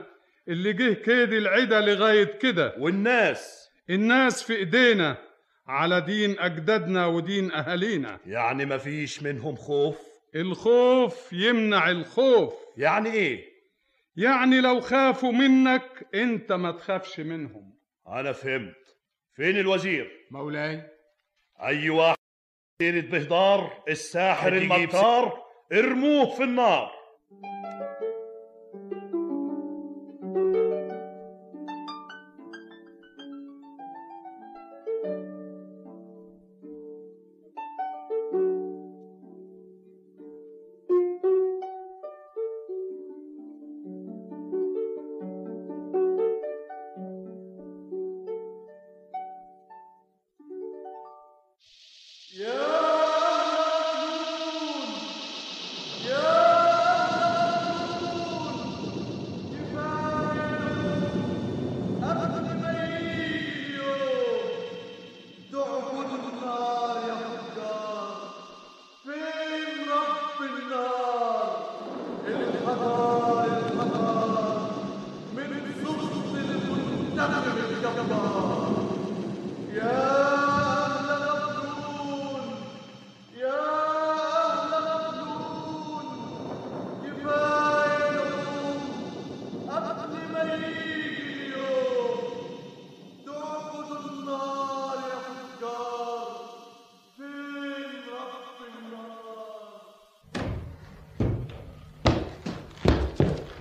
[0.48, 2.76] اللي جه كيد العدا لغاية كده.
[2.80, 5.27] والناس؟ الناس في إيدينا.
[5.68, 8.20] على دين أجدادنا ودين أهالينا.
[8.26, 10.00] يعني مفيش منهم خوف؟
[10.36, 12.54] الخوف يمنع الخوف.
[12.78, 13.46] يعني إيه؟
[14.16, 17.78] يعني لو خافوا منك أنت ما تخافش منهم.
[18.08, 18.98] أنا فهمت.
[19.36, 20.84] فين الوزير؟ مولاي.
[21.64, 22.18] أي واحد
[22.82, 26.97] سيرة بهدار الساحر المكار ارموه في النار.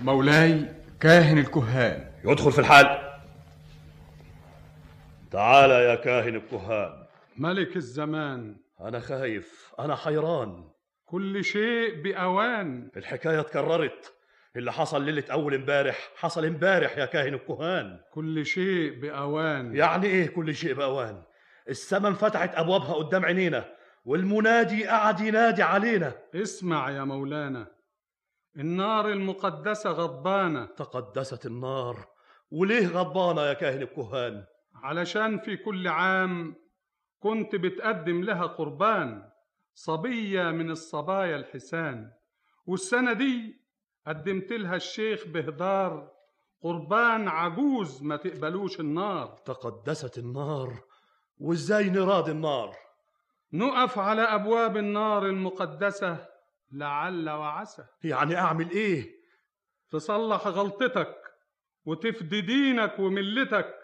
[0.07, 0.65] مولاي
[0.99, 2.11] كاهن الكهان.
[2.25, 3.19] يدخل في الحال.
[5.31, 7.05] تعال يا كاهن الكهان.
[7.37, 8.55] ملك الزمان.
[8.81, 9.73] أنا خايف.
[9.79, 10.63] أنا حيران.
[11.05, 12.89] كل شيء بأوان.
[12.97, 14.13] الحكاية اتكررت.
[14.55, 17.99] اللي حصل ليلة أول امبارح حصل امبارح يا كاهن الكهان.
[18.13, 19.75] كل شيء بأوان.
[19.75, 21.23] يعني إيه كل شيء بأوان؟
[21.69, 23.65] السما انفتحت أبوابها قدام عينينا
[24.05, 26.13] والمنادي قعد ينادي علينا.
[26.35, 27.76] اسمع يا مولانا.
[28.57, 30.65] النار المقدسة غضبانة.
[30.65, 32.07] تقدست النار.
[32.51, 36.55] وليه غضبانة يا كاهن الكهان؟ علشان في كل عام
[37.19, 39.29] كنت بتقدم لها قربان
[39.73, 42.11] صبية من الصبايا الحسان.
[42.65, 43.61] والسنة دي
[44.07, 46.11] قدمت لها الشيخ بهدار
[46.61, 49.27] قربان عجوز ما تقبلوش النار.
[49.45, 50.83] تقدست النار.
[51.37, 52.75] وازاي نراضي النار؟
[53.53, 56.36] نقف على أبواب النار المقدسة
[56.71, 57.85] لعل وعسى.
[58.03, 59.17] يعني أعمل إيه؟
[59.91, 61.15] تصلح غلطتك
[61.85, 63.75] وتفدي دينك وملتك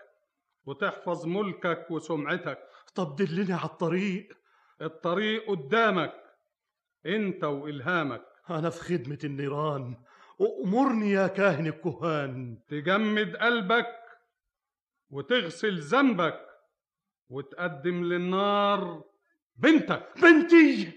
[0.66, 2.60] وتحفظ ملكك وسمعتك.
[2.96, 4.38] طب دلني على الطريق.
[4.82, 6.14] الطريق قدامك
[7.06, 8.26] أنت وإلهامك.
[8.50, 9.96] أنا في خدمة النيران.
[10.66, 12.60] أمرني يا كاهن الكهان.
[12.68, 13.88] تجمد قلبك
[15.10, 16.40] وتغسل ذنبك
[17.30, 19.04] وتقدم للنار
[19.56, 20.08] بنتك.
[20.22, 20.92] بنتي!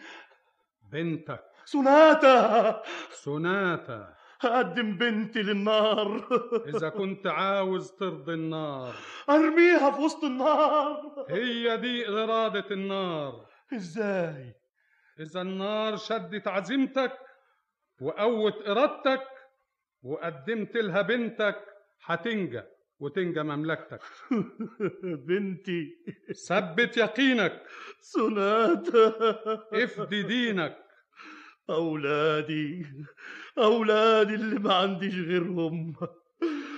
[0.92, 1.44] بنتك.
[1.66, 6.28] سوناتا سوناتا أقدم بنتي للنار.
[6.68, 8.94] إذا كنت عاوز ترضي النار.
[9.30, 11.26] أرميها في وسط النار.
[11.30, 13.46] هي دي إرادة النار.
[13.74, 14.54] إزاي؟
[15.20, 17.12] إذا النار شدت عزيمتك
[18.00, 19.28] وقوت إرادتك
[20.02, 21.64] وقدمت لها بنتك
[22.04, 22.62] هتنجى
[22.98, 24.00] وتنجى مملكتك.
[25.28, 25.96] بنتي.
[26.48, 27.62] ثبت يقينك.
[28.00, 29.12] سوناتا
[29.72, 30.85] افدي دينك.
[31.70, 32.86] أولادي
[33.58, 35.96] أولادي اللي ما عنديش غيرهم.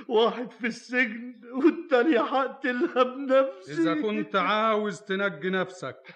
[0.08, 6.14] واحد في السجن والتاني هقتلها بنفسي إذا كنت عاوز تنجي نفسك.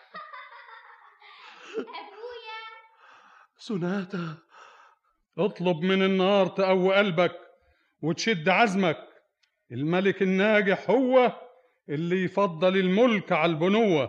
[3.57, 4.39] سوناتا
[5.39, 7.41] اطلب من النار تقوي قلبك
[8.03, 9.09] وتشد عزمك.
[9.73, 11.33] الملك الناجح هو
[11.89, 14.05] اللي يفضل الملك على البنوة.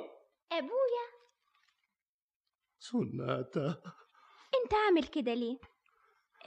[0.52, 1.06] أبويا.
[2.80, 3.81] سوناتا
[4.64, 5.57] أنت عامل كده ليه؟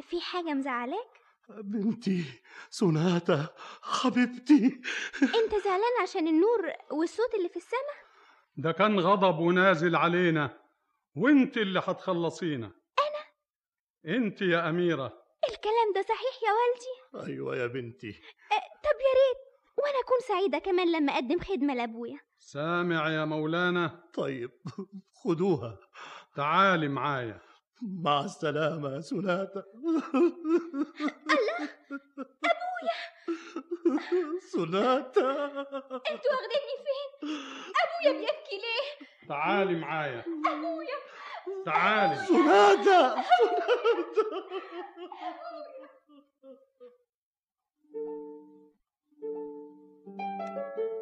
[0.02, 2.24] في حاجة مزعلاك؟ بنتي
[2.70, 3.48] سوناتا
[3.82, 4.80] حبيبتي
[5.22, 8.06] أنت زعلان عشان النور والصوت اللي في السماء؟
[8.56, 10.58] ده كان غضب ونازل علينا
[11.16, 12.66] وانت اللي هتخلصينا
[12.98, 18.08] أنا؟ انت يا أميرة الكلام ده صحيح يا والدي؟ أيوة يا بنتي
[18.52, 19.46] أه طب يا ريت
[19.78, 24.50] وأنا أكون سعيدة كمان لما أقدم خدمة لأبويا سامع يا مولانا طيب
[25.24, 25.78] خدوها
[26.36, 27.40] تعالي معايا
[27.82, 29.64] مع السلامة يا سناتة.
[29.74, 30.02] الله
[32.44, 32.96] أبويا!
[34.52, 35.30] سناتة.
[35.94, 37.28] أنتوا واخديني فين؟
[37.82, 40.24] أبويا بيبكي ليه؟ تعالي معايا.
[40.46, 40.96] أبويا!
[41.66, 42.16] تعالي.
[42.26, 43.14] سناتة!
[50.06, 50.95] كاهن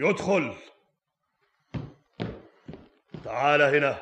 [0.00, 0.54] يدخل.
[3.24, 3.98] تعال هنا.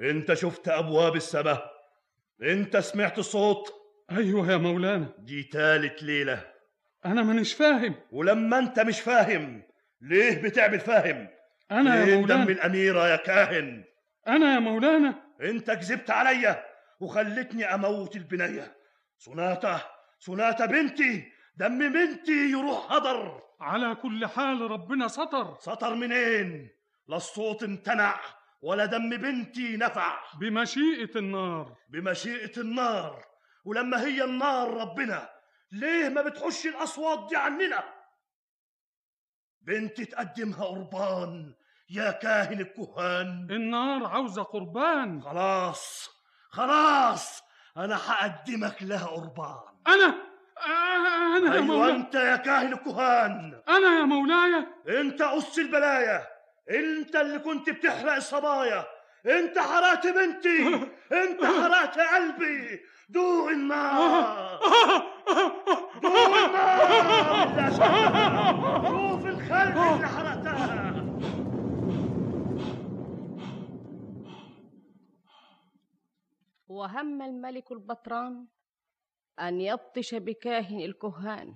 [0.00, 1.72] انت شفت ابواب السماء.
[2.42, 3.74] انت سمعت الصوت.
[4.10, 5.14] أيوه يا مولانا.
[5.18, 6.52] دي تالت ليلة.
[7.04, 7.94] أنا مانيش فاهم.
[8.12, 9.62] ولما انت مش فاهم
[10.00, 11.28] ليه بتعمل فاهم؟
[11.70, 12.44] أنا يا مولانا.
[12.44, 13.84] دم الأميرة يا كاهن؟
[14.28, 15.14] أنا يا مولانا.
[15.40, 16.64] انت كذبت عليا
[17.00, 18.76] وخلتني أموت البنية.
[19.18, 19.82] سناته
[20.18, 23.42] سناته بنتي دم بنتي يروح هدر.
[23.60, 26.70] على كل حال ربنا ستر سطر منين؟
[27.08, 28.20] لا الصوت امتنع
[28.62, 30.18] ولا دم بنتي نفع.
[30.40, 31.76] بمشيئة النار.
[31.88, 33.24] بمشيئة النار.
[33.64, 35.28] ولما هي النار ربنا
[35.72, 37.84] ليه ما بتحش الأصوات دي عننا؟
[39.60, 41.54] بنتي تقدمها قربان
[41.90, 43.48] يا كاهن الكهان.
[43.50, 45.22] النار عاوزة قربان.
[45.22, 46.10] خلاص
[46.50, 47.42] خلاص
[47.76, 49.60] أنا هقدمك لها قربان.
[49.86, 50.29] أنا
[50.66, 51.90] أنا يا أيوة مولاي.
[51.96, 54.66] أنت يا كاهن الكهان أنا يا مولاي.
[55.00, 56.26] أنت أس البلايا.
[56.70, 58.84] أنت اللي كنت بتحرق الصبايا.
[59.26, 60.74] أنت حرقت بنتي.
[61.22, 62.80] أنت حرقت قلبي.
[63.08, 64.60] دوق النار.
[66.02, 67.70] دوق النار.
[68.88, 70.94] شوف الخلق اللي حرقتها.
[76.68, 78.46] وهم الملك البطران
[79.40, 81.54] أن يبطش بكاهن الكهان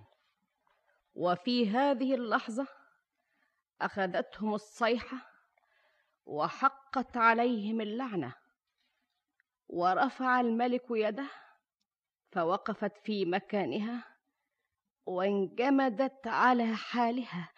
[1.14, 2.66] وفي هذه اللحظة
[3.80, 5.16] أخذتهم الصيحة
[6.26, 8.34] وحقت عليهم اللعنة
[9.68, 11.30] ورفع الملك يده
[12.32, 14.04] فوقفت في مكانها
[15.06, 17.52] وانجمدت على حالها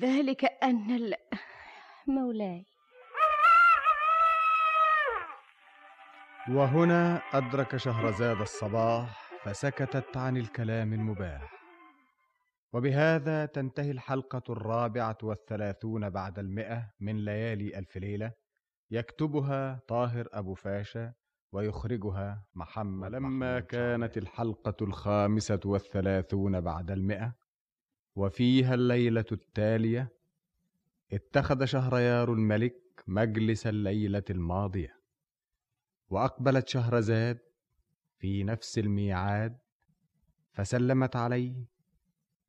[0.00, 1.14] ذلك أن.
[2.06, 2.66] مولاي
[6.50, 11.52] وهنا أدرك شهرزاد الصباح فسكتت عن الكلام المباح.
[12.72, 18.32] وبهذا تنتهي الحلقة الرابعة والثلاثون بعد المئة من ليالي ألف ليلة
[18.90, 21.12] يكتبها طاهر أبو فاشا
[21.52, 27.34] ويخرجها محمد لما كانت الحلقة الخامسة والثلاثون بعد المئة
[28.16, 30.08] وفيها الليلة التالية
[31.12, 34.97] اتخذ شهريار الملك مجلس الليلة الماضية.
[36.10, 37.38] وأقبلت شهرزاد
[38.18, 39.58] في نفس الميعاد
[40.52, 41.64] فسلمت عليه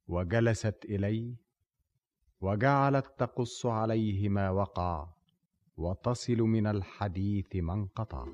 [0.08, 1.36] وجلست إليه
[2.42, 5.08] وجعلت تقص عليه ما وقع
[5.78, 8.26] وتصل من الحديث ما انقطع.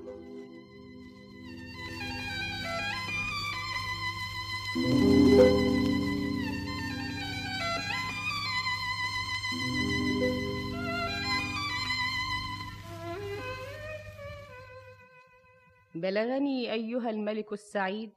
[16.00, 18.12] بلغني أيها الملك السعيد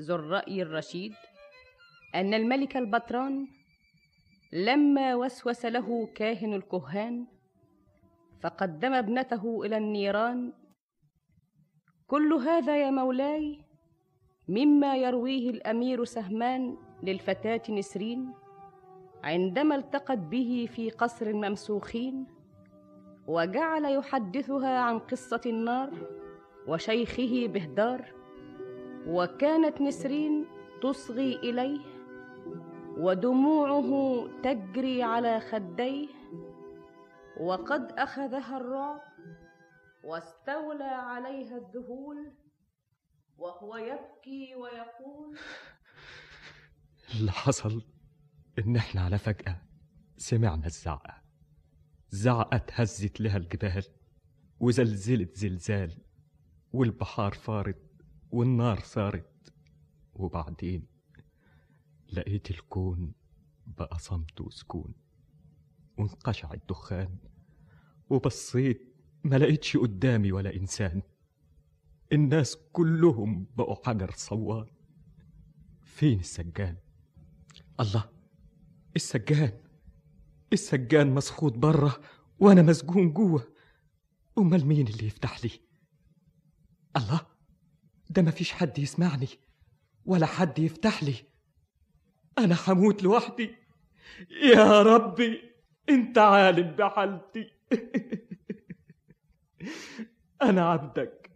[0.00, 1.12] ذو الرأي الرشيد
[2.14, 3.46] أن الملك البطران
[4.52, 7.26] لما وسوس له كاهن الكهان
[8.42, 10.52] فقدم ابنته إلى النيران
[12.06, 13.58] كل هذا يا مولاي
[14.48, 18.32] مما يرويه الأمير سهمان للفتاة نسرين
[19.24, 22.26] عندما التقت به في قصر الممسوخين
[23.26, 25.90] وجعل يحدثها عن قصة النار
[26.68, 28.12] وشيخه بهدار
[29.06, 30.46] وكانت نسرين
[30.82, 31.80] تصغي إليه
[32.98, 33.90] ودموعه
[34.42, 36.08] تجري على خديه
[37.40, 39.00] وقد أخذها الرعب
[40.04, 42.32] واستولى عليها الذهول
[43.38, 45.38] وهو يبكي ويقول
[47.14, 47.82] اللي حصل
[48.58, 49.62] إن إحنا على فجأة
[50.16, 51.22] سمعنا الزعقة.
[52.10, 53.84] زعقة هزت لها الجبال
[54.60, 56.07] وزلزلت زلزال.
[56.72, 57.82] والبحار فارت
[58.30, 59.52] والنار صارت
[60.14, 60.86] وبعدين
[62.12, 63.12] لقيت الكون
[63.66, 64.94] بقى صمت وسكون
[65.98, 67.16] وانقشع الدخان
[68.10, 71.02] وبصيت ما لقيتش قدامي ولا إنسان.
[72.12, 74.66] الناس كلهم بقوا حجر صوان.
[75.82, 76.76] فين السجان؟
[77.80, 78.04] الله
[78.96, 79.60] السجان
[80.52, 82.00] السجان مسخوط بره
[82.40, 83.52] وأنا مسجون جوه
[84.38, 85.50] أمال مين اللي يفتح لي؟
[86.96, 87.20] الله
[88.10, 89.28] ده مفيش حد يسمعني
[90.06, 91.14] ولا حد يفتح لي.
[92.38, 93.54] أنا هموت لوحدي.
[94.42, 95.42] يا ربي
[95.88, 97.50] أنت عالم بحالتي.
[100.42, 101.30] أنا عبدك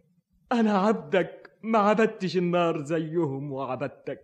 [0.51, 4.21] أنا عبدك ما عبدتش النار زيهم وعبدتك.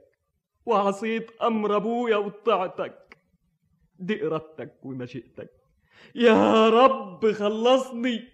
[0.66, 3.18] وعصيت أمر أبويا وطاعتك
[4.00, 5.50] دي إرادتك ومشيئتك.
[6.16, 8.30] يا رب خلصني.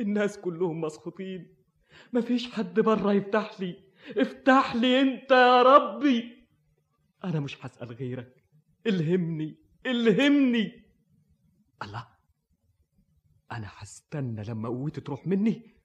[0.00, 1.59] الناس كلهم مسخوطين.
[2.12, 3.76] مفيش حد بره يفتح لي.
[4.16, 6.46] افتح لي انت يا ربي.
[7.24, 8.44] أنا مش هسأل غيرك.
[8.86, 9.56] الهمني
[9.86, 10.84] الهمني.
[11.82, 12.06] الله
[13.52, 15.76] أنا هستنى لما قوتي تروح مني.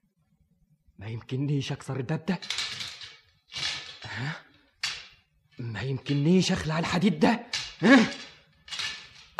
[0.98, 2.40] ما يمكننيش أكسر الباب ده.
[4.04, 4.36] ها؟
[5.58, 7.46] ما يمكننيش أخلع الحديد ده.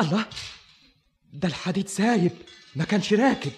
[0.01, 0.27] الله
[1.33, 2.33] ده الحديد سايب
[2.77, 3.53] ما كانش راكب.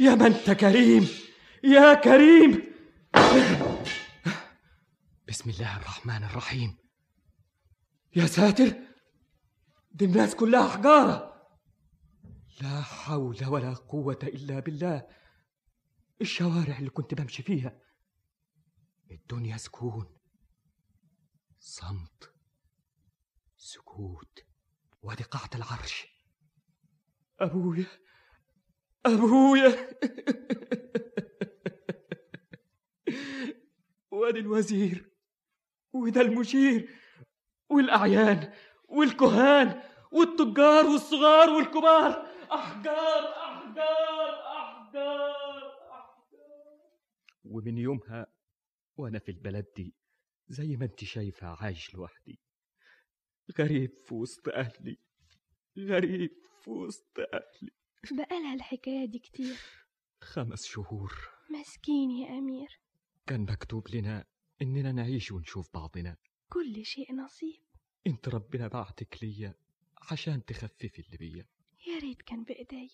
[0.00, 1.08] يا ما أنت كريم.
[1.64, 2.72] يا كريم!
[5.28, 6.76] بسم الله الرحمن الرحيم.
[8.16, 8.74] يا ساتر!
[9.92, 11.46] دي الناس كلها حجارة!
[12.62, 15.06] لا حول ولا قوة إلا بالله.
[16.20, 17.80] الشوارع اللي كنت بمشي فيها.
[19.10, 20.16] الدنيا سكون.
[21.58, 22.34] صمت.
[23.56, 24.44] سكوت.
[25.02, 26.06] وادي قاعة العرش.
[27.40, 27.86] أبويا!
[29.06, 29.88] أبويا!
[34.10, 35.10] وادي الوزير
[35.92, 36.88] وده المشير
[37.70, 38.52] والأعيان
[38.88, 39.82] والكهان
[40.12, 42.26] والتجار والصغار والكبار.
[42.52, 45.40] أحجار أحجار أحجار
[47.44, 48.26] ومن يومها
[48.96, 49.94] وأنا في البلد دي
[50.48, 52.38] زي ما أنت شايفة عايش لوحدي.
[53.58, 54.98] غريب في وسط أهلي
[55.78, 56.30] غريب
[56.62, 57.70] في وسط أهلي.
[58.10, 59.56] بقالها الحكاية دي كتير.
[60.20, 61.14] خمس شهور.
[61.50, 62.80] مسكين يا أمير.
[63.26, 64.24] كان مكتوب لنا
[64.62, 66.16] إننا نعيش ونشوف بعضنا.
[66.48, 67.60] كل شيء نصيب.
[68.06, 69.54] إنت ربنا بعتك ليا
[70.10, 71.46] عشان تخففي اللي بيا.
[71.88, 72.88] يا ريت كان بإيديا.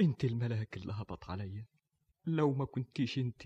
[0.00, 1.66] إنت الملاك اللي هبط عليا.
[2.26, 3.42] لو ما كنتيش إنت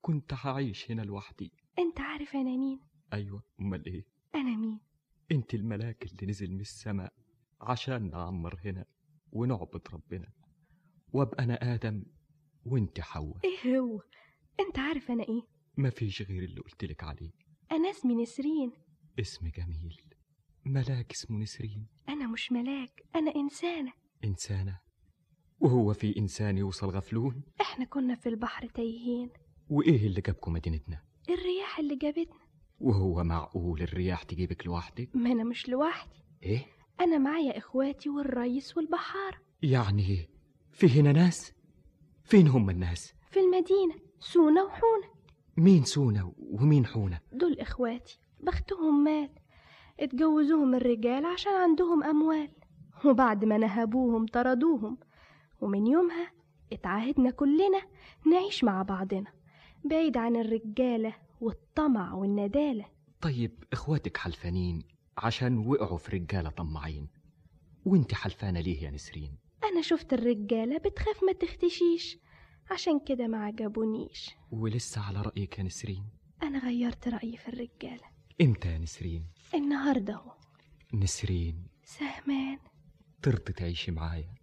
[0.00, 1.52] كنت هعيش هنا لوحدي.
[1.78, 2.80] أنت عارف أنا مين؟
[3.12, 4.80] أيوه أمال إيه؟ أنا مين؟
[5.32, 7.12] إنت الملاك اللي نزل من السماء
[7.60, 8.84] عشان نعمر هنا
[9.32, 10.32] ونعبد ربنا.
[11.12, 12.04] وأبقى أنا آدم
[12.64, 13.38] وأنت حواء.
[13.44, 14.02] إيه هو؟
[14.60, 15.22] أنت عارف أنا
[15.80, 17.30] إيه مفيش غير اللي قلتلك عليه.
[17.72, 18.72] أنا اسمي نسرين
[19.20, 20.00] اسم جميل.
[20.64, 21.86] ملاك اسمه نسرين.
[22.08, 23.92] أنا مش ملاك أنا إنسانة.
[24.24, 24.78] إنسانة؟
[25.60, 29.30] وهو في إنسان يوصل غفلون؟ إحنا كنا في البحر تايهين.
[29.68, 32.40] وإيه اللي جابكم مدينتنا؟ الرياح اللي جابتنا.
[32.80, 36.22] وهو معقول الرياح تجيبك لوحدك؟ ما أنا مش لوحدي.
[36.42, 36.66] إيه؟
[37.00, 40.28] أنا معايا إخواتي والريس والبحارة يعني إيه؟
[40.72, 41.52] في هنا ناس؟
[42.24, 45.19] فين هم الناس؟ في المدينة سونا وحونة
[45.60, 49.38] مين سونا ومين حونة دول إخواتي بختهم مات
[50.00, 52.48] اتجوزوهم الرجال عشان عندهم أموال
[53.04, 54.98] وبعد ما نهبوهم طردوهم
[55.60, 56.32] ومن يومها
[56.72, 57.82] اتعاهدنا كلنا
[58.26, 59.32] نعيش مع بعضنا
[59.84, 62.84] بعيد عن الرجالة والطمع والندالة.
[63.20, 64.82] طيب إخواتك حلفانين
[65.18, 67.08] عشان وقعوا في رجالة طماعين
[67.84, 69.36] وانت حلفانة ليه يا نسرين؟
[69.72, 72.18] أنا شفت الرجالة بتخاف ما تختشيش
[72.70, 74.30] عشان كده ما عجبونيش.
[74.50, 76.04] ولسه على رأيك يا نسرين؟
[76.42, 78.04] أنا غيرت رأيي في الرجالة.
[78.40, 80.32] إمتى يا نسرين؟ النهاردة أهو.
[80.94, 81.66] نسرين.
[81.84, 82.58] سهمان.
[83.22, 84.34] ترضي تعيشي معايا.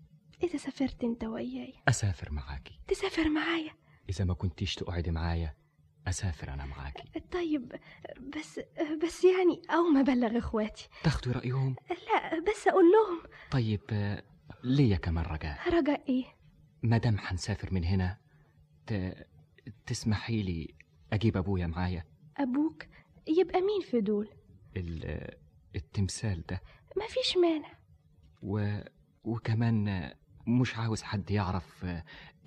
[0.43, 2.79] إذا سافرت أنت وياي أسافر معاكي.
[2.87, 3.71] تسافر معايا.
[4.09, 5.55] إذا ما كنتيش تقعدي معايا
[6.07, 7.19] أسافر أنا معاكي.
[7.31, 7.71] طيب
[8.37, 8.59] بس
[9.03, 10.87] بس يعني أو ما بلغ إخواتي.
[11.03, 13.21] تاخدي رأيهم؟ لا بس أقول لهم.
[13.51, 13.81] طيب
[14.63, 15.69] ليا كمان رجاء.
[15.69, 16.25] رجاء إيه؟
[16.83, 18.17] مادام هنسافر من هنا
[18.87, 19.13] ت...
[19.85, 20.73] تسمحي لي
[21.13, 22.05] أجيب أبويا معايا؟
[22.37, 22.83] أبوك
[23.27, 24.29] يبقى مين في دول؟
[24.77, 25.35] ال-
[25.75, 26.61] التمثال ده.
[26.97, 27.71] مفيش مانع.
[28.41, 28.79] و...
[29.23, 30.11] وكمان
[30.47, 31.85] مش عاوز حد يعرف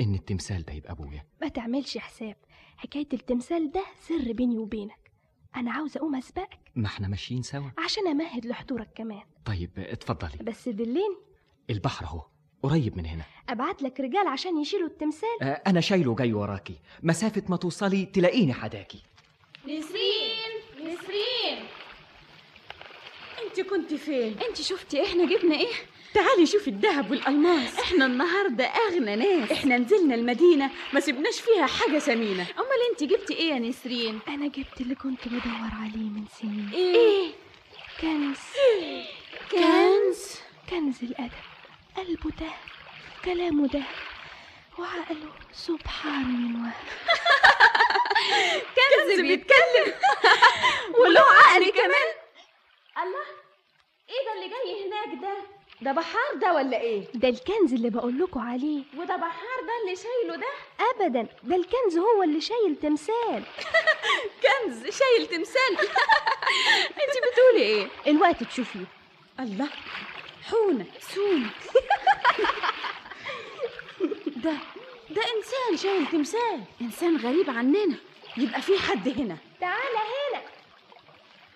[0.01, 1.27] إن التمثال ده يبقى أبويا.
[1.43, 2.37] ما تعملش حساب.
[2.77, 5.11] حكاية التمثال ده سر بيني وبينك.
[5.57, 6.59] أنا عاوزة أقوم أسبقك.
[6.75, 7.71] ما إحنا ماشيين سوا.
[7.85, 9.23] عشان أمهد لحضورك كمان.
[9.45, 10.45] طيب اتفضلي.
[10.45, 11.17] بس دليني
[11.71, 12.23] البحر أهو.
[12.63, 13.23] قريب من هنا.
[13.49, 16.75] أبعت لك رجال عشان يشيلوا التمثال؟ آه، أنا شايله جاي وراكي.
[17.03, 19.03] مسافة ما توصلي تلاقيني حداكي.
[19.65, 20.51] نسرين!
[20.81, 21.59] نسرين!
[23.47, 25.73] أنت كنت فين؟ أنت شفتي إحنا جبنا إيه؟
[26.15, 27.79] تعالي شوفي الذهب والألماس.
[27.79, 29.53] إحنا النهارده أغنى ناس.
[29.53, 34.47] إحنا نزلنا المدينة ما سبناش فيها حاجة ثمينه أمال أنت جبتي إيه يا نسرين؟ أنا
[34.49, 36.71] جبت اللي كنت بدور عليه من سنين.
[36.73, 37.31] إيه؟
[38.01, 38.39] كنز.
[39.53, 40.37] كنز؟
[40.71, 41.50] كنز الأدب.
[41.97, 42.51] قلبه ده
[43.25, 43.83] كلامه ده
[44.79, 46.73] وعقله سبحان من وهم
[48.77, 49.95] كنز بيتكلم.
[51.01, 52.09] وله عقل كمان.
[53.03, 53.25] الله
[54.09, 55.35] إيه ده اللي جاي هناك ده؟
[55.81, 58.83] ده بحار ده ولا إيه؟ ده الكنز اللي بقول لكم عليه.
[58.97, 60.47] وده بحار ده اللي شايله ده؟
[60.91, 63.43] أبدا ده الكنز هو اللي شايل تمثال.
[64.43, 65.79] كنز شايل تمثال.
[66.91, 68.85] انت بتقولي إيه؟ الوقت تشوفيه.
[69.41, 69.69] الله.
[70.51, 71.51] حونة سونة
[74.45, 74.57] ده
[75.11, 76.65] ده إنسان شايل تمثال.
[76.81, 77.97] إنسان غريب عننا.
[78.37, 79.37] يبقى في حد هنا.
[79.61, 80.43] تعالى هنا.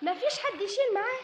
[0.01, 1.21] مفيش حد يشيل معاه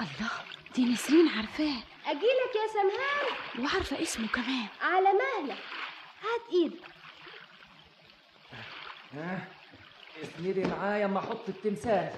[0.00, 0.30] الله
[0.74, 1.76] دي نسرين عارفاه.
[2.06, 3.64] أجيلك يا سمهان.
[3.64, 4.66] وعارفة اسمه كمان.
[4.82, 5.58] على مهلك.
[6.22, 6.80] هات إيدك.
[9.14, 9.48] ها؟
[10.22, 12.12] اسندي معايا اما أحط التمثال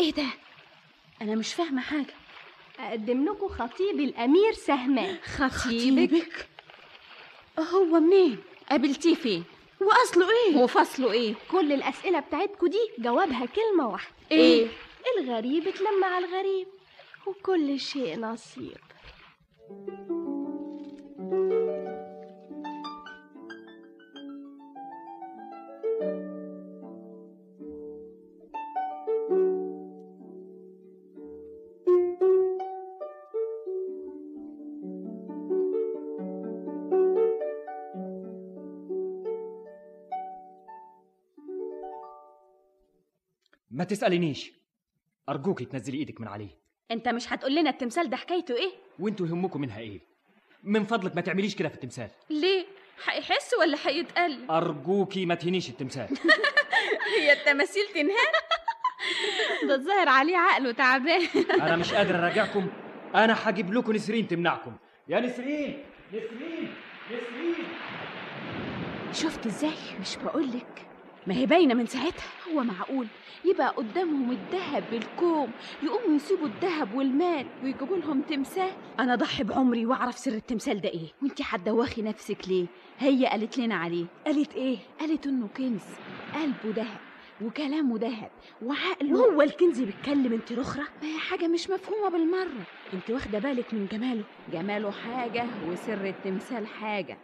[0.00, 0.26] إيه ده؟
[1.22, 2.14] أنا مش فاهمة حاجة.
[2.78, 5.16] أقدم لكم خطيب الأمير سهمان.
[5.36, 6.48] خطيبك؟
[7.58, 8.38] هو منين
[8.70, 9.44] قابلتيه فين؟
[9.80, 14.14] وأصله إيه؟ وفصله إيه؟ كل الأسئلة بتاعتكم دي جوابها كلمة واحدة.
[14.30, 14.68] إيه؟
[15.18, 16.66] الغريب اتلم على الغريب
[17.26, 18.76] وكل شيء نصيب.
[19.70, 20.17] ما
[43.88, 44.52] تسالينيش
[45.28, 46.58] ارجوكي تنزلي إيدك من عليه
[46.90, 50.00] أنت مش هتقول لنا التمثال ده حكايته إيه؟ وأنتوا يهمكم منها إيه؟
[50.62, 52.08] من فضلك ما تعمليش كده في التمثال.
[52.30, 52.66] ليه؟
[53.04, 56.08] هيحس ولا هيتقل ارجوكي ما تهنيش التمثال.
[57.18, 58.32] هي التماثيل تنهان؟
[59.68, 61.22] ده الظاهر عليه عقله تعبان
[61.62, 62.68] أنا مش قادر أراجعكم.
[63.14, 64.76] أنا هجيب لكم نسرين تمنعكم.
[65.08, 65.84] يا نسرين!
[66.12, 66.74] نسرين!
[67.06, 67.64] نسرين!
[69.12, 70.87] شفت إزاي؟ مش بقولك.
[71.26, 72.26] ما هي باينة من ساعتها.
[72.52, 73.06] هو معقول؟
[73.44, 75.50] يبقى قدامهم الذهب بالكوم
[75.82, 78.70] يقوموا يسيبوا الذهب والمال ويجيبوا لهم تمثال.
[79.00, 81.08] أنا ضحي بعمري وأعرف سر التمثال ده إيه.
[81.22, 82.66] وأنتي هتدوخي نفسك ليه؟
[82.98, 84.06] هي قالت لنا عليه.
[84.26, 85.84] قالت إيه؟ قالت إنه كنز.
[86.34, 86.98] قلبه ذهب
[87.42, 88.30] وكلامه ذهب
[88.62, 89.18] وعقله.
[89.18, 92.66] هو الكنز بيتكلم انت رخرة؟ ما هي حاجة مش مفهومة بالمرة.
[92.94, 94.24] انت واخدة بالك من جماله.
[94.52, 97.18] جماله حاجة وسر التمثال حاجة.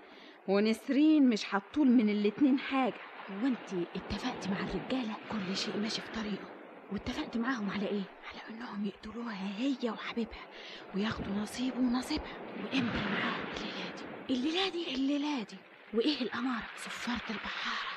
[0.49, 2.95] ونسرين مش هتطول من الاتنين حاجة.
[3.31, 6.49] هو انت اتفقتي مع الرجالة؟ كل شيء ماشي في طريقه.
[6.93, 10.47] واتفقت معاهم على إيه؟ على إنهم يقتلوها هي وحبيبها
[10.95, 12.33] وياخدوا نصيبه ونصيبها.
[12.65, 13.91] وامضي معاها؟ الليلة
[14.29, 14.35] دي.
[14.35, 15.57] الليلة دي؟ الليلة دي.
[15.95, 17.95] وإيه الأمارة؟ صفارة البحارة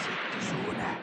[0.00, 0.98] ست سونة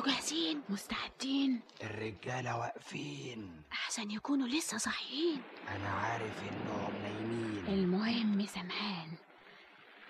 [0.00, 3.62] أنتوا جاهزين؟ مستعدين؟ الرجالة واقفين.
[3.72, 5.42] أحسن يكونوا لسه صاحيين.
[5.68, 7.66] أنا عارف إنهم نايمين.
[7.68, 9.08] المهم سمعان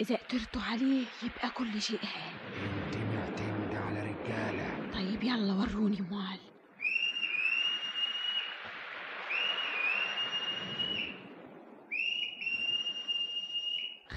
[0.00, 4.92] إذا قدرتوا عليه يبقى كل شيء هان أنت معتمدة على رجالة.
[4.94, 6.40] طيب يلا وروني مال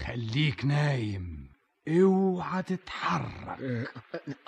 [0.06, 1.50] خليك نايم.
[1.88, 3.92] اوعى تتحرك.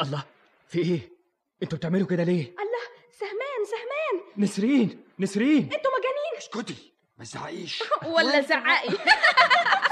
[0.02, 0.24] الله
[0.70, 1.15] في إيه؟
[1.64, 4.24] أنتوا بتعملوا كده ليه؟ الله سهمان سهمان.
[4.38, 5.64] نسرين نسرين.
[5.64, 6.38] أنتوا مجانين.
[6.38, 7.84] اسكتي ما تزعقيش.
[8.16, 8.88] ولا زعقي.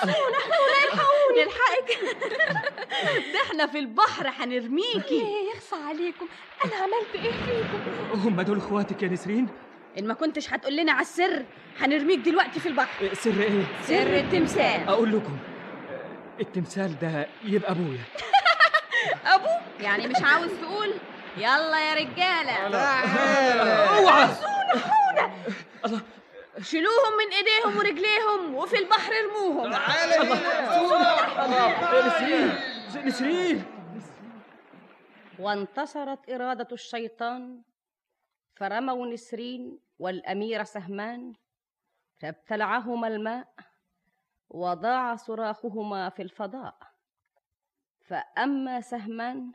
[0.03, 2.15] الحقوني الحقك
[3.33, 5.09] ده إحنا في البحر هنرميكي.
[5.21, 6.27] إيه يخصى عليكم.
[6.65, 9.47] أنا عملت إيه فيكم؟ هم دول اخواتك يا نسرين؟
[9.97, 11.45] إن ما كنتش هتقول لنا على السر
[11.79, 13.13] هنرميك دلوقتي في البحر.
[13.13, 14.87] سر إيه؟ سر التمثال.
[14.89, 15.37] أقول لكم
[16.39, 18.03] التمثال ده يبقى أبويا.
[19.35, 19.47] ابو
[19.79, 20.93] يعني مش عاوز تقول؟
[21.37, 22.53] يلا يا رجالة.
[23.99, 24.29] أوعى.
[25.85, 26.01] الله.
[26.61, 29.69] شيلوهم من إيديهم ورجليهم وفي البحر ارموهم.
[32.07, 32.55] نسرين
[33.05, 33.65] نسرين
[35.39, 37.61] وانتصرت إرادة الشيطان
[38.55, 41.33] فرموا نسرين والأمير سهمان
[42.19, 43.47] فابتلعهما الماء
[44.49, 46.77] وضاع صراخهما في الفضاء.
[48.01, 49.51] فأما سهمان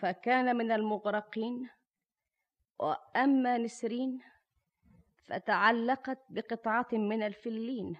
[0.00, 1.68] فكان من المغرقين
[2.78, 4.20] وأما نسرين
[5.26, 7.96] فتعلقت بقطعة من الفلين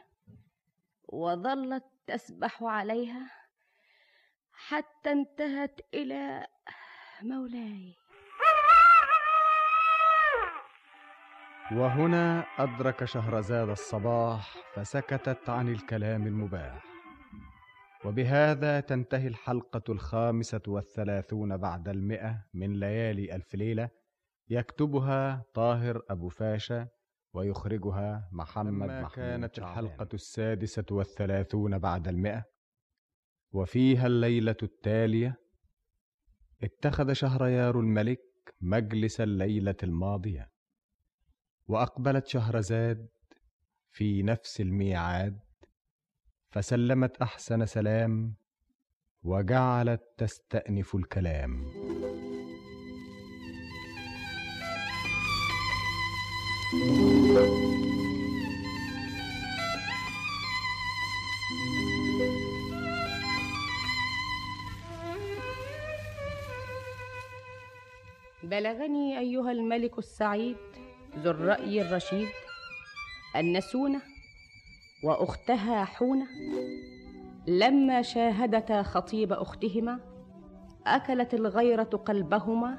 [1.09, 3.31] وظلت تسبح عليها
[4.53, 6.47] حتى انتهت إلى
[7.23, 7.95] مولاي.
[11.73, 16.90] وهنا أدرك شهرزاد الصباح فسكتت عن الكلام المباح.
[18.05, 23.91] وبهذا تنتهي الحلقة الخامسة والثلاثون بعد المئة من ليالي ألف ليلة.
[24.49, 26.89] يكتبها طاهر أبو فاشا
[27.33, 29.59] ويخرجها محمد لما محمود كانت.
[29.59, 32.45] الحلقة السادسة والثلاثون بعد المئة.
[33.53, 35.41] وفيها الليلة التالية.
[36.63, 38.21] اتخذ شهريار الملك
[38.61, 40.51] مجلس الليلة الماضية.
[41.67, 43.09] وأقبلت شهرزاد
[43.91, 45.41] في نفس الميعاد.
[46.51, 48.35] فسلمت أحسن سلام
[49.25, 51.65] وجعلت تستأنف الكلام.
[68.43, 70.57] بلغني أيها الملك السعيد
[71.19, 72.29] ذو الرأي الرشيد
[73.37, 74.03] أن سونة
[75.03, 76.27] وأختها حونة
[77.47, 80.01] لما شاهدتا خطيب أختهما
[80.87, 82.79] أكلت الغيرة قلبهما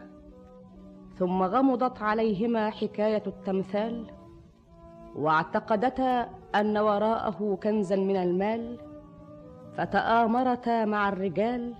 [1.17, 4.11] ثم غمضت عليهما حكاية التمثال
[5.15, 8.79] واعتقدتا أن وراءه كنزا من المال
[9.77, 11.73] فتآمرتا مع الرجال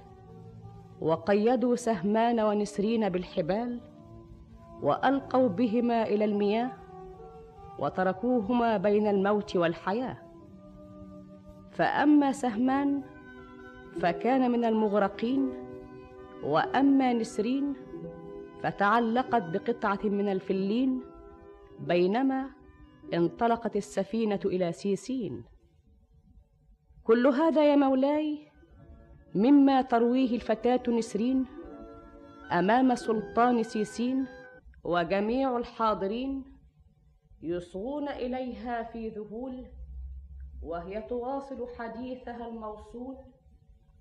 [1.01, 3.79] وقيدوا سهمان ونسرين بالحبال
[4.81, 6.71] وألقوا بهما إلى المياه
[7.79, 10.30] وتركوهما بين الموت والحياة.
[11.71, 13.03] فأما سهمان
[13.99, 15.49] فكان من المغرقين
[16.43, 17.73] وأما نسرين
[18.63, 21.01] فتعلقت بقطعة من الفلين
[21.79, 22.49] بينما
[23.13, 25.43] انطلقت السفينة إلى سيسين.
[27.03, 28.47] كل هذا يا مولاي
[29.35, 31.45] مما ترويه الفتاة نسرين
[32.51, 34.27] أمام سلطان سيسين
[34.83, 36.43] وجميع الحاضرين
[37.41, 39.65] يصغون إليها في ذهول
[40.63, 43.17] وهي تواصل حديثها الموصول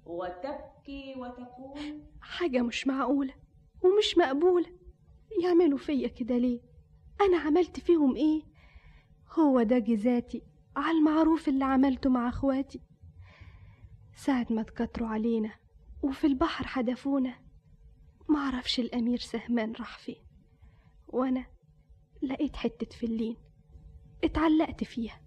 [0.06, 3.34] وتبكي وتقول حاجة مش معقولة
[3.82, 4.66] ومش مقبولة.
[5.42, 6.60] يعملوا فيا كده ليه؟
[7.20, 8.42] أنا عملت فيهم إيه؟
[9.38, 10.42] هو ده جزاتي
[10.76, 12.80] على المعروف اللي عملته مع أخواتي.
[14.14, 15.50] ساعة ما اتكتروا علينا
[16.02, 17.34] وفي البحر حدفونا
[18.28, 20.24] معرفش الأمير سهمان راح فين.
[21.08, 21.46] وأنا
[22.22, 23.36] لقيت حتة فلين
[24.24, 25.20] اتعلقت فيها.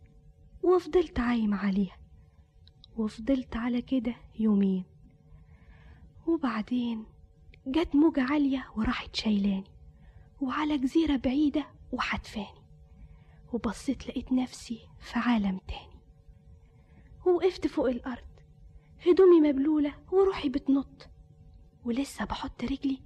[0.64, 1.98] وفضلت عايمة عليها.
[2.98, 4.84] وفضلت على كده يومين.
[6.27, 7.06] وبعدين
[7.68, 9.72] جت موجة عالية وراحت شايلاني
[10.41, 12.64] وعلى جزيرة بعيدة وحدفاني.
[13.53, 15.99] وبصيت لقيت نفسي في عالم تاني.
[17.26, 18.27] ووقفت فوق الأرض
[19.07, 21.10] هدومي مبلولة وروحي بتنط.
[21.85, 22.99] ولسه بحط رجلي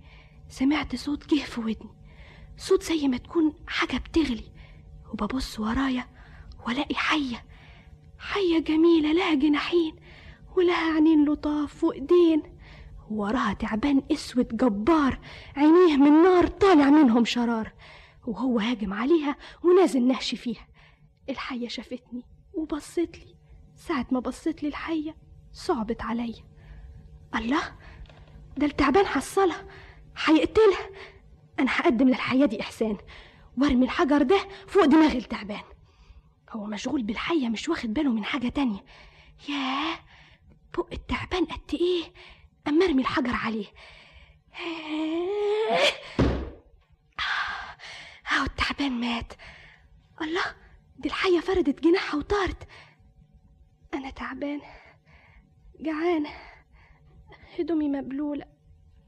[0.49, 1.91] سمعت صوت جه في ودني.
[2.57, 4.51] صوت زي ما تكون حاجة بتغلي.
[5.13, 6.16] وببص ورايا
[6.67, 7.45] والاقي حية.
[8.19, 9.95] حية جميلة لها جناحين
[10.55, 12.43] ولها عينين لطاف وايدين
[13.09, 15.19] وراها تعبان أسود جبار
[15.55, 17.73] عينيه من نار طالع منهم شرار.
[18.25, 20.67] وهو هاجم عليها ونازل نهش فيها.
[21.29, 22.23] الحية شافتني
[22.53, 23.35] وبصت لي.
[23.75, 25.15] ساعة ما بصت لي الحية
[25.53, 26.43] صعبت عليا.
[27.35, 27.75] الله
[28.57, 29.65] ده التعبان حصلها.
[30.25, 30.89] هيقتلها.
[31.59, 32.97] أنا هقدم للحية دي إحسان.
[33.57, 35.63] وارمي الحجر ده فوق دماغ التعبان.
[36.49, 38.85] هو مشغول بالحية مش واخد باله من حاجة تانية.
[39.49, 39.99] ياه
[40.77, 42.13] بق التعبان قد إيه؟
[42.67, 43.67] أما أرمي الحجر عليه.
[48.31, 49.33] أهو التعبان مات.
[50.21, 50.55] الله
[50.97, 52.67] دي الحية فردت جناحها وطارت.
[53.93, 54.61] أنا تعبان
[55.79, 56.29] جعانة
[57.59, 58.45] هدومي مبلولة.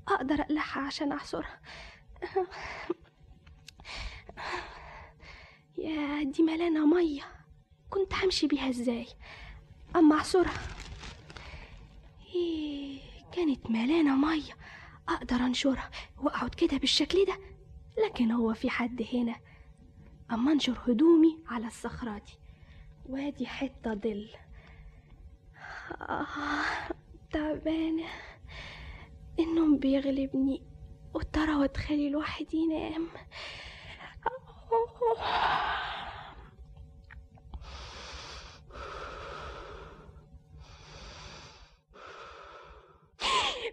[0.07, 1.61] أقدر أقلعها عشان أعصرها.
[5.81, 7.21] يا دي ملانة مية.
[7.89, 9.07] كنت همشي بيها إزاي؟
[9.95, 10.61] أما أعصرها
[12.35, 12.99] إيه
[13.31, 14.53] كانت ملانة مية.
[15.09, 17.37] أقدر أنشرها وأقعد كده بالشكل ده؟
[18.05, 19.35] لكن هو في حد هنا.
[20.31, 22.33] أما أنشر هدومي على الصخرة دي.
[23.05, 24.29] وادي حتة ظل.
[26.01, 26.25] آه
[27.31, 28.07] تعبانة
[29.39, 30.61] النوم بيغلبني.
[31.13, 33.07] والتروى تخلي الواحد ينام.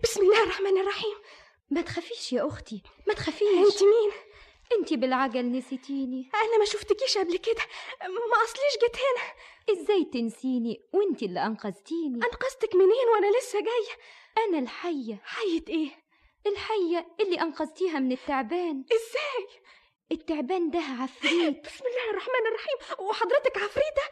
[0.02, 1.14] بسم الله الرحمن الرحيم.
[1.70, 3.48] ما تخافيش يا أختي ما تخافيش.
[3.48, 4.12] أنت مين؟
[4.78, 6.30] أنت بالعجل نسيتيني.
[6.34, 7.62] أنا ما شفتكيش قبل كده.
[8.02, 9.32] ما أصليش جيت هنا.
[9.80, 12.16] إزاي تنسيني؟ وأنت اللي أنقذتيني.
[12.16, 13.96] أنقذتك منين وأنا لسه جاية؟
[14.46, 15.20] أنا الحية.
[15.24, 15.90] حية إيه؟
[16.46, 18.84] الحية اللي أنقذتيها من التعبان.
[18.92, 19.60] إزاي؟
[20.12, 21.60] التعبان ده عفريت.
[21.66, 23.06] بسم الله الرحمن الرحيم.
[23.08, 24.02] وحضرتك عفريتة؟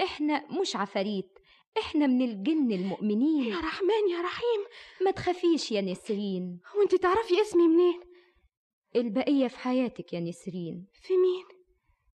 [0.00, 1.38] إحنا مش عفاريت.
[1.78, 3.52] إحنا من الجن المؤمنين.
[3.52, 4.60] يا رحمن يا رحيم.
[5.04, 6.60] ما تخافيش يا نسرين.
[6.78, 8.00] وانت تعرفي اسمي منين؟
[8.96, 10.86] البقية في حياتك يا نسرين.
[10.92, 11.44] في مين؟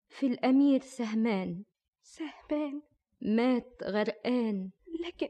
[0.08, 1.64] في الأمير سهمان.
[2.02, 2.82] سهمان.
[3.20, 4.70] مات غرقان.
[5.06, 5.28] لكن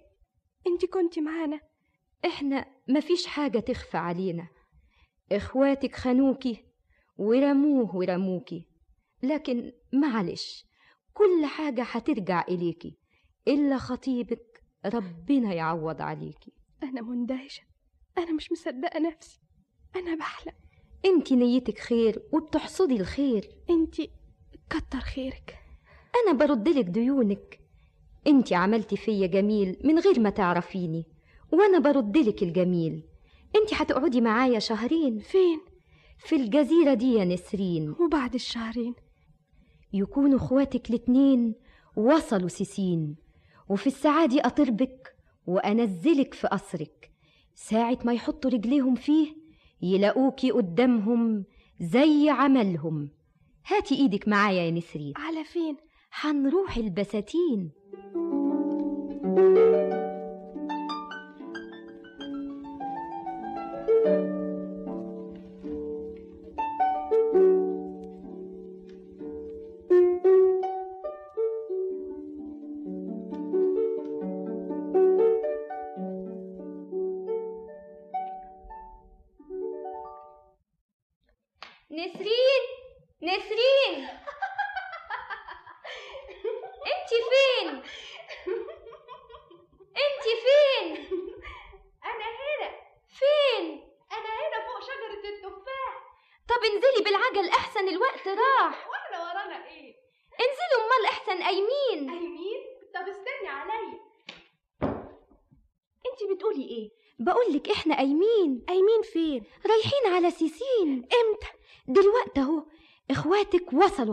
[0.67, 1.61] انت كنت معانا.
[2.25, 4.49] إحنا مفيش حاجة تخفى علينا.
[5.33, 6.68] إخواتك خانوكي.
[7.19, 8.67] ورموه ورموكي
[9.23, 10.67] لكن معلش
[11.15, 12.97] كل حاجة هترجع إليكي
[13.49, 16.53] إلا خطيبك ربنا يعوض عليكي.
[16.83, 17.63] أنا مندهشة.
[18.19, 19.41] أنا مش مصدقة نفسي.
[19.97, 20.53] أنا بحلم.
[21.05, 23.51] انت نيتك خير وبتحصدي الخير.
[23.71, 23.95] انت
[24.71, 25.59] كتر خيرك.
[26.25, 27.61] أنا بردلك ديونك.
[28.27, 31.05] انت عملتي فيا جميل من غير ما تعرفيني
[31.53, 33.03] وأنا بردلك الجميل.
[33.57, 35.19] انت هتقعدي معايا شهرين.
[35.19, 35.61] فين؟
[36.19, 37.95] في الجزيرة دي يا نسرين.
[38.01, 38.95] وبعد الشهرين.
[39.93, 41.55] يكونوا اخواتك الاتنين
[41.97, 43.17] وصلوا سيسين.
[43.69, 45.15] وفي الساعة دي أطربك
[45.47, 47.11] وأنزلك في قصرك.
[47.55, 49.37] ساعة ما يحطوا رجليهم فيه
[49.83, 51.45] يلاقوكي قدامهم
[51.81, 53.11] زي عملهم.
[53.67, 55.13] هاتي إيدك معايا يا نسرين.
[55.17, 55.77] على فين؟
[56.13, 57.71] هنروح البساتين.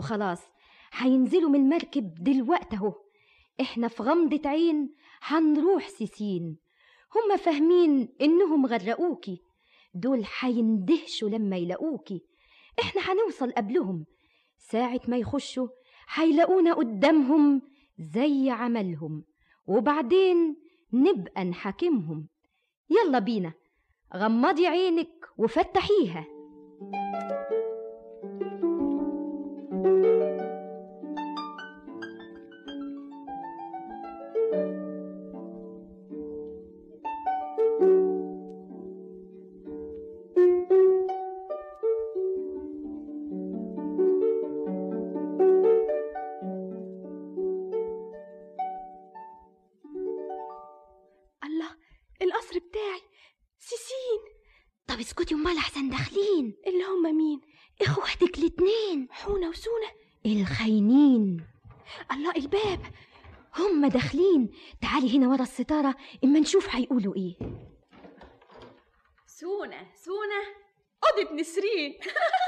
[0.06, 0.42] خلاص
[0.92, 2.94] هينزلوا من المركب دلوقتي اهو.
[3.60, 6.56] إحنا في غمضة عين هنروح سيسين.
[7.16, 9.42] هما فاهمين انهم غرقوكي.
[9.94, 12.22] دول هيندهشوا لما يلاقوكي.
[12.80, 14.04] إحنا هنوصل قبلهم.
[14.58, 15.68] ساعة ما يخشوا
[16.14, 17.62] هيلاقونا قدامهم
[17.98, 19.24] زي عملهم.
[19.66, 20.56] وبعدين
[20.92, 22.28] نبقى نحاكمهم.
[22.90, 23.52] يلا بينا.
[24.16, 26.26] غمضي عينك وفتحيها.
[26.82, 27.35] الله
[71.18, 71.98] أوضة نسرين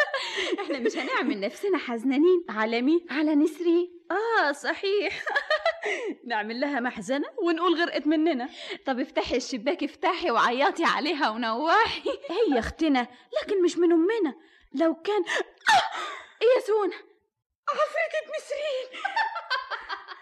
[0.60, 2.44] إحنا مش هنعمل نفسنا حزنانين.
[2.48, 5.22] على مين؟ على نسرين آه صحيح.
[6.28, 8.48] نعمل لها محزنة ونقول غرقت مننا.
[8.86, 13.06] طب افتحي الشباك افتحي وعيطي عليها ونواحي هي اختنا
[13.42, 14.34] لكن مش من أمنا.
[14.74, 15.24] لو كان!
[16.42, 16.94] إيه يا سونة
[17.68, 19.02] عفريتة نسرين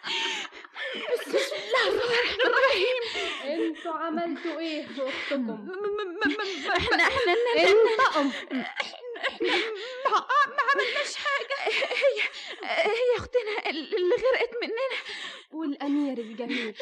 [0.07, 3.03] بسم الله الرحمن الرحيم.
[3.45, 5.69] أنتوا عملتوا إيه في أختكم؟
[6.77, 8.29] إحنا إحنا انطقم
[9.29, 9.57] إحنا
[10.05, 11.57] ما, ما عملناش حاجة.
[11.93, 12.23] هي
[12.63, 14.99] هي اختنا اللي غرقت مننا.
[15.51, 16.75] والأمير الجميل.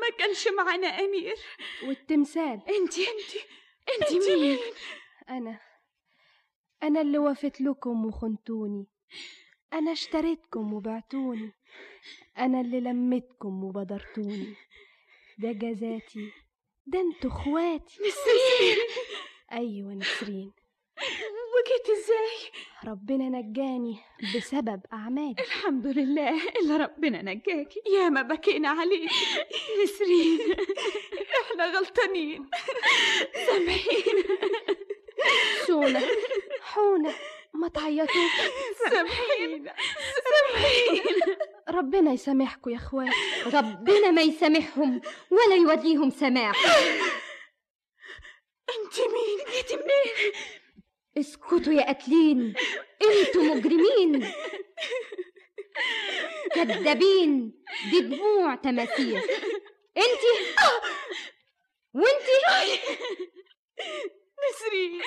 [0.00, 1.36] ما كانش معانا أمير.
[1.82, 2.60] والتمثال.
[2.68, 3.40] انتي انتي
[4.02, 4.58] انتي مين؟
[5.28, 5.60] أنا
[6.82, 8.86] أنا اللي وفت لكم وخنتوني.
[9.72, 11.52] أنا اشتريتكم وبعتوني.
[12.38, 14.54] أنا اللي لميتكم وبدرتوني.
[15.38, 16.32] ده جزاتي
[16.86, 17.94] ده أنتوا اخواتي.
[17.94, 18.76] نسرين.
[19.52, 20.52] أيوة نسرين.
[21.56, 22.50] وجيت إزاي؟
[22.84, 23.98] ربنا نجاني
[24.36, 25.34] بسبب أعمالي.
[25.38, 29.10] الحمد لله اللي ربنا نجاكي يا ما بكينا عليك.
[29.82, 30.38] نسرين
[31.42, 32.50] إحنا غلطانين.
[33.46, 34.22] سامحينا
[35.66, 36.00] سونا
[36.60, 37.14] حونة.
[37.54, 38.14] ما تعيطوش.
[38.90, 39.74] سامحينا
[40.24, 41.36] سامحينا
[41.78, 43.10] ربنا يسامحكم يا اخواتي
[43.46, 45.00] ربنا ما يسامحهم
[45.30, 46.56] ولا يوليهم سماح.
[48.76, 50.32] انت مين؟ جيتي منين؟
[51.18, 52.54] اسكتوا يا قاتلين
[53.02, 54.32] أنتوا مجرمين.
[56.54, 57.62] كدابين.
[57.90, 59.16] دي دموع تماثيل
[59.96, 60.54] انتي
[61.94, 62.80] وانتي؟
[64.50, 65.02] نسرين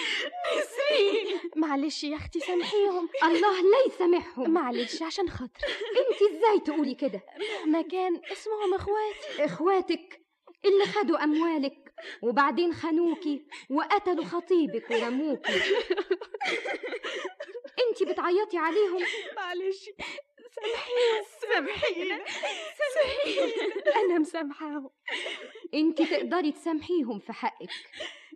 [0.57, 3.09] نسرين معلش يا أختي سامحيهم.
[3.23, 4.49] الله لا يسامحهم.
[4.49, 5.73] معلش عشان خاطري
[6.09, 9.45] انتي إزاي تقولي كده؟ مهما كان اسمهم إخواتي.
[9.45, 10.21] إخواتك
[10.65, 15.53] اللي خدوا أموالك وبعدين خانوكي وقتلوا خطيبك ورموكي.
[17.89, 19.05] انتي بتعيطي عليهم؟
[19.35, 19.89] معلش.
[20.55, 22.25] سامحيهم سامحينا
[22.77, 23.95] سامحينا.
[23.95, 24.89] أنا مسامحاهم.
[25.73, 27.69] انتي تقدري تسامحيهم في حقك.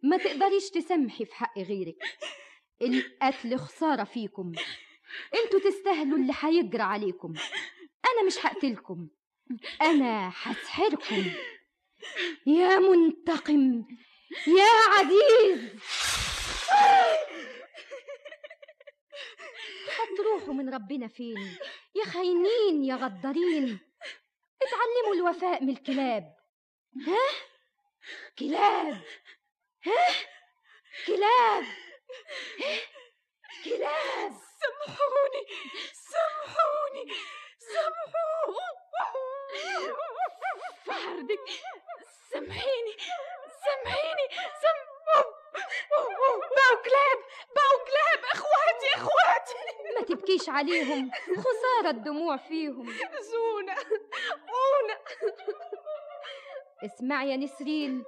[0.03, 2.03] ما تقدريش تسامحي في حق غيرك.
[2.81, 4.51] القتل خسارة فيكم.
[5.35, 7.33] أنتوا تستاهلوا اللي هيجرى عليكم.
[8.05, 9.07] أنا مش هقتلكم.
[9.81, 11.23] أنا هسحركم.
[12.45, 13.85] يا منتقم.
[14.47, 15.69] يا عزيز.
[19.97, 21.57] هتروحوا من ربنا فين؟
[21.95, 23.79] يا خاينين يا غدارين.
[24.61, 26.35] اتعلموا الوفاء من الكلاب.
[27.07, 27.47] ها؟
[28.39, 29.01] كلاب.
[31.07, 31.65] كلاب؟
[33.65, 34.33] كلاب.
[34.59, 35.43] سامحوني
[36.11, 37.05] سامحوني
[37.59, 38.67] سامحوني.
[40.85, 41.45] فهردك
[42.31, 42.93] سامحيني
[43.63, 44.25] سامحيني
[44.61, 44.77] سام
[46.55, 47.19] بقوا كلاب
[47.55, 48.21] بقوا كلاب.
[48.33, 49.59] أخواتي أخواتي.
[49.95, 51.11] ما تبكيش عليهم.
[51.13, 52.93] خسارة الدموع فيهم.
[53.19, 53.75] زونة
[54.49, 54.97] أونة
[56.85, 58.05] اسمعي يا نسرين.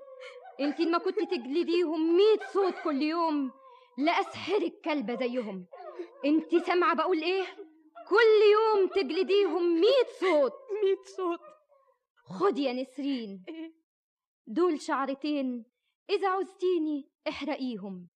[0.59, 3.51] انت ما كنت تجلديهم ميت صوت كل يوم
[3.97, 5.67] لأسحرك كلبة زيهم.
[6.25, 7.43] أنت سامعة بقول إيه؟
[8.09, 10.53] كل يوم تجلديهم ميت صوت.
[10.83, 11.39] ميت صوت.
[12.39, 13.43] خدي يا نسرين.
[14.47, 15.65] دول شعرتين.
[16.09, 18.07] إذا عوزتيني احرقيهم.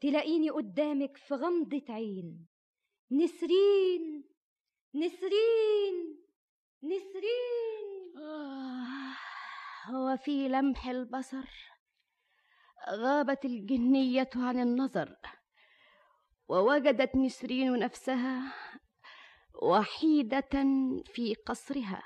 [0.00, 2.46] تلاقيني قدامك في غمضة عين.
[3.12, 4.24] نسرين
[4.94, 6.18] نسرين
[6.82, 8.16] نسرين.
[8.18, 9.14] آه
[9.90, 11.69] هو في لمح البصر.
[12.88, 15.16] غابت الجنية عن النظر
[16.48, 18.52] ووجدت نسرين نفسها
[19.62, 20.50] وحيدة
[21.14, 22.02] في قصرها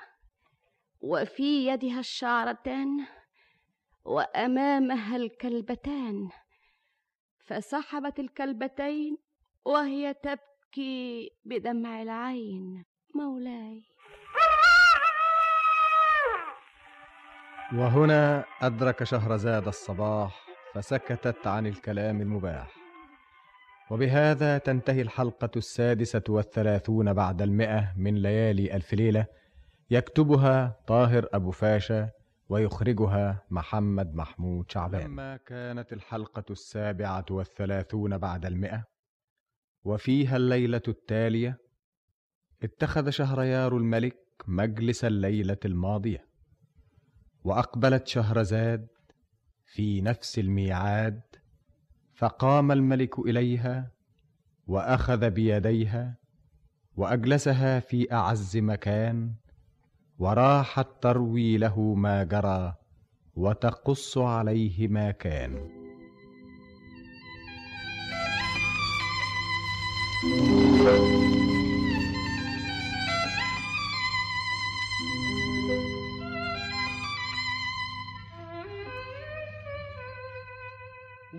[1.01, 3.05] وفي يدها الشعرتان
[4.05, 6.29] وأمامها الكلبتان.
[7.45, 9.17] فسحبت الكلبتين
[9.65, 12.85] وهي تبكي بدمع العين.
[13.15, 13.83] مولاي.
[17.73, 20.44] وهنا أدرك شهرزاد الصباح
[20.75, 22.75] فسكتت عن الكلام المباح.
[23.91, 29.25] وبهذا تنتهي الحلقة السادسة والثلاثون بعد المئة من ليالي ألف ليلة
[29.89, 32.09] يكتبها طاهر أبو فاشا
[32.49, 35.01] ويخرجها محمد محمود شعبان.
[35.01, 38.83] لما كانت الحلقة السابعة والثلاثون بعد المئة
[39.83, 41.57] وفيها الليلة التالية
[42.63, 46.25] اتخذ شهريار الملك مجلس الليلة الماضية
[47.43, 48.87] وأقبلت شهرزاد
[49.65, 51.21] في نفس الميعاد
[52.13, 53.91] فقام الملك إليها
[54.67, 56.15] وأخذ بيديها
[56.97, 59.33] وأجلسها في أعز مكان
[60.19, 62.75] وراحت تروي له ما جرى
[63.35, 65.69] وتقص عليه ما كان.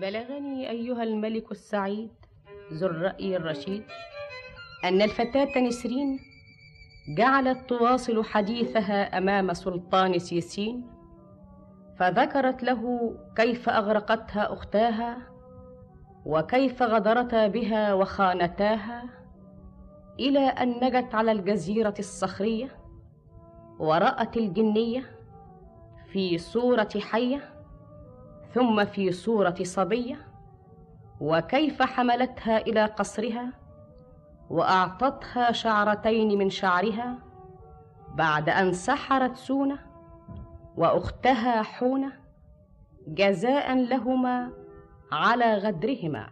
[0.01, 2.11] بلغني أيها الملك السعيد
[2.73, 3.83] ذو الرأي الرشيد.
[4.83, 6.19] أن الفتاة نسرين
[7.17, 10.87] جعلت تواصل حديثها أمام سلطان سيسين
[11.99, 15.17] فذكرت له كيف أغرقتها أختاها
[16.25, 19.03] وكيف غدرتا بها وخانتاها
[20.19, 22.69] إلى أن نجت على الجزيرة الصخرية
[23.79, 25.03] ورأت الجنية
[26.11, 27.56] في صورة حية
[28.53, 30.27] ثم في صورة صبية
[31.21, 33.53] وكيف حملتها إلى قصرها؟
[34.49, 37.19] وأعطتها شعرتين من شعرها
[38.15, 39.79] بعد أن سحرت سونة
[40.77, 42.13] وأختها حونة
[43.07, 44.51] جزاء لهما
[45.11, 46.29] على غدرهما.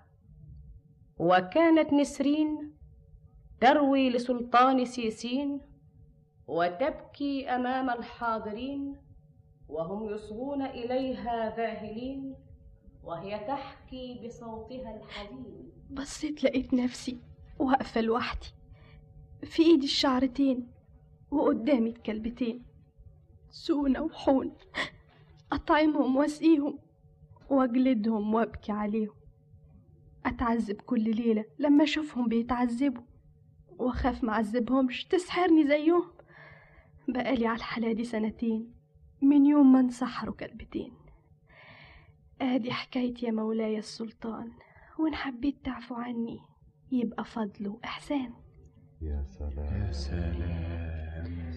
[1.18, 2.74] وكانت نسرين
[3.62, 5.62] تروي لسلطان سيسين
[6.48, 9.05] وتبكي أمام الحاضرين
[9.70, 12.36] وهم يصغون إليها ذاهلين
[13.04, 15.72] وهي تحكي بصوتها الحزين.
[15.92, 17.18] بصيت لقيت نفسي
[17.60, 18.48] واقفة لوحدي
[19.44, 20.68] في ايدي الشعرتين
[21.32, 22.66] وقدامي الكلبتين
[23.50, 24.54] سونة وحون
[25.52, 26.80] أطعمهم وأسقيهم
[27.50, 29.16] وأجلدهم وأبكي عليهم.
[30.26, 33.04] أتعذب كل ليلة لما أشوفهم بيتعذبوا
[33.78, 36.04] وأخاف معذبهمش تسحرني زيهم.
[37.08, 38.75] بقالي على الحالة دي سنتين.
[39.22, 40.92] من يوم ما انسحروا كلبتين
[42.42, 44.52] ادي حكايتي يا مولاي السلطان.
[45.00, 46.40] وإن حبيت تعفو عني
[46.92, 48.34] يبقى فضل وإحسان.
[49.02, 49.86] يا سلام.
[49.86, 51.52] يا سلام.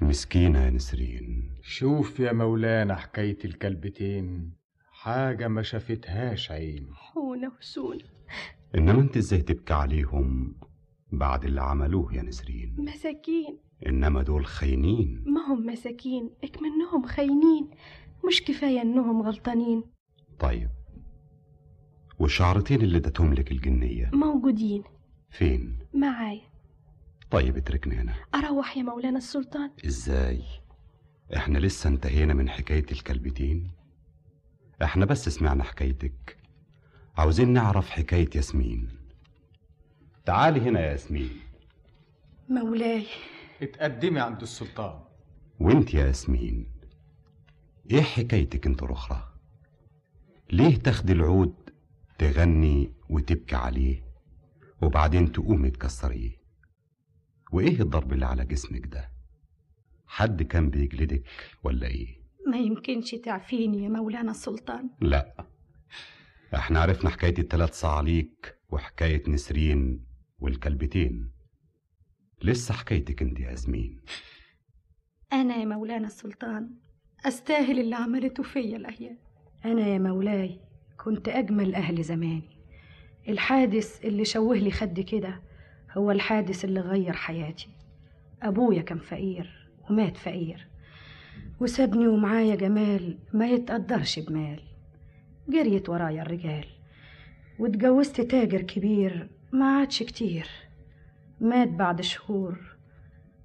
[0.00, 1.54] مسكينة يا نسرين.
[1.62, 4.52] شوف يا مولانا حكاية الكلبتين
[4.92, 6.88] حاجة ما شافتهاش عين.
[6.94, 8.04] حونة وسونة
[8.74, 10.56] إنما أنت إزاي تبكي عليهم
[11.12, 13.58] بعد اللي عملوه يا نسرين؟ مساكين.
[13.86, 17.70] إنما دول خاينين ما هم مساكين اكمنهم خاينين
[18.26, 19.84] مش كفاية إنهم غلطانين.
[20.38, 20.68] طيب
[22.18, 24.82] والشعرتين اللي ادتهم لك الجنية؟ موجودين.
[25.30, 26.40] فين؟ معايا
[27.30, 29.70] طيب اتركني هنا أروح يا مولانا السلطان.
[29.86, 30.42] إزاي؟
[31.36, 33.70] إحنا لسه انتهينا من حكاية الكلبتين.
[34.82, 36.36] إحنا بس سمعنا حكايتك.
[37.16, 38.88] عاوزين نعرف حكاية ياسمين.
[40.26, 41.30] تعالي هنا يا ياسمين.
[42.48, 43.06] مولاي.
[43.62, 45.00] اتقدمي عند السلطان.
[45.60, 46.66] وانت يا ياسمين
[47.90, 49.28] إيه حكايتك انت الاخرى؟
[50.52, 51.54] ليه تاخدي العود
[52.18, 54.04] تغني وتبكي عليه
[54.82, 56.40] وبعدين تقومي تكسريه؟
[57.52, 59.10] وايه الضرب اللي على جسمك ده؟
[60.06, 61.22] حد كان بيجلدك
[61.62, 64.90] ولا إيه؟ ما يمكنش تعفيني يا مولانا السلطان.
[65.00, 65.46] لا
[66.54, 70.04] إحنا عرفنا حكاية التلات صعاليك وحكاية نسرين
[70.38, 71.30] والكلبتين.
[72.42, 74.00] لسه حكايتك انت يا ياسمين
[75.32, 76.70] أنا يا مولانا السلطان
[77.26, 79.18] أستاهل اللي عملته فيا الأيام.
[79.64, 80.60] أنا يا مولاي
[81.04, 82.58] كنت أجمل أهل زماني.
[83.28, 85.42] الحادث اللي شوه لي خدي كده
[85.90, 87.68] هو الحادث اللي غير حياتي.
[88.42, 90.68] أبويا كان فقير ومات فقير
[91.60, 94.62] وسابني ومعايا جمال ما يتقدرش بمال.
[95.48, 96.66] جريت ورايا الرجال
[97.58, 100.48] واتجوزت تاجر كبير ما عادش كتير.
[101.40, 102.76] مات بعد شهور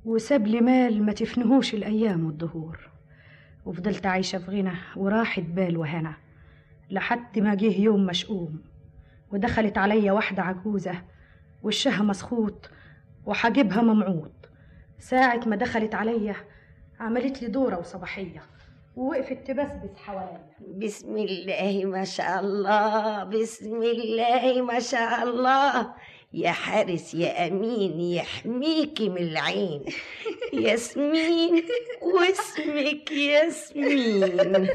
[0.05, 2.89] وساب لي مال ما تفنهوش الأيام والدهور
[3.65, 6.13] وفضلت عايشة في غنى وراحت بال وهنا
[6.91, 8.61] لحد ما جه يوم مشؤوم.
[9.31, 11.01] ودخلت عليا واحدة عجوزة
[11.63, 12.69] وشها مسخوط
[13.25, 14.49] وحاجبها ممعوط
[14.99, 16.35] ساعة ما دخلت عليا
[16.99, 18.41] عملت لي دورة وصباحية
[18.95, 20.49] ووقفت تبسبس حواليا.
[20.77, 25.93] بسم الله ما شاء الله بسم الله ما شاء الله.
[26.35, 29.85] يا حارس يا أمين يحميكي من العين.
[30.53, 31.65] ياسمين
[32.01, 34.67] واسمك ياسمين.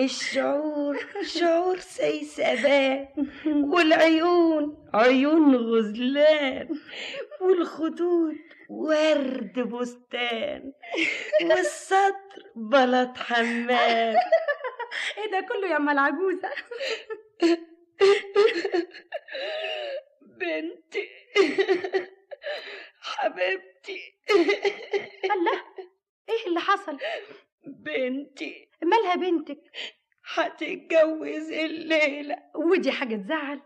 [0.00, 3.08] الشعور شعور سيسبان
[3.46, 6.68] والعيون عيون غزلان
[7.40, 8.36] والخدود
[8.68, 10.72] ورد بستان
[11.42, 14.16] والصدر بلط حمام.
[15.18, 16.50] إيه ده كله يا ام العجوزة
[20.20, 21.08] بنتي.
[23.00, 24.14] حبيبتي.
[25.24, 25.62] الله
[26.28, 26.98] إيه اللي حصل؟
[27.66, 28.68] بنتي.
[28.82, 29.60] مالها بنتك؟
[30.34, 32.36] هتتجوز الليلة.
[32.54, 33.60] ودي حاجة تزعل.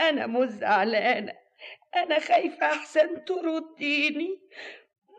[0.00, 1.32] أنا مش زعلانة.
[1.96, 4.40] أنا خايفة أحسن ترديني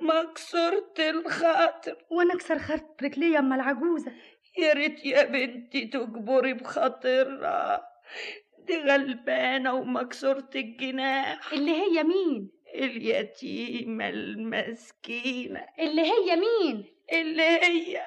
[0.01, 2.05] مكسورة الخاطر.
[2.09, 4.11] وأنا اكسر خاطرك ليه يا أم العجوزة؟
[4.57, 7.92] يا ريت يا بنتي تجبري بخاطرها.
[8.59, 11.53] دي غلبانة ومكسورة الجناح.
[11.53, 15.65] اللي هي مين؟ اليتيمة المسكينة.
[15.79, 18.05] اللي هي مين؟ اللي هي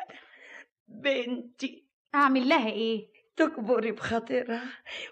[0.88, 1.84] بنتي.
[2.14, 4.64] أعمل لها إيه؟ تكبري بخاطرها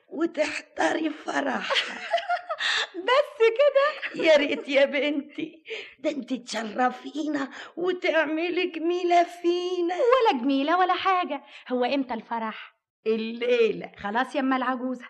[0.09, 1.99] وتحضري فرحها.
[3.07, 5.63] بس كده؟ يا ريت يا بنتي
[5.99, 9.95] ده انت تشرفينا وتعملي جميلة فينا.
[9.95, 11.43] ولا جميلة ولا حاجة.
[11.69, 12.74] هو إمتى الفرح؟
[13.07, 15.07] الليلة خلاص يا أم العجوزة.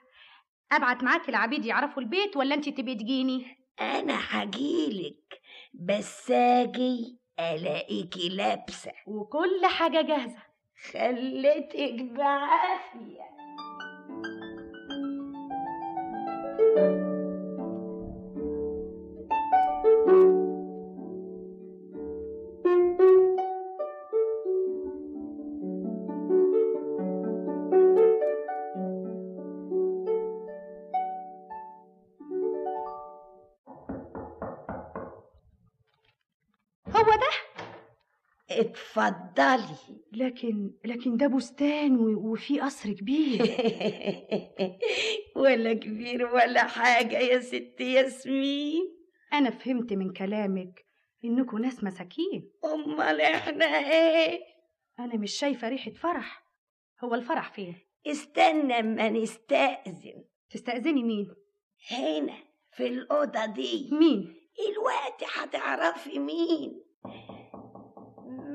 [0.73, 3.47] أبعت معاكي العبيد يعرفوا البيت ولا انت تبي تجيني؟
[3.81, 5.41] أنا هجيلك
[5.75, 8.93] بس آجي الاقيكي لابسة.
[9.07, 10.43] وكل حاجة جاهزة.
[10.93, 13.35] خليتك بعافية.
[38.61, 39.77] اتفضلي
[40.13, 43.43] لكن لكن ده بستان و- وفيه قصر كبير
[45.37, 48.83] ولا كبير ولا حاجة يا ست ياسمين
[49.33, 50.85] أنا فهمت من كلامك
[51.25, 54.41] إنكم ناس مساكين أمال إحنا إيه؟
[54.99, 56.45] أنا مش شايفة ريحة فرح
[57.05, 57.75] هو الفرح فين؟
[58.07, 61.35] استنى أما نستأذن تستأذني مين؟
[61.91, 62.35] هنا
[62.77, 64.35] في الأوضة دي مين؟
[64.71, 66.84] الوقت هتعرفي مين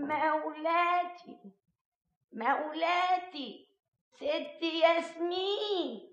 [0.10, 1.38] مولاتي
[2.34, 3.68] مولاتي
[4.16, 6.10] ست ياسمين.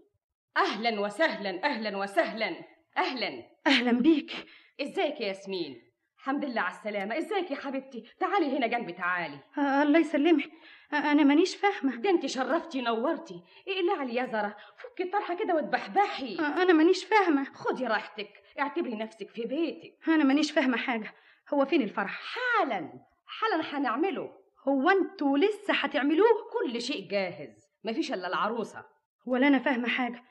[0.56, 2.56] أهلا وسهلا أهلا وسهلا
[2.96, 3.42] أهلا.
[3.66, 4.32] أهلا بيك.
[4.80, 5.82] إزيك يا ياسمين؟
[6.18, 7.18] الحمد لله على السلامة.
[7.18, 9.40] إزيك يا حبيبتي؟ تعالي هنا جنبي تعالي.
[9.58, 10.50] آه الله يسلمك.
[10.92, 11.96] آه أنا مانيش فاهمة.
[11.96, 13.42] ده انت شرفتي نورتي.
[13.68, 17.44] اقلعي اليزرة؟ فكي الطرحة كده واتبحبحي آه أنا مانيش فاهمة.
[17.44, 18.42] خدي راحتك.
[18.60, 20.08] اعتبري نفسك في بيتك.
[20.08, 21.14] أنا مانيش فاهمة حاجة.
[21.54, 22.92] هو فين الفرح؟ حالا.
[23.38, 24.30] حالا هنعمله
[24.68, 28.84] هو أنتوا لسه هتعملوه؟ كل شيء جاهز مفيش إلا العروسة
[29.26, 30.22] ولا أنا فاهمة حاجة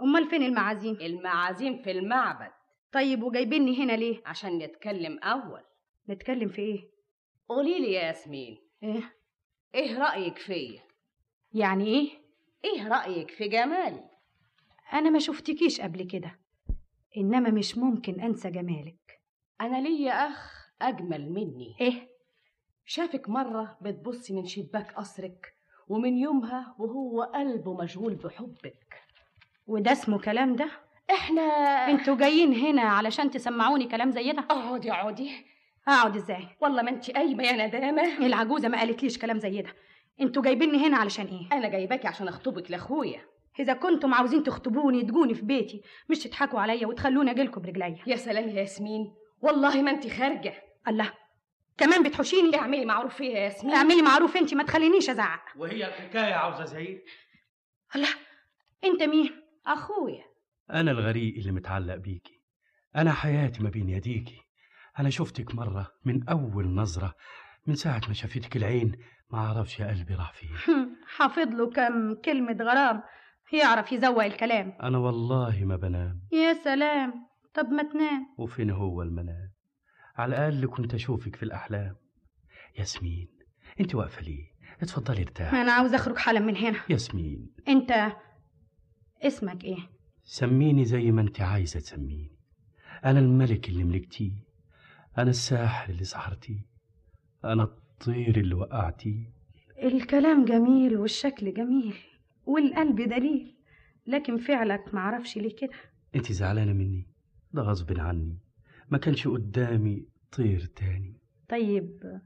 [0.00, 2.50] أمال فين المعازيم؟ المعازيم في المعبد
[2.92, 5.60] طيب وجايبيني هنا ليه؟ عشان نتكلم أول
[6.08, 6.90] نتكلم في إيه؟
[7.48, 9.14] قولي لي يا ياسمين إيه؟
[9.74, 10.82] إيه رأيك فيا
[11.52, 12.10] يعني إيه؟
[12.64, 14.04] إيه رأيك في جمالي
[14.92, 16.38] أنا ما شفتكيش قبل كده
[17.16, 19.20] إنما مش ممكن أنسى جمالك
[19.60, 22.07] أنا ليا أخ أجمل مني إيه؟
[22.90, 25.54] شافك مرة بتبصي من شباك قصرك
[25.88, 28.94] ومن يومها وهو قلبه مشغول بحبك
[29.66, 30.68] وده اسمه كلام ده؟
[31.10, 31.42] إحنا
[31.90, 35.30] أنتوا جايين هنا علشان تسمعوني كلام زي ده؟ اقعدي اقعدي
[35.88, 39.74] اقعد إزاي؟ والله ما انت قايمة يا ندامة العجوزة ما قالتليش كلام زي ده
[40.20, 43.20] أنتوا جايبيني هنا علشان إيه؟ أنا جايباكي عشان أخطبك لأخويا
[43.60, 48.48] إذا كنتم عاوزين تخطبوني تجوني في بيتي مش تضحكوا عليا وتخلوني أجيلكم برجليا يا سلام
[48.48, 50.54] يا ياسمين والله ما انت خارجة
[50.88, 51.12] الله
[51.78, 52.58] كمان بتحوشيني.
[52.58, 53.74] اعملي معروف فيا يا ياسمين.
[53.74, 55.40] اعملي معروف انت ما تخلينيش ازعق.
[55.56, 57.04] وهي الحكاية عاوزة زعيق
[57.96, 58.08] الله
[58.84, 59.30] انت مين؟
[59.66, 60.24] أخويا.
[60.70, 62.42] أنا الغريق اللي متعلق بيكي.
[62.96, 64.40] أنا حياتي ما بين يديكي.
[64.98, 67.14] أنا شفتك مرة من أول نظرة
[67.66, 68.96] من ساعة ما شافتك العين
[69.30, 70.50] ما أعرفش يا قلبي راح فين.
[71.16, 73.02] حافظ له كم كلمة غرام
[73.52, 74.78] يعرف يزوق الكلام.
[74.82, 76.20] أنا والله ما بنام.
[76.32, 77.12] يا سلام.
[77.54, 78.26] طب ما تنام.
[78.38, 79.50] وفين هو المنام؟
[80.18, 81.96] على الأقل كنت أشوفك في الأحلام.
[82.78, 83.28] ياسمين
[83.80, 84.44] أنت واقفة ليه؟
[84.82, 85.62] اتفضلي ارتاحي.
[85.62, 86.78] أنا عاوز أخرج حالا من هنا.
[86.90, 87.50] ياسمين.
[87.68, 88.12] أنت
[89.22, 89.78] اسمك إيه؟
[90.24, 92.32] سميني زي ما أنت عايزة تسميني.
[93.04, 94.32] أنا الملك اللي ملكتيه
[95.18, 96.66] أنا الساحر اللي سحرتيه
[97.44, 99.32] أنا الطير اللي وقعتيه
[99.82, 101.94] الكلام جميل والشكل جميل
[102.46, 103.54] والقلب دليل
[104.06, 105.72] لكن فعلك معرفش ليه كده.
[106.14, 107.06] أنت زعلانة مني؟
[107.52, 108.38] ده غصب عني.
[108.90, 111.20] ما كانش قدامي طير تاني.
[111.48, 112.20] طيب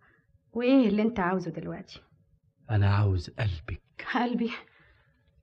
[0.53, 2.01] وإيه اللي أنت عاوزه دلوقتي؟
[2.71, 3.83] أنا عاوز قلبك.
[4.15, 4.51] قلبي؟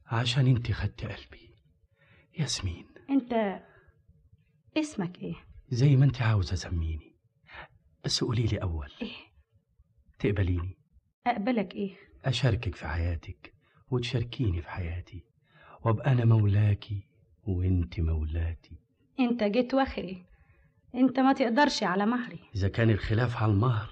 [0.05, 1.55] عشان أنت خدت قلبي.
[2.39, 2.85] ياسمين.
[3.09, 3.61] أنت
[4.77, 5.35] اسمك إيه؟
[5.69, 7.15] زي ما أنت عاوزة سميني.
[8.05, 8.91] بس قولي لي أول.
[9.01, 9.15] إيه؟
[10.19, 10.77] تقبليني.
[11.27, 13.53] أقبلك إيه؟ أشاركك في حياتك
[13.91, 15.23] وتشاركيني في حياتي.
[15.85, 17.09] وأبقى أنا مولاكي
[17.43, 18.79] وأنت مولاتي.
[19.19, 20.25] أنت جيت وأخري.
[20.95, 22.39] انت ما تقدرش على مهري.
[22.55, 23.89] إذا كان الخلاف على المهر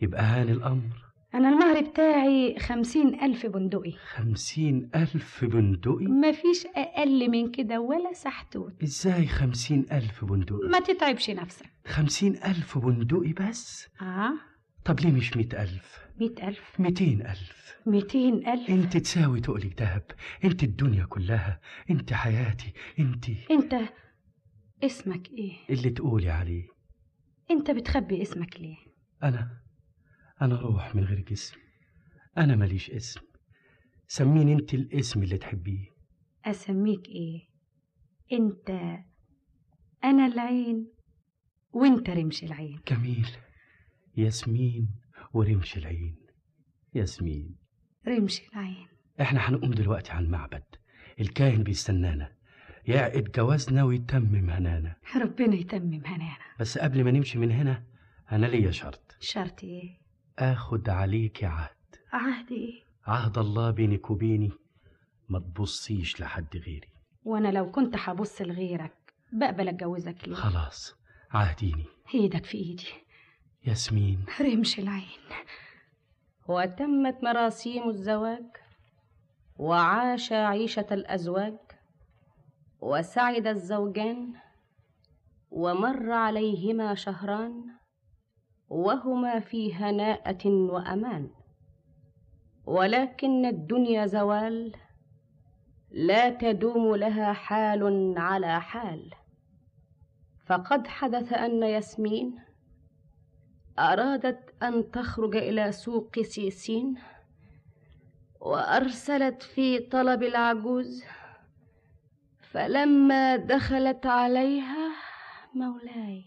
[0.00, 1.02] يبقى هان الأمر.
[1.34, 3.92] أنا المهر بتاعي خمسين ألف بندقي.
[3.92, 8.82] خمسين ألف بندقي؟ مفيش أقل من كده ولا سحتوت.
[8.82, 11.66] إزاي خمسين ألف بندقي؟ ما تتعبش نفسك.
[11.86, 14.32] خمسين ألف بندقي بس؟ آه.
[14.84, 16.80] طب ليه مش مئة ألف؟ مئة ألف.
[16.80, 17.76] ميتين ألف.
[17.86, 18.70] ميتين ألف.
[18.70, 20.02] انت تساوي تقلك دهب.
[20.44, 21.60] انت الدنيا كلها
[21.90, 23.74] انت حياتي انت انت
[24.84, 26.66] اسمك إيه؟ اللي تقولي عليه.
[27.50, 28.76] أنت بتخبي اسمك ليه؟
[29.22, 29.62] أنا
[30.42, 31.56] أنا روح من غير جسم.
[32.38, 33.20] أنا ماليش اسم.
[34.06, 35.86] سميني أنت الاسم اللي تحبيه.
[36.44, 37.40] أسميك إيه؟
[38.32, 38.70] أنت
[40.04, 40.92] أنا العين
[41.72, 42.80] وأنت رمش العين.
[42.88, 43.28] جميل.
[44.16, 44.88] ياسمين
[45.34, 46.16] ورمش العين.
[46.94, 47.56] ياسمين.
[48.08, 48.88] رمش العين.
[49.20, 50.64] إحنا هنقوم دلوقتي على المعبد.
[51.20, 52.36] الكاهن بيستنانا.
[52.86, 57.82] يعقد جوازنا ويتمم هنانا ربنا يتمم هنانا بس قبل ما نمشي من هنا
[58.32, 59.16] أنا ليا شرط.
[59.20, 59.98] شرط إيه؟
[60.38, 61.76] اخد عليكي عهد.
[62.12, 64.50] عهد إيه؟ عهد الله بينك وبيني
[65.28, 66.88] ما تبصيش لحد غيري.
[67.24, 68.92] وأنا لو كنت هبص لغيرك
[69.32, 70.94] بقبل أتجوزك ليه؟ خلاص
[71.30, 71.84] عهديني.
[72.14, 72.88] إيدك في إيدي.
[73.66, 74.24] ياسمين.
[74.40, 75.20] رمش العين.
[76.48, 78.44] وتمت مراسيم الزواج
[79.56, 81.58] وعاش عيشة الأزواج
[82.82, 84.32] وسعد الزوجان
[85.50, 87.64] ومر عليهما شهران
[88.68, 91.30] وهما في هناءة وأمان.
[92.66, 94.72] ولكن الدنيا زوال
[95.90, 99.10] لا تدوم لها حال على حال.
[100.46, 102.38] فقد حدث أن ياسمين
[103.78, 106.94] أرادت أن تخرج إلى سوق سيسين
[108.40, 111.04] وأرسلت في طلب العجوز
[112.52, 114.90] فلما دخلت عليها
[115.54, 116.24] مولاي.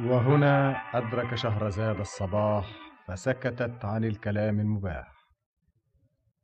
[0.00, 2.66] وهنا أدرك شهرزاد الصباح
[3.06, 5.12] فسكتت عن الكلام المباح.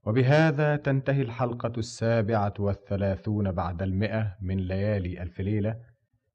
[0.04, 5.76] وبهذا تنتهي الحلقة السابعة والثلاثون بعد المئة من ليالي ألف ليلة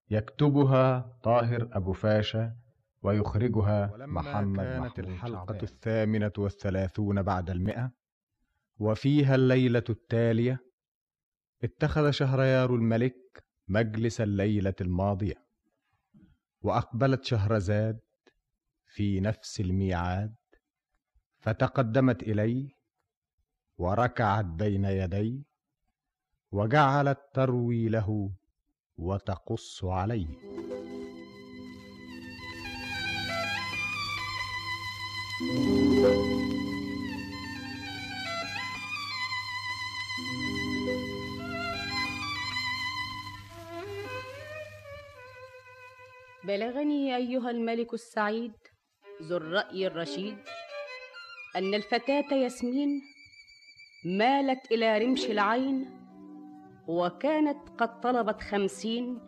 [0.10, 2.56] يكتبها طاهر أبو فاشا
[3.02, 7.92] ويخرجها محمد كانت الحلقة الثامنة والثلاثون بعد المئة
[8.80, 10.60] وفيها الليلة التالية
[11.64, 15.46] اتخذ شهريار الملك مجلس الليلة الماضية
[16.62, 18.00] وأقبلت شهرزاد
[18.86, 20.36] في نفس الميعاد
[21.40, 22.70] فتقدمت إليه
[23.78, 25.44] وركعت بين يديه
[26.52, 28.32] وجعلت تروي له
[28.98, 30.28] وتقص عليه.
[46.48, 48.54] بلغني أيها الملك السعيد
[49.22, 50.38] ذو الرأي الرشيد
[51.56, 53.02] أن الفتاة ياسمين
[54.18, 55.90] مالت إلى رمش العين
[56.88, 59.20] وكانت قد طلبت خمسين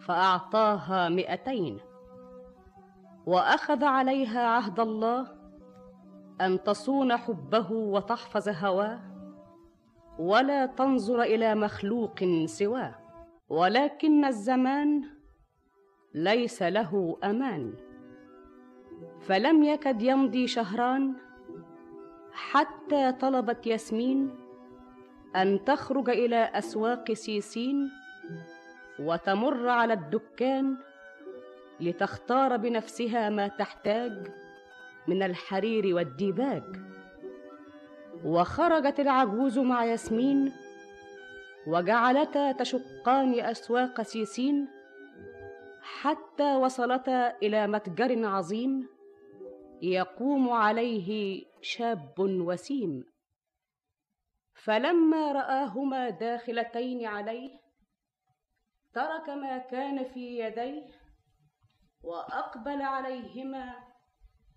[0.00, 1.80] فأعطاها مئتين
[3.26, 5.26] وأخذ عليها عهد الله
[6.40, 9.00] أن تصون حبه وتحفظ هواه
[10.18, 12.94] ولا تنظر إلى مخلوق سواه
[13.48, 15.13] ولكن الزمان
[16.14, 17.72] ليس له أمان.
[19.20, 21.14] فلم يكد يمضي شهران
[22.32, 24.30] حتى طلبت ياسمين
[25.36, 27.90] أن تخرج إلى أسواق سيسين
[28.98, 30.76] وتمر على الدكان
[31.80, 34.32] لتختار بنفسها ما تحتاج
[35.08, 36.62] من الحرير والديباج.
[38.24, 40.52] وخرجت العجوز مع ياسمين
[41.66, 44.68] وجعلتا تشقان أسواق سيسين
[45.84, 48.88] حتى وصلتا إلى متجر عظيم
[49.82, 53.04] يقوم عليه شاب وسيم.
[54.54, 57.50] فلما رآهما داخلتين عليه
[58.94, 60.86] ترك ما كان في يديه
[62.02, 63.74] وأقبل عليهما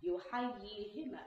[0.03, 1.19] يحييهما.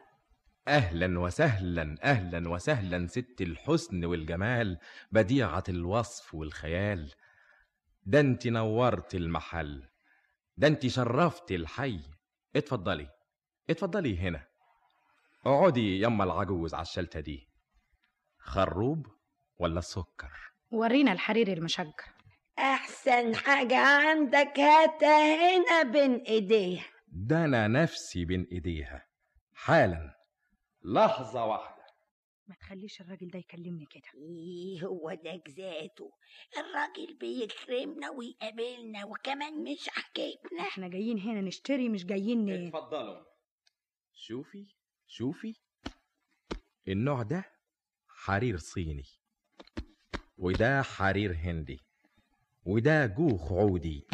[0.68, 4.78] أهلا وسهلا أهلا وسهلا ست الحسن والجمال
[5.12, 7.12] بديعة الوصف والخيال.
[8.06, 9.89] ده انت نورت المحل.
[10.60, 12.00] ده انت شرفت الحي.
[12.56, 13.08] اتفضلي
[13.70, 14.46] اتفضلي هنا.
[15.46, 17.48] اقعدي يما العجوز على الشلتة دي.
[18.38, 19.06] خروب
[19.58, 20.32] ولا السكر؟
[20.70, 22.12] ورينا الحرير المشجر.
[22.58, 26.84] أحسن حاجة عندك هاتها هنا بين إيديها.
[27.08, 29.06] ده أنا نفسي بين إيديها.
[29.54, 30.14] حالا.
[30.84, 31.80] لحظة واحدة.
[32.51, 34.02] ما تخليش الراجل ده يكلمني كده.
[34.14, 36.10] إيه هو ده ذاته
[36.59, 40.60] الراجل بيكرمنا ويقابلنا وكمان مش حكايتنا.
[40.60, 42.66] إحنا جايين هنا نشتري مش جايين ن...
[42.66, 43.24] اتفضلوا.
[44.14, 44.66] شوفي
[45.06, 45.55] شوفي.
[46.89, 47.44] النوع ده
[48.09, 49.05] حرير صيني
[50.39, 51.81] وده حرير هندي
[52.66, 54.06] وده جوخ عودي.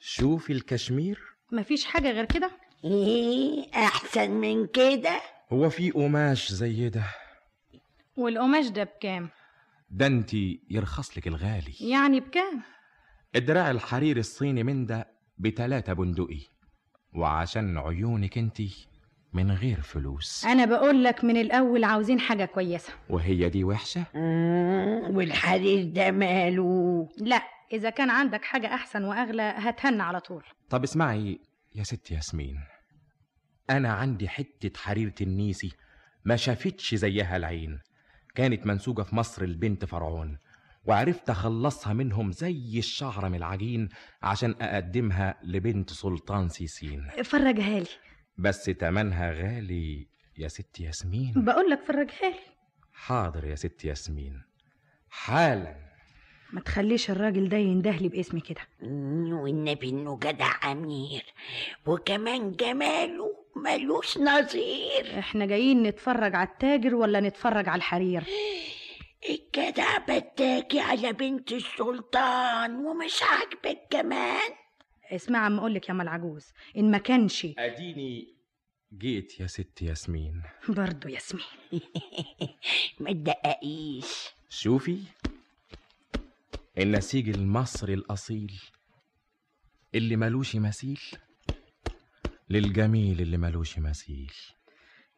[0.00, 1.36] شوفي الكشمير.
[1.52, 2.50] مفيش حاجة غير كده؟
[2.84, 7.04] إيه أحسن من كده؟ هو في قماش زي ده.
[8.16, 9.28] والقماش ده بكام؟
[9.90, 10.34] ده انت
[10.70, 11.74] يرخص لك الغالي.
[11.80, 12.62] يعني بكام؟
[13.36, 15.06] الدراع الحرير الصيني من ده
[15.38, 16.40] بتلاتة بندقي.
[17.14, 18.62] وعشان عيونك انت
[19.32, 20.44] من غير فلوس.
[20.44, 22.92] أنا بقول لك من الأول عاوزين حاجة كويسة.
[23.10, 24.04] وهي دي وحشة؟
[25.10, 27.42] والحرير ده ماله؟ لا
[27.72, 30.44] إذا كان عندك حاجة أحسن وأغلى هتهن على طول.
[30.70, 31.40] طب اسمعي
[31.74, 32.58] يا ست ياسمين.
[33.70, 35.72] أنا عندي حتة حرير تنيسي
[36.24, 37.80] ما شافتش زيها العين.
[38.34, 40.38] كانت منسوجة في مصر البنت فرعون
[40.84, 43.88] وعرفت أخلصها منهم زي الشعرة من العجين
[44.22, 47.08] عشان أقدمها لبنت سلطان سيسين.
[47.24, 47.86] فرجها لي.
[48.38, 51.32] بس تمنها غالي يا ست ياسمين.
[51.36, 52.38] بقول لك فرجها لي.
[52.92, 54.42] حاضر يا ست ياسمين.
[55.10, 55.76] حالا.
[56.52, 58.60] ما تخليش الراجل ده يندهلي باسمي كده.
[59.42, 61.24] والنبي إنه جدع أمير
[61.86, 63.25] وكمان جماله
[63.56, 65.18] ملوش نظير.
[65.18, 68.24] إحنا جايين نتفرج على التاجر ولا نتفرج على الحرير؟
[69.30, 74.50] الجدع بتاكي على بنت السلطان ومش عاجبك كمان؟
[75.12, 76.46] اسمع عم أقولك يا ام العجوز
[76.76, 77.46] إن ما كانش.
[77.58, 78.36] أديني
[78.98, 80.42] جيت يا ست ياسمين.
[80.68, 81.44] برضه ياسمين.
[83.00, 84.06] ما تدققيش.
[84.48, 84.98] شوفي
[86.78, 88.52] النسيج المصري الأصيل
[89.94, 91.00] اللي ملوش مثيل
[92.50, 94.32] للجميل اللي ملوش مثيل.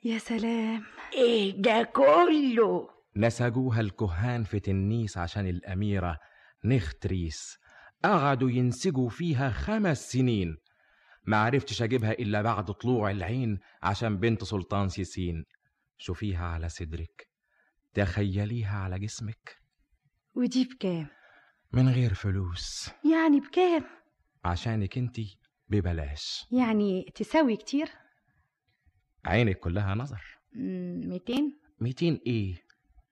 [0.04, 0.84] يا سلام.
[1.14, 6.18] إيه ده كله؟ نسجوها الكهان في تنيس عشان الأميرة
[6.64, 7.56] نختريس.
[8.04, 10.56] قعدوا ينسجوا فيها خمس سنين.
[11.26, 15.44] ما عرفتش أجيبها إلا بعد طلوع العين عشان بنت سلطان سيسين.
[15.98, 17.28] شوفيها على صدرك.
[17.94, 19.56] تخيليها على جسمك.
[20.34, 21.06] ودي بكام
[21.72, 22.90] من غير فلوس.
[23.12, 23.84] يعني بكام؟
[24.44, 25.38] عشانك انتي
[25.70, 26.46] ببلاش.
[26.52, 27.88] يعني تساوي كتير؟
[29.24, 30.20] عينك كلها نظر.
[30.54, 32.20] 200 ميتين.
[32.26, 32.54] إيه؟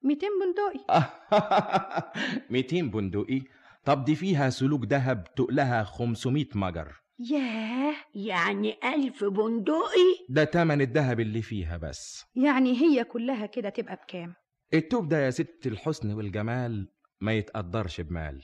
[0.03, 0.85] 200 بندقي.
[2.51, 3.43] 200 بندقي.
[3.85, 6.93] طب دي فيها سلوك دهب تقلها 500 مجر.
[7.19, 12.25] ياه يعني ألف بندقي؟ ده تمن الدهب اللي فيها بس.
[12.35, 14.35] يعني هي كلها كده تبقى بكام؟
[14.75, 16.89] التوب ده يا ست الحسن والجمال
[17.21, 18.43] ما يتقدرش بمال.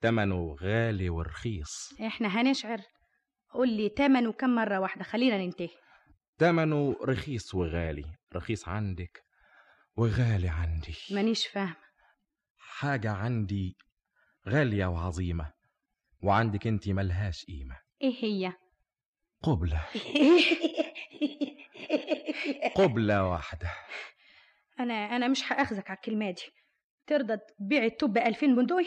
[0.00, 1.92] تمنه غالي ورخيص.
[2.06, 2.80] إحنا هنشعر.
[3.56, 5.68] قول لي تمنه كم مرة واحدة؟ خلينا ننتهي.
[6.38, 8.04] تمنه رخيص وغالي.
[8.34, 9.24] رخيص عندك
[9.96, 10.94] وغالي عندي.
[11.10, 11.76] مانيش فاهمة.
[12.58, 13.76] حاجة عندي
[14.48, 15.52] غالية وعظيمة
[16.22, 17.76] وعندك أنت ملهاش قيمة.
[18.02, 18.52] إيه هي؟
[19.42, 19.86] قبلة.
[22.76, 23.70] قبلة واحدة.
[24.80, 26.42] أنا أنا مش هأخذك على الكلمة دي.
[27.06, 28.86] ترضى تبيع التوب ب 2000 بندقي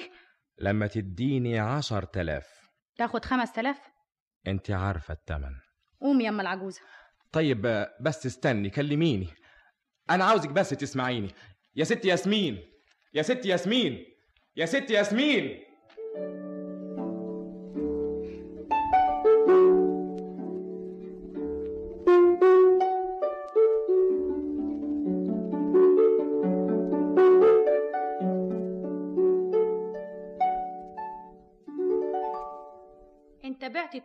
[0.58, 2.48] لما تديني عشر تلاف
[2.98, 3.78] تاخد 5000
[4.48, 5.56] انت عارفة التمن.
[6.02, 6.82] قوم يا أم العجوزة.
[7.32, 9.28] طيب بس استني كلميني.
[10.10, 11.30] أنا عاوزك بس تسمعيني.
[11.76, 12.64] يا ست ياسمين
[13.14, 14.06] يا ست ياسمين
[14.56, 15.60] يا ست ياسمين.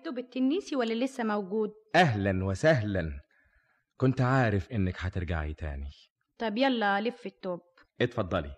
[0.05, 3.21] التوب التنيسي ولا لسه موجود؟ أهلا وسهلا.
[3.97, 5.91] كنت عارف إنك هترجعي تاني.
[6.39, 7.61] طب يلا لف التوب.
[8.01, 8.55] اتفضلي.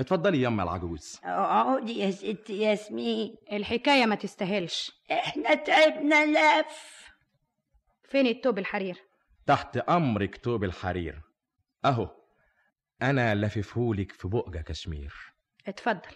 [0.00, 1.20] اتفضلي يما العجوز.
[1.24, 4.92] اقعدي يا ست ياسمين الحكاية ما تستاهلش.
[5.10, 7.04] إحنا تعبنا لف.
[8.04, 8.96] فين التوب الحرير؟
[9.46, 11.20] تحت أمرك توب الحرير.
[11.84, 12.08] أهو.
[13.02, 15.14] أنا لففهولك في بؤجة كشمير.
[15.66, 16.14] اتفضل.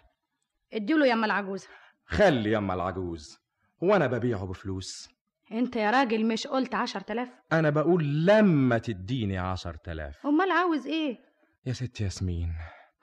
[0.72, 1.68] اديله يا أم العجوزة
[2.06, 3.43] خلي يما العجوز.
[3.82, 5.08] هو أنا ببيعه بفلوس.
[5.52, 10.86] أنت يا راجل مش قلت عشر تلاف أنا بقول لما تديني عشر تلاف أمال عاوز
[10.86, 11.18] إيه؟
[11.66, 12.54] يا ست ياسمين.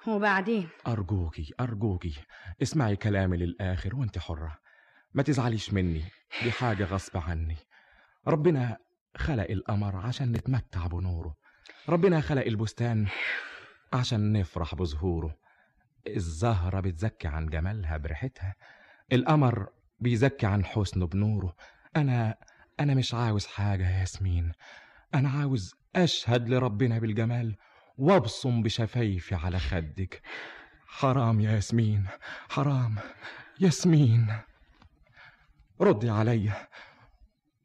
[0.08, 2.14] وبعدين؟ أرجوكي أرجوكي.
[2.62, 4.58] اسمعي كلامي للآخر وأنت حرة.
[5.14, 6.04] ما تزعليش مني.
[6.44, 7.58] دي حاجة غصب عني.
[8.28, 8.78] ربنا
[9.18, 11.36] خلق القمر عشان نتمتع بنوره.
[11.90, 13.08] ربنا خلق البستان
[13.94, 15.38] عشان نفرح بزهوره
[16.08, 18.56] الزهرة بتزكي عن جمالها بريحتها.
[19.12, 19.70] القمر
[20.02, 21.56] بيزكي عن حسنه بنوره.
[21.96, 22.38] أنا
[22.80, 24.52] أنا مش عاوز حاجة يا ياسمين.
[25.16, 27.56] أنا عاوز أشهد لربنا بالجمال
[27.98, 30.22] وأبصم بشفايفي على خدك.
[30.88, 32.06] حرام يا ياسمين
[32.50, 32.96] حرام.
[33.60, 34.28] ياسمين
[35.82, 36.68] ردي عليا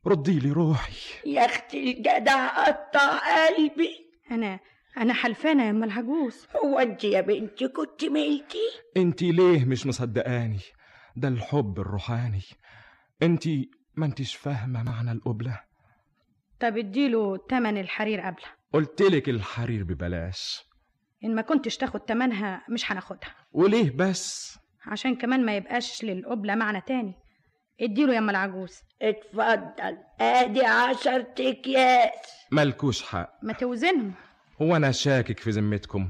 [0.06, 1.30] ردي لي روحي.
[1.30, 4.06] يا أختي الجدع قطع قلبي.
[4.30, 4.60] أنا
[4.96, 10.60] أنا حلفانة يا أم العجوز هو أنت يا بنتي كنت ملتي أنت ليه مش مصدقاني؟
[11.16, 12.42] ده الحب الروحاني.
[13.22, 13.48] انت
[13.94, 15.60] ما انتش فاهمة معنى القبلة.
[16.60, 20.64] طب اديله تمن الحرير قبله قلتلك الحرير ببلاش.
[21.24, 23.34] إن ما كنتش تاخد تمنها مش هناخدها.
[23.52, 27.14] وليه بس؟ عشان كمان ما يبقاش للقبلة معنى تاني.
[27.80, 28.80] اديله يا أم العجوز.
[29.02, 29.98] اتفضل.
[30.20, 33.38] ادي عشر اكياس ملكوش حق.
[33.42, 34.14] ما توزنهم.
[34.62, 36.08] هو أنا شاكك في ذمتكم.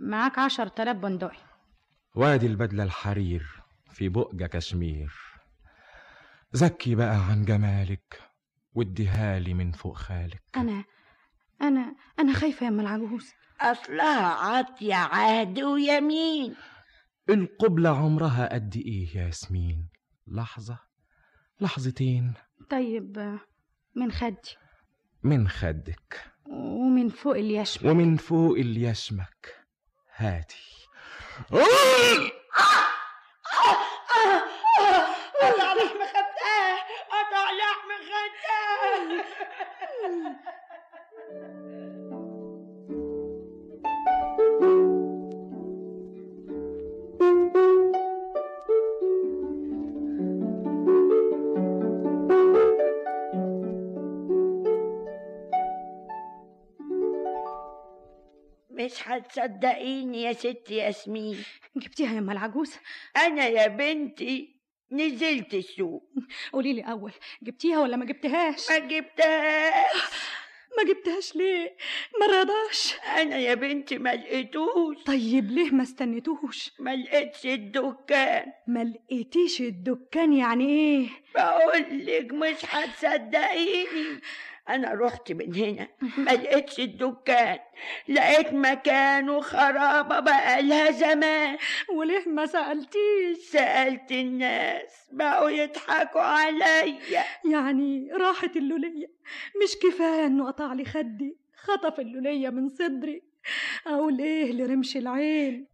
[0.00, 1.38] معاك عشر تلاف بندقي.
[2.14, 3.57] وادي البدلة الحرير.
[3.98, 5.12] في بؤجة كشمير.
[6.52, 8.22] زكي بقى عن جمالك
[8.74, 10.42] واديها لي من فوق خالك.
[10.56, 10.84] أنا
[11.62, 13.26] أنا أنا خايفة يا أم العجوز.
[13.60, 16.54] أصلها عاطية عهد ويمين.
[17.30, 19.88] القبلة عمرها قد إيه يا ياسمين؟
[20.26, 20.78] لحظة
[21.60, 22.34] لحظتين.
[22.70, 23.38] طيب
[23.94, 24.56] من خدي.
[25.22, 26.32] من خدك.
[26.46, 29.56] ومن فوق اليشم ومن فوق اللي يشمك
[30.16, 30.88] هاتي
[35.40, 36.78] قطع لحم خداه
[37.10, 39.24] قطع لحم خداه
[58.88, 61.44] مش هتصدقيني يا ست ياسمين.
[61.76, 62.72] جبتيها يا العجوز؟
[63.16, 64.56] أنا يا بنتي
[64.92, 66.10] نزلت السوق.
[66.52, 67.12] قولي لي أول
[67.42, 69.92] جبتيها ولا ما جبتهاش؟ ما جبتهاش.
[70.78, 71.76] ما جبتهاش ليه؟
[72.20, 72.94] ما رضاش.
[73.16, 74.96] أنا يا بنتي ما لقيتوش.
[75.06, 78.52] طيب ليه ما استنيتوش ما لقيتش الدكان.
[78.66, 84.20] ما لقيتيش الدكان يعني إيه؟ بقول لك مش هتصدقيني.
[84.68, 85.88] أنا رحت من هنا
[86.18, 87.58] ما لقيتش الدكان.
[88.08, 91.58] لقيت مكانه خرابة بقالها زمان.
[91.94, 96.98] وليه ما سألتيش؟ سألت الناس بقوا يضحكوا عليا.
[97.50, 99.06] يعني راحت اللولية.
[99.62, 103.22] مش كفاية إنه قطع لي خدي خطف اللولية من صدري.
[103.86, 105.66] أقول إيه لرمش العين؟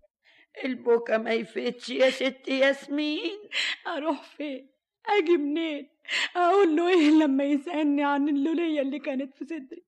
[0.65, 3.39] البكا ما يفتش يا ست ياسمين.
[3.87, 4.74] أروح فين؟
[5.09, 5.89] أجي منين؟
[6.37, 9.85] أقول له إيه لما يسألني عن اللولية اللي كانت في صدري؟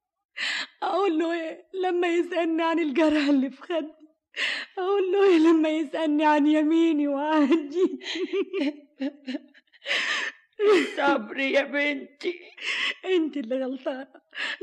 [0.83, 3.93] أقول له إيه لما يسألني عن الجرح اللي في خدي؟
[4.79, 8.01] أقول له إيه لما يسألني عن يميني وعهدي
[10.97, 12.41] صبر يا بنتي.
[13.05, 14.09] أنت اللي غلطانة.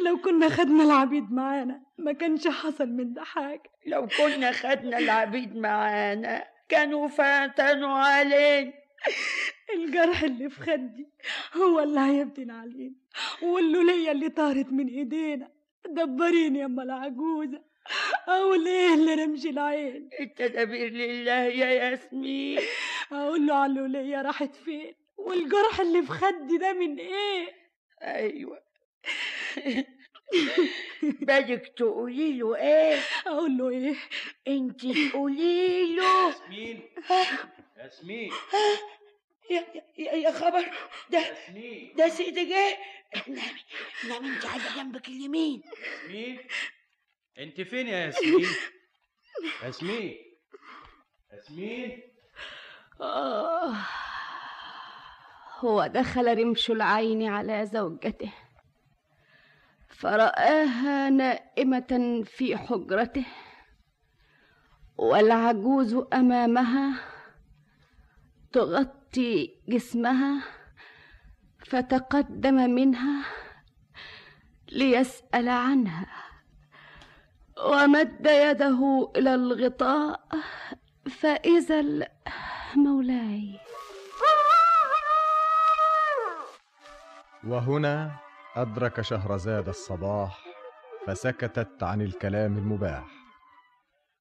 [0.06, 3.72] لو كنا خدنا العبيد معانا ما كانش حصل من ده حاجة.
[3.86, 8.74] لو كنا خدنا العبيد معانا كانوا فاتنوا علينا.
[9.74, 11.08] الجرح اللي في خدي
[11.58, 12.96] هو اللي هيفتن علينا
[13.42, 15.52] واللولية اللي طارت من إيدينا
[15.86, 17.62] دبريني يا اما العجوزة.
[18.28, 22.60] أقول إيه اللي رمش العين؟ التدابير لله يا ياسمين.
[23.12, 27.48] أقول له على اللولية راحت فين؟ والجرح اللي في خدي ده من إيه؟
[28.02, 28.64] أيوه.
[31.04, 33.96] بدك تقولي له إيه؟ أقول له إيه؟
[34.48, 36.28] انت تقولي له.
[36.28, 36.82] ياسمين
[37.78, 38.32] ياسمين.
[39.54, 40.72] يا, يا, يا خبر.
[41.10, 41.24] ده
[41.98, 42.78] ده سيدي جه.
[43.28, 43.62] نامي
[44.10, 45.62] نامي انت قاعدة جنبك اليمين.
[46.04, 46.40] ياسمين.
[47.38, 48.48] انت فين يا ياسمين؟
[49.64, 50.18] ياسمين.
[51.34, 52.02] ياسمين.
[53.02, 53.76] آه
[55.60, 58.34] هو دخل رمش العين على زوجته.
[59.90, 63.26] فرآها نائمة في حجرته.
[64.98, 67.00] والعجوز أمامها
[68.54, 69.03] تغطي
[69.68, 70.44] جسمها
[71.66, 73.26] فتقدم منها
[74.72, 76.08] ليسأل عنها.
[77.58, 80.20] ومد يده إلى الغطاء
[81.10, 82.08] فإذا
[82.76, 83.60] مولاي.
[87.48, 88.12] وهنا
[88.56, 90.40] أدرك شهرزاد الصباح
[91.08, 93.08] فسكتت عن الكلام المباح.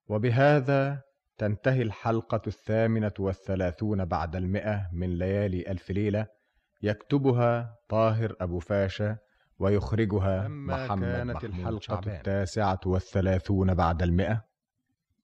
[0.09, 1.03] وبهذا
[1.43, 6.27] تنتهي الحلقة الثامنة والثلاثون بعد المئة من ليالي ألف ليلة
[6.83, 9.19] يكتبها طاهر أبو فاشا
[9.59, 12.15] ويخرجها محمد كانت الحلقة شعبان.
[12.15, 14.45] التاسعة والثلاثون بعد المئة.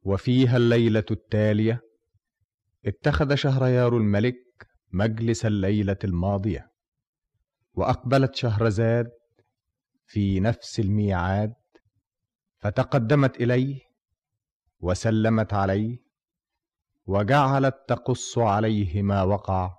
[0.03, 1.81] وفيها الليلة التالية.
[2.87, 6.71] اتخذ شهريار الملك مجلس الليلة الماضية.
[7.75, 9.11] وأقبلت شهرزاد
[10.07, 11.55] في نفس الميعاد
[12.57, 13.81] فتقدمت إليه
[14.81, 16.08] وسلمت عليه
[17.09, 19.71] وجعلت تقص عليه ما وقع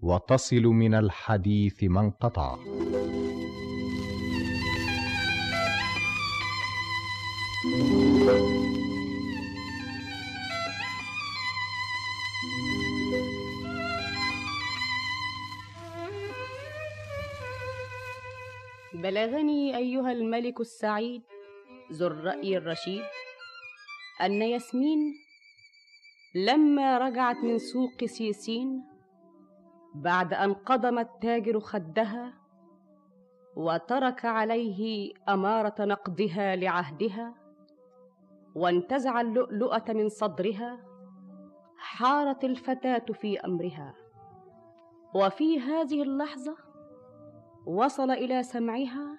[0.00, 2.56] وتصل من الحديث ما انقطع.
[18.94, 21.22] بلغني أيها الملك السعيد
[21.92, 23.02] ذو الرأي الرشيد
[24.20, 25.31] أن ياسمين
[26.34, 28.84] لما رجعت من سوق سيسين
[29.94, 32.34] بعد أن قضم التاجر خدها
[33.56, 37.34] وترك عليه أمارة نقضها لعهدها
[38.54, 40.78] وانتزع اللؤلؤة من صدرها
[41.76, 43.94] حارت الفتاة في أمرها.
[45.14, 46.56] وفي هذه اللحظة
[47.66, 49.18] وصل إلى سمعها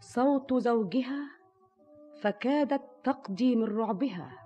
[0.00, 1.30] صوت زوجها
[2.22, 4.39] فكادت تقضي من رعبها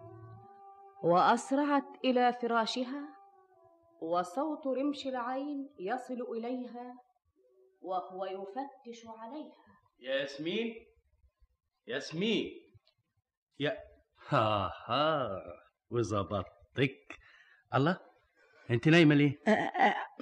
[1.05, 3.09] وأسرعت إلى فراشها
[4.01, 6.99] وصوت رمش العين يصل إليها
[7.81, 9.53] وهو يفتش عليها.
[9.99, 10.87] ياسمين
[11.87, 12.51] ياسمين.
[13.59, 13.79] يا
[14.29, 15.43] ها ها
[15.91, 17.19] وظبطتك
[17.75, 18.01] الله
[18.71, 19.43] أنت نايمة ليه؟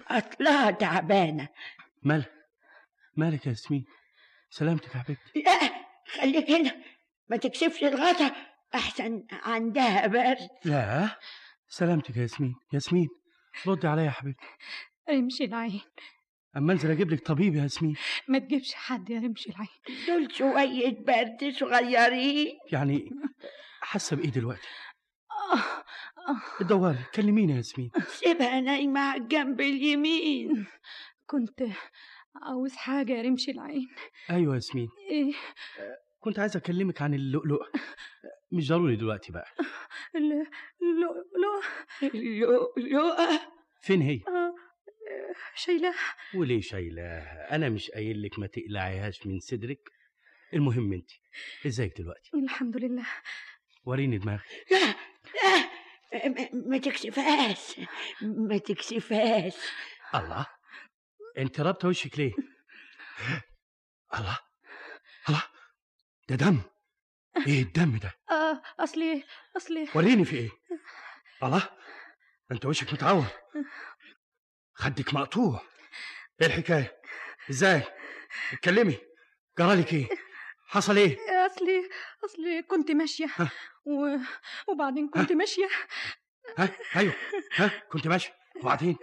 [0.08, 1.48] اصلها تعبانة.
[2.02, 2.24] مال
[3.16, 3.84] مالك يا ياسمين؟
[4.50, 5.42] سلامتك يا حبيبتي.
[5.42, 6.84] لا خليك هنا
[7.28, 8.51] ما تكشفش الغطا.
[8.74, 11.18] أحسن عندها برد لا
[11.68, 12.54] سلامتك يا ياسمين.
[12.72, 13.08] ياسمين
[13.66, 14.46] ردي عليا يا حبيبتي.
[15.10, 15.80] امشي العين.
[16.56, 17.96] أما أنزل أجيب لك طبيب يا ياسمين.
[18.28, 19.68] ما تجيبش حد يا امشي العين.
[20.06, 22.58] دول شوية برد صغيرين.
[22.72, 23.10] يعني
[23.80, 24.68] حاسة بإيه دلوقتي؟
[25.30, 25.82] آه
[26.30, 26.64] آه.
[26.64, 27.90] دوري كلميني يا ياسمين.
[28.08, 30.66] سيبها نايمة على الجنب اليمين.
[31.26, 31.62] كنت
[32.42, 33.88] عاوز حاجة يا رمشي العين.
[34.30, 34.88] أيوه يا ياسمين.
[35.10, 35.32] إيه؟
[36.20, 37.62] كنت عايز أكلمك عن اللؤلؤ
[38.52, 39.46] مش ضروري دلوقتي بقى.
[40.16, 40.46] ال-
[41.00, 41.62] لو لو
[42.76, 43.16] لو
[43.82, 44.54] فين هي؟ آه،
[45.54, 45.94] شايلاه.
[46.34, 49.88] وليه شايلاها أنا مش قايل لك ما تقلعيهاش من صدرك.
[50.54, 51.10] المهم أنت
[51.66, 53.06] ازيك دلوقتي؟ الحمد لله.
[53.84, 54.42] وريني دماغك.
[54.70, 54.94] لا
[56.14, 57.80] لا ما- تكشفهاش
[58.22, 59.54] ما تكشفهاش.
[60.14, 60.46] الله
[61.38, 62.32] أنت رابطة وشك ليه؟
[64.18, 64.38] الله
[65.28, 65.42] الله
[66.28, 66.60] ده دم.
[67.46, 69.24] إيه الدم ده؟ آه أصلي
[69.56, 69.88] أصلي.
[69.94, 70.50] وريني في إيه؟
[71.42, 71.68] الله
[72.52, 73.24] أنت وشك متعور
[74.74, 75.62] خدك مقطوع.
[76.40, 77.00] إيه الحكاية؟
[77.50, 77.82] إزاي؟
[78.52, 78.98] اتكلمي.
[79.58, 80.08] جرالك إيه؟
[80.68, 81.88] حصل إيه؟ أصلي
[82.24, 83.28] أصلي كنت ماشية.
[83.84, 84.16] و...
[84.68, 85.68] وبعدين كنت ماشية.
[86.58, 87.14] ها؟ أيوه.
[87.54, 88.96] ها؟ كنت ماشي وبعدين؟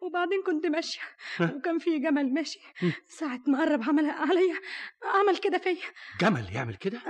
[0.00, 1.00] وبعدين كنت ماشية.
[1.36, 2.60] ها؟ وكان في جمل ماشي.
[3.06, 4.60] ساعة ما قرب عمل عليا
[5.04, 5.76] عمل كده فيا.
[6.20, 7.00] جمل يعمل كده؟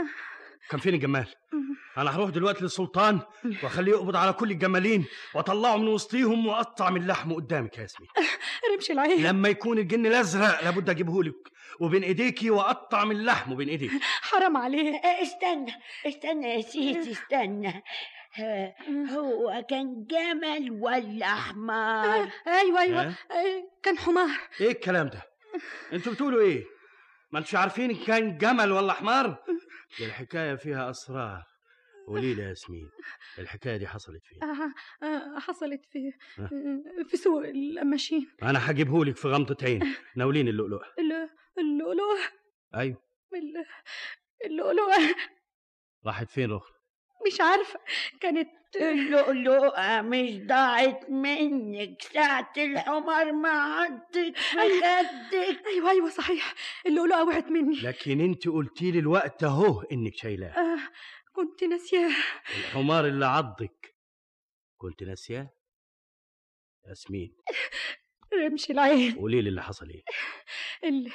[0.70, 1.26] كان فين الجمال
[1.98, 3.20] أنا هروح دلوقتي للسلطان
[3.62, 5.04] وأخليه يقبض على كل الجمالين
[5.34, 8.08] وأطلعه من وسطيهم وأقطع من لحمه قدامك يا ياسمين.
[8.74, 9.26] رمش العين.
[9.26, 11.34] لما يكون الجن الأزرق لابد أجيبه لك
[11.80, 13.90] وبين ايديكي وأقطع من لحمه بين ايديك.
[14.30, 15.72] حرام عليك استنى
[16.06, 17.82] استنى يا سيدي استنى.
[19.10, 23.02] هو كان جمل ولا حمار؟ أيوه أيوه.
[23.02, 24.30] ها؟ آه، كان حمار.
[24.60, 25.22] إيه الكلام ده؟
[25.92, 26.64] أنتوا بتقولوا إيه؟
[27.32, 29.36] ما أنتوا عارفين كان جمل ولا حمار؟
[29.98, 31.42] دي الحكاية فيها أسرار.
[32.06, 32.90] قولي لي يا ياسمين
[33.38, 34.72] الحكاية دي حصلت فين؟ آه
[35.06, 35.98] آه حصلت في؟
[36.38, 36.48] آه،
[37.08, 39.80] في سوق الماشيين أنا هجيبهولك في غمضة عين.
[40.16, 42.18] ناولين اللؤلؤ ال- اللؤلؤ
[42.74, 43.02] أيوه.
[43.34, 43.66] ال-
[44.46, 44.90] اللؤلؤ
[46.06, 46.70] راحت فين رخ
[47.26, 47.80] مش عارفة
[48.20, 56.54] كانت اللؤلؤة مش ضاعت منك ساعة الحمار ما عضك في خدك أيوه أيوه صحيح
[56.86, 57.80] اللؤلؤة وقعت مني.
[57.80, 60.48] لكن انت قلتي لي الوقت اهو انك شايلاه.
[60.48, 60.78] آه
[61.32, 62.10] كنت ناسياه.
[62.58, 63.94] الحمار اللي عضك.
[64.76, 65.50] كنت ناسياه؟
[66.88, 67.36] ياسمين.
[68.34, 69.14] رمش العين.
[69.16, 70.02] قولي لي اللي حصل إيه.
[70.84, 71.12] اللي,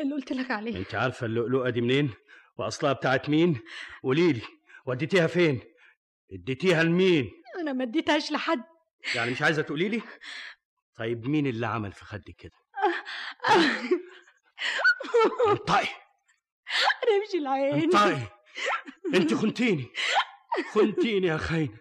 [0.00, 0.76] اللي قلت لك عليه.
[0.76, 2.10] انت عارفة اللؤلؤة دي منين؟
[2.58, 3.60] وأصلها بتاعت مين؟
[4.02, 4.40] قولي لي.
[4.86, 5.60] وديتيها فين؟
[6.32, 8.64] اديتيها لمين؟ أنا ما اديتهاش لحد.
[9.14, 10.02] يعني مش عايزة تقولي لي؟
[10.96, 12.52] طيب مين اللي عمل في خدك كده؟
[15.50, 15.88] انطقي.
[17.08, 17.74] رمش العين.
[17.74, 18.26] انطقي.
[19.14, 19.86] انت خنتيني.
[20.72, 21.78] خنتيني يا خاينه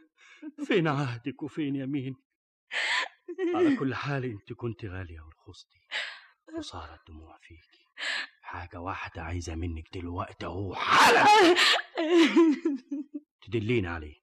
[0.66, 2.16] فين عهدك وفين يمين
[3.56, 5.80] على كل حال انت كنت غالية ورخصتي
[6.58, 7.86] وصارت دموع فيكي.
[8.56, 11.26] حاجة واحدة عايزة منك دلوقتي أهو حالا!
[13.48, 14.16] تدليني عليه.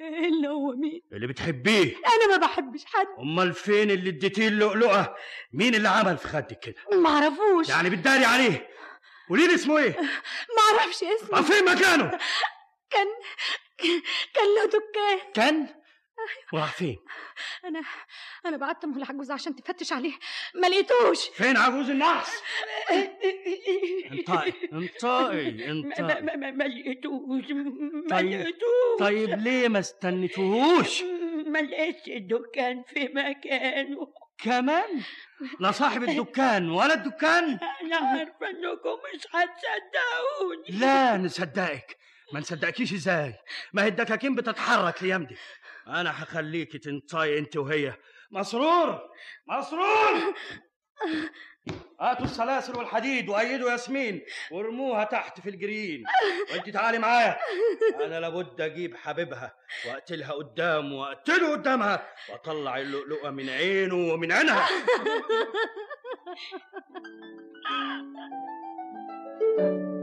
[0.00, 1.96] اللي هو مين؟ اللي بتحبيه.
[1.96, 3.06] أنا ما بحبش حد.
[3.18, 5.16] أمال فين اللي اديتيه اللؤلؤة؟
[5.52, 7.68] مين اللي عمل في خدك كده؟ ما أعرفوش.
[7.68, 8.68] يعني بتداري عليه.
[9.28, 11.28] قولي لي اسمه ما أعرفش اسمه.
[11.28, 12.10] طب فين مكانه.
[12.90, 13.06] كان
[14.34, 15.32] كان له دكان.
[15.34, 15.68] كان؟
[16.52, 16.98] وراح فين؟
[17.64, 17.82] أنا
[18.46, 20.12] أنا بعتمه لعجوز عشان تفتش عليه.
[20.54, 21.28] ما لقيتوش.
[21.28, 22.42] فين عجوز النحس
[24.10, 25.70] انطقي انطقي.
[25.70, 26.22] انطقي.
[26.36, 27.50] ما- لقيتوش.
[27.50, 28.98] ما طيب لقيتوش.
[28.98, 31.02] طيب ليه ما استنيتوهوش؟
[31.46, 34.08] ما لقيتش الدكان في مكانه.
[34.38, 35.00] كمان؟
[35.60, 37.44] لا صاحب الدكان ولا الدكان.
[37.82, 40.78] أنا عارفة إنكم مش هتصدقوني.
[40.80, 41.96] لا نصدقك.
[42.32, 43.34] ما نصدقكيش إزاي؟
[43.72, 45.36] ما هي الدكاكين بتتحرك ليمدي.
[45.86, 47.94] أنا هخليكي تنطاي أنت وهي.
[48.30, 49.00] مسرور!
[49.46, 50.34] مسرور!
[52.00, 54.22] هاتوا السلاسل والحديد وأيدوا ياسمين.
[54.50, 56.04] وارموها تحت في الجريين
[56.52, 57.38] وانت تعالي معايا.
[58.04, 59.56] أنا لابد أجيب حبيبها
[59.86, 64.66] وأقتلها قدام وأقتله قدامها وأطلع اللؤلؤة من عينه ومن عينها.
[69.56, 69.95] thank you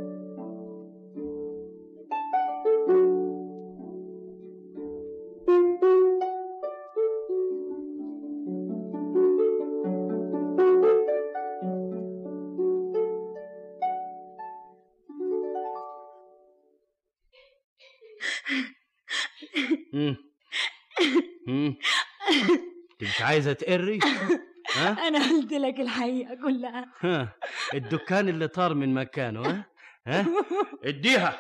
[23.24, 24.00] عايزة تقري؟
[24.76, 26.86] ها؟ أنا قلت لك الحقيقة كلها.
[27.02, 27.36] ها
[27.74, 29.66] الدكان اللي طار من مكانه ها؟
[30.08, 30.26] ها؟
[30.90, 31.40] اديها.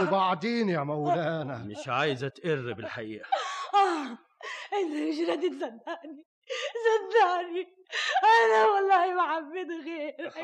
[0.00, 1.58] وبعدين يا مولانا.
[1.58, 3.28] مش عايزة تقر بالحقيقة.
[3.74, 4.18] آه،
[4.76, 6.24] إنت مش راضي تصدقني.
[6.86, 7.66] صدقني.
[8.44, 10.36] أنا والله ما حبيت غيرك.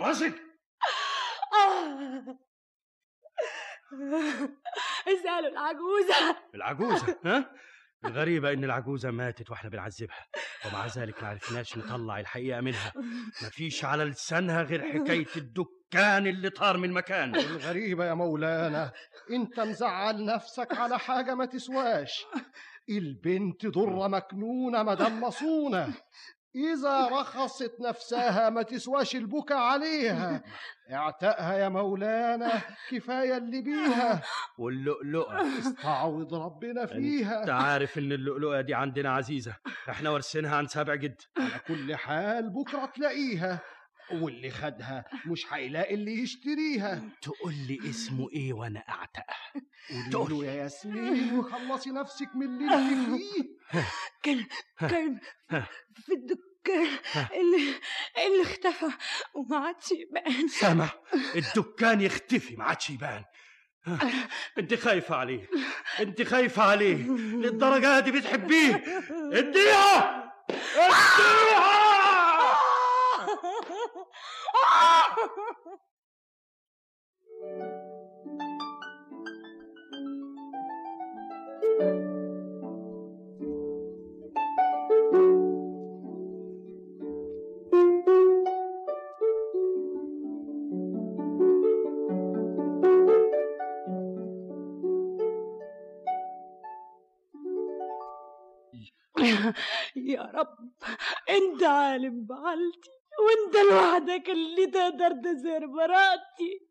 [1.52, 2.36] آه.
[5.08, 6.36] اسالوا العجوزة.
[6.54, 7.50] العجوزة ها؟
[8.04, 10.26] الغريبة إن العجوزة ماتت وإحنا بنعذبها
[10.66, 12.92] ومع ذلك ما عرفناش نطلع الحقيقة منها.
[13.42, 18.92] مفيش على لسانها غير حكاية الدكان اللي طار من مكانه الغريبة يا مولانا
[19.30, 22.26] أنت مزعل نفسك على حاجة ما تسواش.
[22.90, 25.94] البنت ضرة مكنونة مدام مصونة.
[26.56, 30.42] إذا رخصت نفسها ما تسواش البكا عليها.
[30.92, 32.52] اعتقها يا مولانا
[32.90, 34.22] كفاية اللي بيها.
[34.58, 35.58] واللؤلؤة.
[35.58, 37.40] استعوض ربنا فيها.
[37.40, 39.56] أنت عارف إن اللؤلؤة دي عندنا عزيزة.
[39.90, 41.20] إحنا وارثينها عن سابع جد.
[41.38, 43.60] على كل حال بكرة تلاقيها.
[44.12, 47.02] واللي خدها مش هيلاقي اللي يشتريها.
[47.22, 49.52] تقول لي اسمه إيه وأنا أعتقها
[50.12, 53.44] قولي له يا ياسمين وخلصي نفسك من اللي انت فيه.
[54.22, 54.46] كان
[54.80, 55.18] كان
[55.94, 56.88] في الدكان
[57.34, 57.74] اللي
[58.26, 58.86] اللي اختفى
[59.34, 60.48] وما عادش يبان.
[60.48, 60.88] سامع
[61.34, 63.24] الدكان يختفي ما عادش يبان.
[64.58, 65.48] انت خايفة عليه
[66.00, 66.94] انت خايفة عليه.
[67.16, 68.74] للدرجة دي بتحبيه.
[69.32, 70.32] اديها!
[70.76, 71.75] اديها!
[99.96, 100.70] يا رب
[101.30, 102.90] انت عالم بعلتي.
[103.26, 106.66] وانت لوحدك اللي تقدر تزهر براءتي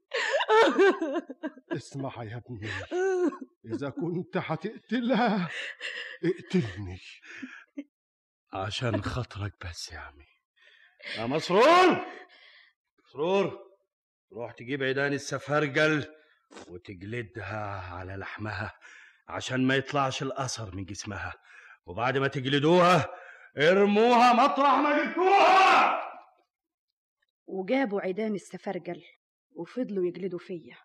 [1.77, 2.69] اسمع يا ابني.
[3.65, 5.49] إذا كنت هتقتلها
[6.23, 6.99] اقتلني.
[8.53, 10.27] عشان خاطرك بس يا عمي.
[11.17, 12.05] يا مسرور!
[13.05, 13.59] مسرور!
[14.33, 16.05] روح تجيب عيدان السفرجل
[16.67, 18.73] وتجلدها على لحمها
[19.27, 21.33] عشان ما يطلعش الأثر من جسمها.
[21.85, 23.09] وبعد ما تجلدوها
[23.57, 26.04] ارموها مطرح ما جبتوها!
[27.47, 29.03] وجابوا عيدان السفرجل
[29.51, 30.77] وفضلوا يجلدوا فيا.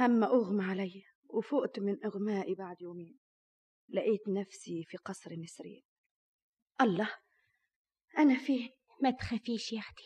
[0.00, 3.18] هم أغمى عليا وفقت من إغمائي بعد يومين.
[3.88, 5.82] لقيت نفسي في قصر نسرين
[6.80, 7.10] الله
[8.18, 8.70] أنا فين؟
[9.02, 10.04] ما تخافيش يا أختي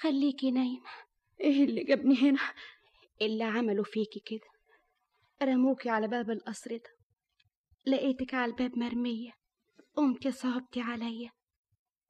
[0.00, 0.90] خليكي نايمة.
[1.40, 2.52] إيه اللي جابني هنا؟
[3.22, 4.48] اللي عملوا فيكي كده.
[5.42, 6.90] رموكي على باب القصر ده.
[7.86, 9.32] لقيتك على الباب مرمية.
[9.94, 11.30] قمتي صعبتي عليا.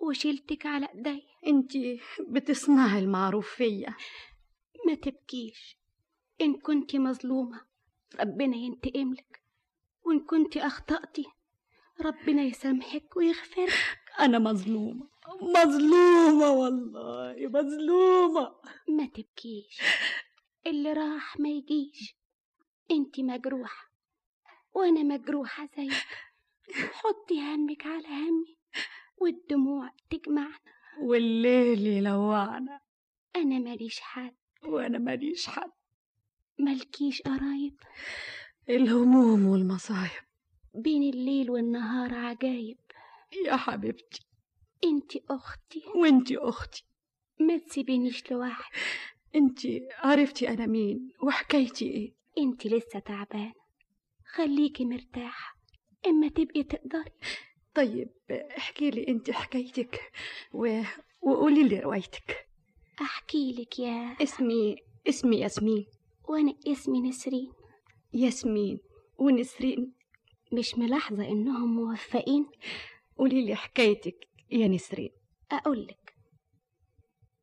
[0.09, 3.95] وشيلتك على ايديا انتي بتصنعي المعروف فيا
[4.87, 5.77] ما تبكيش.
[6.41, 7.61] إن كنتي مظلومة
[8.21, 9.43] ربنا ينتقملك
[10.05, 11.25] وإن كنتي أخطأتي
[12.01, 14.03] ربنا يسامحك ويغفرك.
[14.21, 15.09] أنا مظلومة.
[15.43, 18.55] مظلومة والله مظلومة.
[18.89, 19.81] ما تبكيش.
[20.67, 22.15] اللي راح ما يجيش.
[22.91, 23.91] إنتي مجروحة
[24.75, 25.93] وأنا مجروحة زيك.
[26.93, 28.57] حطي همك على همي.
[29.17, 30.59] والدموع تجمعنا.
[31.01, 32.81] والليل يلوعنا.
[33.37, 34.35] أنا ماليش حد.
[34.65, 35.71] وأنا ماليش حد.
[36.59, 37.77] ملكيش قرايب.
[38.69, 40.25] الهموم والمصايب.
[40.75, 42.79] بين الليل والنهار عجايب.
[43.47, 44.27] يا حبيبتي.
[44.85, 45.83] انتي أختي.
[45.95, 46.85] وانتي أختي.
[47.41, 48.79] ما تسيبينيش لوحدي.
[49.35, 52.15] انتي عرفتي أنا مين وحكايتي إيه.
[52.39, 53.55] انتي لسه تعبانة.
[54.27, 55.57] خليكي مرتاحة.
[56.07, 57.13] إما تبقي تقدري.
[57.75, 58.11] طيب
[58.59, 60.13] احكي لي انت حكايتك
[60.53, 60.83] و...
[61.23, 62.49] وقولي لي روايتك.
[63.01, 64.77] أحكي لك يا اسمي
[65.09, 65.87] اسمي ياسمين.
[66.29, 67.53] وأنا اسمي نسرين.
[68.13, 68.81] ياسمين
[69.19, 69.93] ونسرين.
[70.53, 72.47] مش ملاحظة إنهم موفقين؟
[73.19, 75.11] قولي لي حكايتك يا نسرين.
[75.53, 76.17] اقولك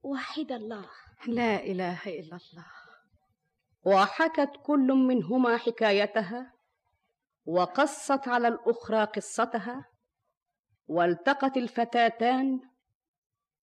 [0.04, 0.90] وحد الله.
[1.28, 2.66] لا إله إلا الله.
[3.86, 6.54] وحكت كل منهما حكايتها
[7.46, 9.91] وقصت على الأخرى قصتها
[10.92, 12.60] والتقت الفتاتان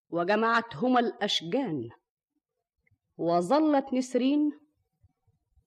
[0.09, 1.89] وجمعتهما الأشجان
[3.17, 4.59] وظلت نسرين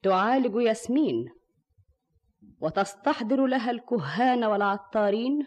[0.02, 1.32] تعالج ياسمين
[2.60, 5.47] وتستحضر لها الكهان والعطارين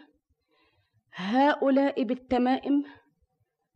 [1.14, 2.84] هؤلاء بالتمائم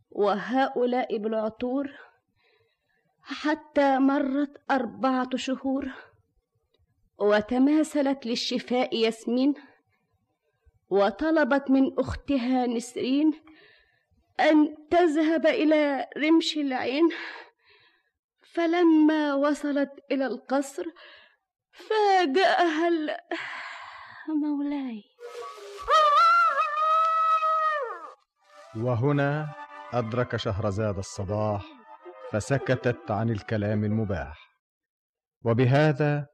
[0.09, 1.91] وهؤلاء بالعطور
[3.21, 5.91] حتى مرت أربعة شهور
[7.19, 9.53] وتماثلت للشفاء ياسمين.
[10.91, 13.33] وطلبت من أختها نسرين
[14.39, 17.09] أن تذهب إلى رمش العين
[18.53, 20.85] فلما وصلت إلى القصر
[21.71, 23.17] فاجأها.
[24.27, 25.03] مولاي
[28.77, 29.47] وهنا
[29.93, 31.65] أدرك شهرزاد الصباح
[32.31, 34.37] فسكتت عن الكلام المباح
[35.45, 36.27] وبهذا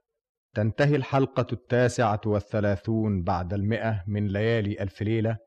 [0.54, 5.38] تنتهي الحلقة التاسعة والثلاثون بعد المئة من ليالي ألف ليلة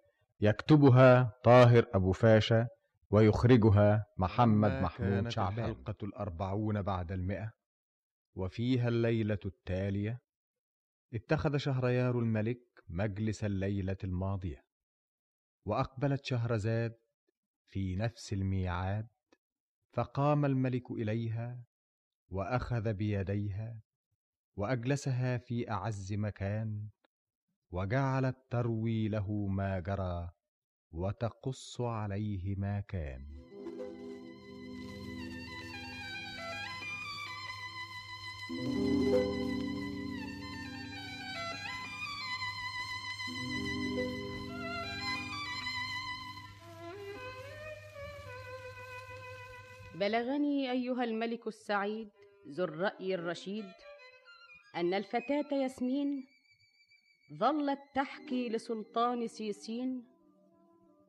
[0.41, 2.69] يكتبها طاهر أبو فاشا
[3.11, 5.59] ويخرجها محمد محمود كانت شعبان.
[5.71, 7.53] الحلقة الأربعون بعد المئة
[8.35, 10.21] وفيها الليلة التالية.
[11.15, 14.65] اتخذ شهريار الملك مجلس الليلة الماضية
[15.67, 16.97] وأقبلت شهرزاد
[17.67, 19.09] في نفس الميعاد
[19.93, 21.65] فقام الملك إليها
[22.29, 23.81] وأخذ بيديها
[24.61, 26.89] وأجلسها في أعز مكان
[27.73, 30.31] وجعلت تروي له ما جرى
[30.93, 33.27] وتقص عليه ما كان.
[49.95, 52.09] بلغني أيها الملك السعيد
[52.49, 53.90] ذو الرأي الرشيد
[54.77, 56.27] أن الفتاة ياسمين
[57.35, 60.05] ظلت تحكي لسلطان سيسين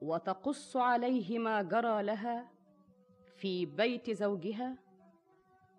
[0.01, 2.51] وتقص عليه ما جرى لها
[3.37, 4.77] في بيت زوجها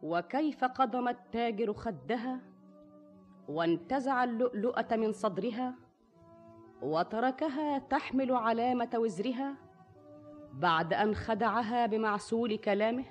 [0.02, 2.40] وكيف قضم التاجر خدها
[3.48, 5.74] وانتزع اللؤلؤة من صدرها
[6.82, 9.56] وتركها تحمل علامة وزرها
[10.52, 13.04] بعد أن خدعها بمعسول كلامه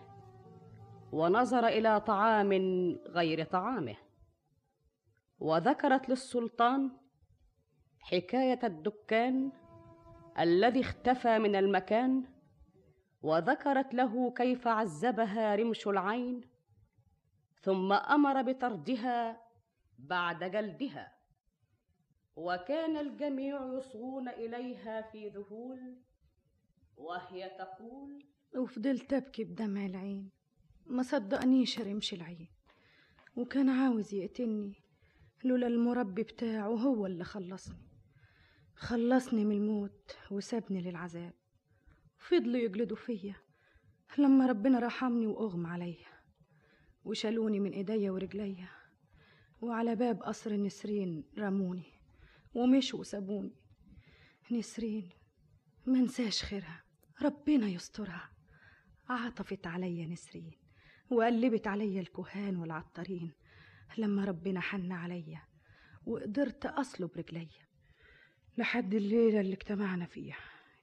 [1.11, 2.51] ونظر إلى طعام
[3.07, 3.95] غير طعامه.
[5.41, 6.91] وذكرت للسلطان
[7.99, 9.51] حكاية الدكان
[10.39, 12.23] الذي اختفى من المكان
[13.21, 16.41] وذكرت له كيف عذبها رمش العين
[17.61, 19.41] ثم أمر بطردها
[19.99, 21.11] بعد جلدها.
[22.35, 25.97] وكان الجميع يصغون إليها في ذهول
[26.97, 30.29] وهي تقول وفضلت أبكي بدمع العين
[30.85, 32.49] ما صدقنيش رمش العين
[33.35, 34.90] وكان عاوز يقتلني.
[35.43, 37.87] لولا المربي بتاعه هو اللي خلصني.
[38.75, 41.33] خلصني من الموت وسابني للعذاب.
[42.17, 43.35] فضلوا يجلدوا فيا
[44.17, 46.07] لما ربنا رحمني وأغمى عليا.
[47.05, 48.69] وشالوني من إيديا ورجليا.
[49.61, 51.93] وعلى باب قصر نسرين رموني.
[52.53, 53.55] ومشوا وسابوني.
[54.51, 55.09] نسرين
[55.85, 56.83] منساش خيرها.
[57.21, 58.29] ربنا يسترها.
[59.09, 60.51] عطفت عليا نسرين.
[61.09, 63.31] وقلبت عليا الكهان والعطارين.
[63.97, 65.41] لما ربنا حن عليا
[66.05, 67.67] وقدرت أصلب رجليا
[68.57, 70.39] لحد الليلة اللي اجتمعنا فيها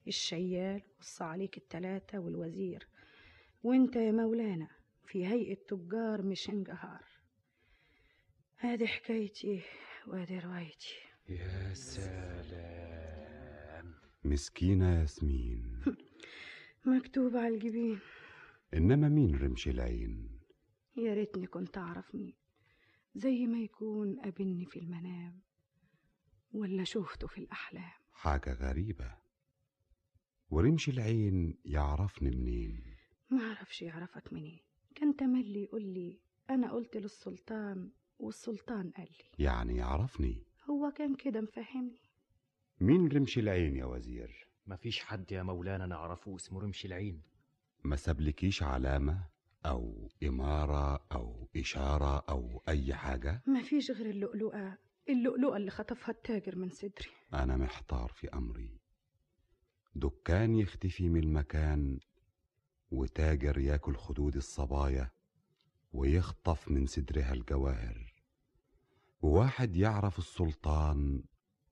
[0.06, 2.88] الشيال والصعاليك التلاتة والوزير
[3.62, 4.68] وانت يا مولانا
[5.06, 7.04] في هيئة تجار مش انجهار
[8.56, 9.62] هذه حكايتي
[10.06, 10.94] وهذه روايتي.
[11.28, 13.28] يا سلام.
[14.24, 15.82] مسكينة ياسمين.
[16.96, 17.98] مكتوب على الجبين.
[18.74, 20.40] إنما مين رمش العين؟
[20.96, 22.34] يا ريتني كنت أعرف مين.
[23.18, 25.40] زي ما يكون قابلني في المنام
[26.52, 27.92] ولا شوفته في الأحلام.
[28.12, 29.14] حاجة غريبة.
[30.50, 32.96] ورمش العين يعرفني منين؟
[33.30, 34.60] ما أعرفش يعرفك منين.
[34.94, 39.44] كان تملي يقول لي أنا قلت للسلطان والسلطان قال لي.
[39.44, 42.00] يعني يعرفني؟ هو كان كده مفهمني.
[42.80, 47.22] مين رمش العين يا وزير؟ مفيش حد يا مولانا نعرفه اسمه رمش العين.
[47.84, 49.24] ما سابلكيش علامة؟
[49.68, 56.56] أو إمارة أو إشارة أو أي حاجة؟ ما فيش غير اللؤلؤة اللؤلؤة اللي خطفها التاجر
[56.56, 57.10] من صدري.
[57.34, 58.80] أنا محتار في أمري.
[59.94, 62.00] دكان يختفي من المكان
[62.90, 65.10] وتاجر ياكل خدود الصبايا
[65.92, 68.14] ويخطف من صدرها الجواهر.
[69.22, 71.22] وواحد يعرف السلطان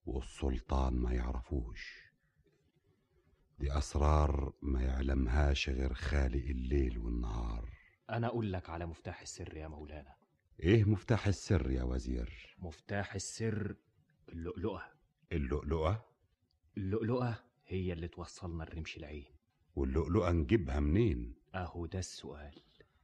[0.07, 2.07] والسلطان ما يعرفوش.
[3.59, 7.76] دي أسرار ما يعلمهاش غير خالق الليل والنهار.
[8.11, 10.15] أنا أقول لك على مفتاح السر يا مولانا.
[10.61, 13.77] إيه مفتاح السر يا وزير؟ مفتاح السر
[14.29, 14.83] اللؤلؤة.
[15.33, 16.05] اللؤلؤة؟
[16.77, 19.25] اللؤلؤة هي اللي توصلنا لرمش العين.
[19.77, 22.55] واللؤلؤة نجيبها منين؟ أهو ده السؤال.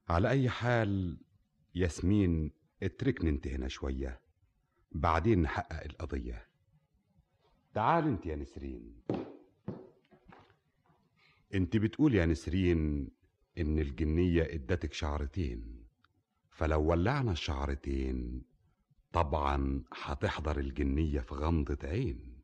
[0.09, 1.21] على أي حال
[1.75, 2.51] ياسمين
[2.83, 4.21] اتركني انت هنا شوية.
[4.93, 6.47] بعدين نحقق القضية.
[7.75, 9.03] تعال انت يا نسرين.
[11.55, 13.09] انت بتقول يا نسرين
[13.59, 15.85] إن الجنية إدتك شعرتين
[16.51, 18.43] فلو ولعنا الشعرتين
[19.13, 22.43] طبعا هتحضر الجنية في غمضة عين.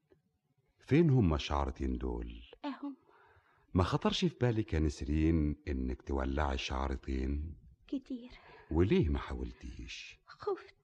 [0.78, 2.96] فين هما الشعرتين دول؟ أهم
[3.74, 7.54] ما خطرش في بالك يا نسرين إنك تولعي الشعرتين؟
[7.88, 8.30] كتير.
[8.70, 10.74] وليه ما حاولتيش؟ خفت.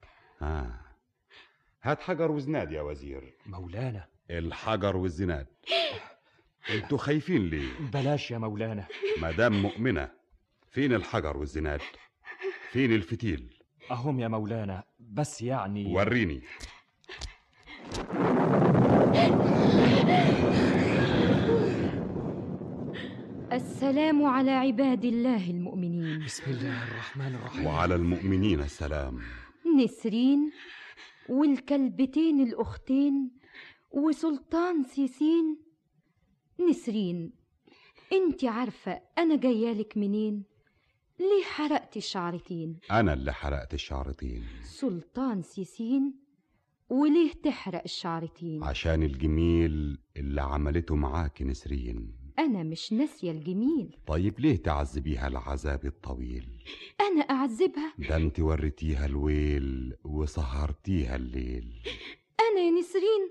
[0.43, 0.81] آه.
[1.83, 3.35] هات حجر وزناد يا وزير.
[3.47, 4.09] مولانا.
[4.31, 5.47] الحجر والزناد.
[6.70, 8.86] أنتوا خايفين ليه؟ بلاش يا مولانا
[9.23, 10.10] مدام مؤمنة
[10.70, 11.81] فين الحجر والزناد؟
[12.70, 13.55] فين الفتيل؟
[13.91, 16.43] أهم يا مولانا بس يعني وريني
[23.52, 29.20] السلام على عباد الله المؤمنين بسم الله الرحمن الرحيم وعلى المؤمنين السلام
[29.84, 30.52] نسرين
[31.28, 33.31] والكلبتين الأختين
[33.91, 35.59] وسلطان سيسين
[36.60, 37.33] نسرين
[38.12, 40.42] أنت عارفة أنا جايالك منين؟
[41.20, 42.78] ليه حرقت الشعرتين.
[42.91, 44.44] أنا اللي حرقت الشعرتين.
[44.62, 46.15] سلطان سيسين
[46.89, 52.12] وليه تحرق الشعرتين؟ عشان الجميل اللي عملته معاك نسرين.
[52.39, 53.97] أنا مش ناسية الجميل.
[54.07, 56.65] طيب ليه تعذبيها العذاب الطويل؟
[57.00, 61.83] أنا أعذبها؟ ده أنت وريتيها الويل وسهرتيها الليل.
[62.41, 63.31] أنا يا نسرين.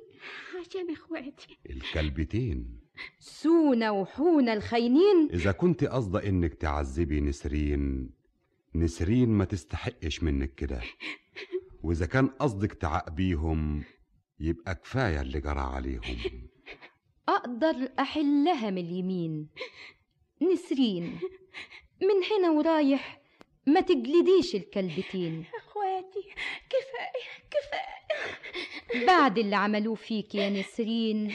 [0.60, 1.58] عشان إخواتي.
[1.70, 2.83] الكلبتين.
[3.20, 8.10] سونا وحونا الخاينين إذا كنت قصدة إنك تعذبي نسرين
[8.76, 10.82] نسرين ما تستحقش منك كده.
[11.84, 13.84] وإذا كان قصدك تعاقبيهم
[14.40, 16.48] يبقى كفاية اللي جرى عليهم.
[17.30, 19.50] أقدر أحلها من اليمين.
[20.54, 21.20] نسرين
[22.02, 23.22] من هنا ورايح
[23.68, 25.46] ما تجلديش الكلبتين.
[25.58, 26.24] إخواتي
[26.70, 29.06] كفاية كفاية.
[29.08, 31.34] بعد اللي عملوه فيك يا نسرين.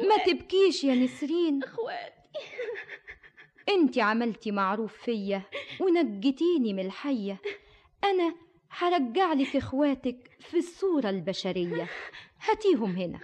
[0.00, 1.62] ما تبكيش يا نسرين.
[1.64, 2.20] إخواتي.
[3.68, 5.42] انت عملتي معروف فيا
[5.80, 7.36] ونجتيني من الحية.
[8.04, 8.34] أنا
[8.70, 11.88] هرجع لك إخواتك في الصورة البشرية.
[12.48, 13.20] هاتيهم هنا.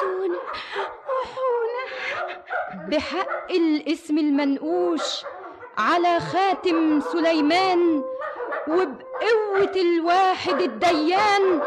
[0.00, 0.38] سونا
[1.08, 1.84] وحونا
[2.88, 5.24] بحق الاسم المنقوش.
[5.78, 8.04] على خاتم سليمان
[8.68, 11.60] وبقوة الواحد الديان.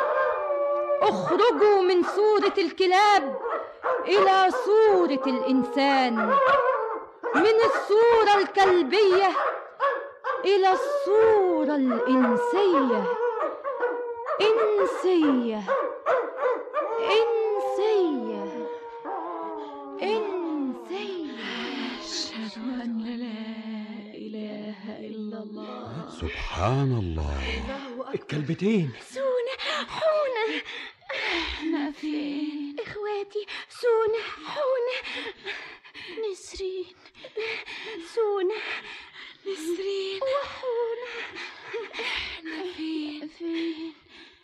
[1.02, 3.38] اخرجوا من صورة الكلاب
[4.06, 6.16] إلى صورة الإنسان.
[7.36, 9.30] من الصورة الكلبية
[10.46, 13.04] إلى الصورة الإنسية.
[14.42, 15.62] إنسية.
[17.02, 17.35] إنسية
[25.44, 27.42] الله سبحان الله.
[28.14, 28.92] الكلبتين.
[29.02, 29.56] سونا
[29.88, 30.62] حونا
[31.12, 34.98] إحنا فين؟ إخواتي سونا حونا
[36.32, 36.86] نسرين.
[38.16, 38.60] سونا
[39.48, 40.20] نسرين.
[40.22, 41.12] وحونا
[42.02, 43.94] إحنا فين؟ فين؟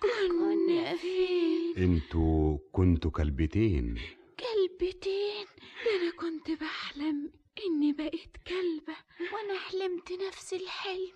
[0.01, 3.97] كنا فين؟ أنتوا كنتوا كلبتين.
[4.39, 5.45] كلبتين.
[5.85, 8.95] ده أنا كنت بحلم إني بقيت كلبة
[9.33, 11.13] وأنا حلمت نفس الحلم.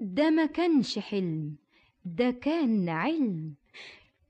[0.00, 1.56] ده ما كانش حلم
[2.04, 3.54] ده كان علم.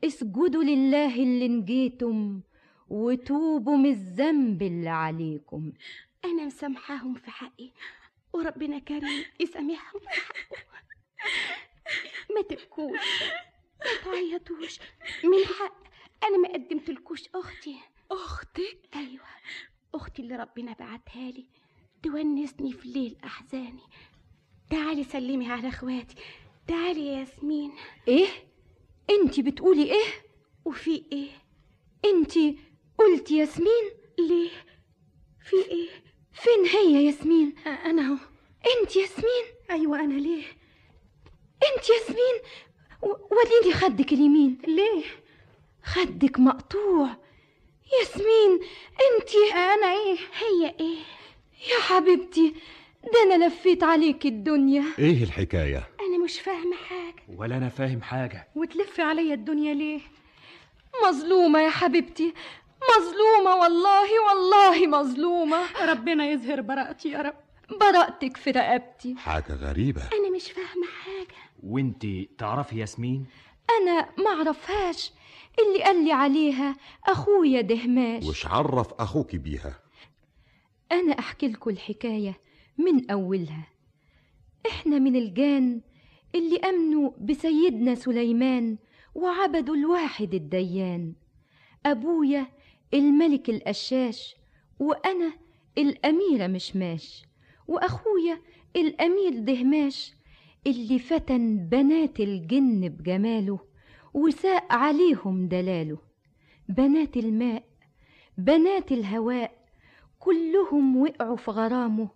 [0.05, 2.41] اسجدوا لله اللي نجيتم
[2.89, 5.73] وتوبوا من الذنب اللي عليكم.
[6.25, 7.71] أنا مسامحاهم في حقي
[8.33, 10.57] وربنا كريم يسامحهم في حقه
[12.35, 13.01] ما تبكوش
[13.81, 14.79] ما تعيطوش.
[15.25, 15.83] من حق
[16.25, 17.77] أنا ما قدمتلكوش أختي.
[18.11, 19.25] أختك؟ أيوة.
[19.95, 21.47] أختي اللي ربنا بعتها لي
[22.03, 23.83] تونسني في ليل أحزاني.
[24.71, 26.15] تعالي سلمي على إخواتي.
[26.67, 27.73] تعالي يا ياسمين.
[28.09, 28.27] إيه؟
[29.11, 30.09] انت بتقولي إيه؟
[30.65, 31.31] وفي إيه؟
[32.05, 32.33] انت
[32.99, 33.85] قلتي ياسمين؟
[34.19, 34.51] ليه؟
[35.41, 35.89] في إيه؟
[36.33, 38.17] فين هي ياسمين؟ أنا أهو.
[38.81, 40.45] أنت ياسمين؟ أيوة أنا ليه؟
[41.63, 42.35] أنت ياسمين؟
[43.03, 44.59] و- وريني خدك اليمين.
[44.67, 45.05] ليه؟
[45.85, 47.17] خدك مقطوع.
[48.01, 48.61] ياسمين
[48.93, 50.99] انت؟ أنا إيه؟ هي إيه؟
[51.71, 52.55] يا حبيبتي
[53.05, 54.85] ده أنا لفيت عليك الدنيا.
[54.99, 57.23] إيه الحكاية؟ أنا مش فاهمة حاجة.
[57.37, 58.49] ولا أنا فاهم حاجة.
[58.55, 60.01] وتلف عليا الدنيا ليه؟
[61.09, 62.35] مظلومة يا حبيبتي
[62.99, 65.59] مظلومة والله والله مظلومة.
[65.85, 67.35] ربنا يظهر براءتي يا رب.
[67.81, 69.15] براءتك في رقبتي.
[69.19, 70.03] حاجة غريبة.
[70.03, 71.37] أنا مش فاهمة حاجة.
[71.63, 72.07] وانت
[72.39, 73.27] تعرفي ياسمين؟
[73.81, 75.13] أنا معرفهاش
[75.59, 78.25] اللي قال لي عليها أخويا دهماش.
[78.25, 79.79] وش عرف أخوك بيها؟
[80.93, 82.41] أنا أحكي لكم الحكاية
[82.79, 83.67] من أولها.
[84.69, 85.81] إحنا من الجان
[86.35, 88.79] اللي أمنوا بسيدنا سليمان
[89.15, 91.13] وعبدوا الواحد الديان.
[91.87, 92.47] أبويا
[92.95, 94.37] الملك القشاش
[94.79, 95.33] وأنا
[95.79, 97.23] الأميرة مشماش.
[97.69, 98.41] وأخويا
[98.77, 100.13] الأمير دهماش
[100.67, 103.68] اللي فتن بنات الجن بجماله.
[104.15, 105.99] وساق عليهم دلاله.
[106.69, 107.65] بنات الماء
[108.39, 109.59] بنات الهواء
[110.19, 112.09] كلهم وقعوا في غرامه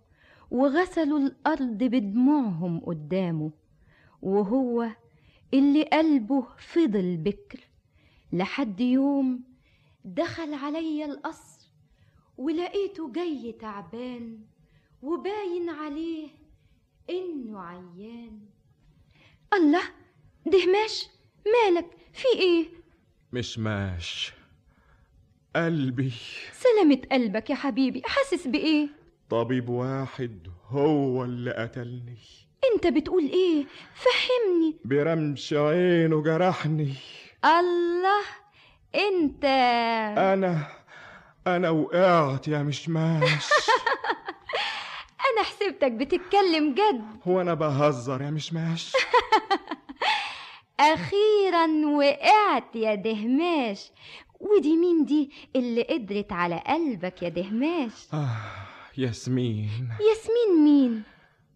[0.51, 3.51] وغسلوا الأرض بدموعهم قدامه.
[4.21, 4.89] وهو
[5.53, 7.59] اللي قلبه فضل بكر.
[8.33, 9.43] لحد يوم
[10.05, 11.71] دخل عليا القصر
[12.37, 14.39] ولقيته جاي تعبان
[15.01, 16.29] وباين عليه
[17.09, 18.39] إنه عيان.
[19.53, 19.83] الله!
[20.45, 21.12] دهماش
[21.45, 22.65] مالك؟ في إيه؟
[23.33, 24.33] مش ماش
[25.55, 26.13] قلبي.
[26.53, 28.87] سلامة قلبك يا حبيبي حاسس بإيه؟
[29.29, 32.17] طبيب واحد هو اللي قتلني.
[32.73, 33.65] أنت بتقول إيه؟
[33.95, 34.75] فهمني.
[34.85, 36.93] برمش عينه جرحني
[37.45, 38.21] الله
[38.95, 39.45] أنت.
[40.17, 40.67] أنا
[41.47, 43.47] أنا وقعت يا مشماش.
[45.33, 47.03] أنا حسبتك بتتكلم جد.
[47.27, 48.93] هو أنا بهزر يا مشماش.
[50.79, 51.65] أخيرا
[51.97, 53.91] وقعت يا دهماش.
[54.39, 58.27] ودي مين دي اللي قدرت على قلبك يا دهماش؟ آه
[58.97, 59.89] ياسمين.
[60.09, 61.03] ياسمين مين؟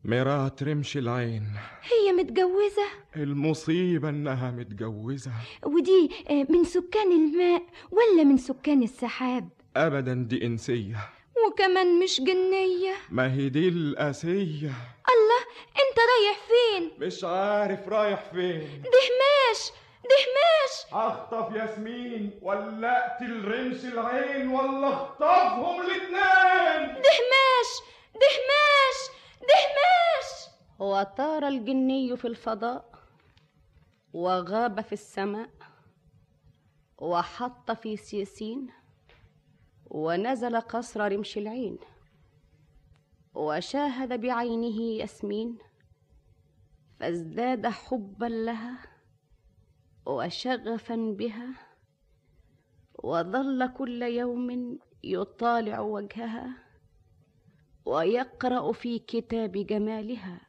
[0.06, 1.44] مرات رمش العين.
[1.84, 5.32] هي متجوزة؟ المصيبة إنها متجوزة.
[5.66, 10.98] ودي آه، من سكان الماء ولا من سكان السحاب؟ ابدا دي إنسية.
[11.48, 12.94] وكمان مش جنية.
[13.10, 14.72] ما هي دي الأسية.
[15.14, 18.82] الله أنت رايح فين؟ مش عارف رايح فين.
[18.82, 19.72] دهماش
[20.04, 20.94] دهماش.
[20.94, 26.88] أخطف ياسمين ولا اقتل رمش العين ولا أخطفهم الاتنين.
[26.88, 27.70] دهماش
[28.14, 29.00] دهماش
[29.42, 30.30] دهماش.
[30.80, 32.92] وطار الجني في الفضاء
[34.14, 35.50] وغاب في السماء
[36.98, 38.68] وحط في سيسين
[39.90, 41.78] ونزل قصر رمش العين.
[43.34, 45.58] وشاهد بعينه ياسمين
[47.00, 48.78] فازداد حبا لها
[50.06, 51.50] وشغفا بها
[53.04, 56.58] وظل كل يوم يطالع وجهها
[57.86, 60.42] ويقرأ في كتاب جمالها.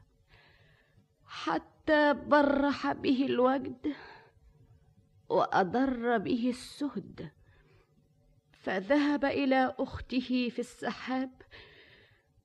[1.24, 3.94] حتى برح به الوجد
[5.28, 7.37] وأضر به السهد.
[8.58, 11.30] فذهب إلى أخته في السحاب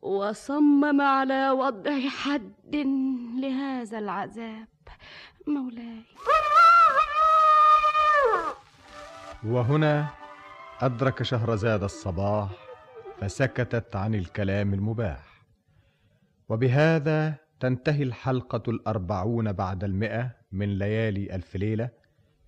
[0.02, 2.76] وصمم على وضع حد
[3.42, 4.68] لهذا العذاب.
[5.48, 6.02] مولاي.
[9.46, 10.08] وهنا
[10.82, 12.50] أدرك شهرزاد الصباح
[13.20, 15.44] فسكتت عن الكلام المباح.
[16.50, 21.90] وبهذا تنتهي الحلقة الأربعون بعد المئة من ليالي ألف ليلة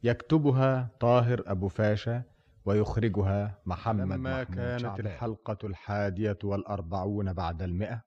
[0.03, 2.23] يكتبها طاهر أبو فاشا
[2.65, 5.05] ويخرجها محمد لما محمود كانت شعبان.
[5.05, 8.03] الحلقة الحلقة الحادية والأربعون بعد المئة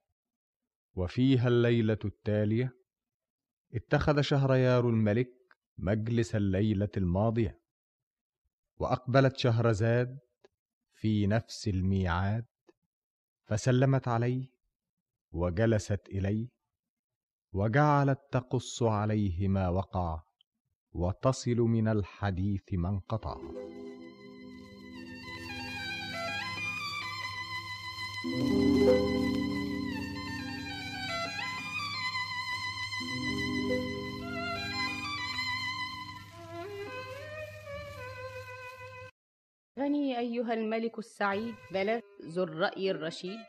[0.95, 2.73] وفيها الليلة التالية
[3.73, 5.31] اتخذ شهريار الملك
[5.77, 7.59] مجلس الليلة الماضية
[8.77, 10.19] وأقبلت شهرزاد
[10.93, 12.45] في نفس الميعاد
[13.47, 14.47] فسلمت عليه
[15.31, 16.49] وجلست إليه
[17.53, 20.23] وجعلت تقص عليه ما وقع
[20.91, 23.37] وتصل من الحديث ما انقطع
[28.19, 28.31] غني
[40.19, 43.39] أيها الملك السعيد بلغ ذو الرأي الرشيد.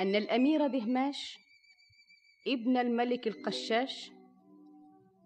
[0.00, 1.38] أن الأمير دهماش
[2.48, 4.10] ابن الملك القشاش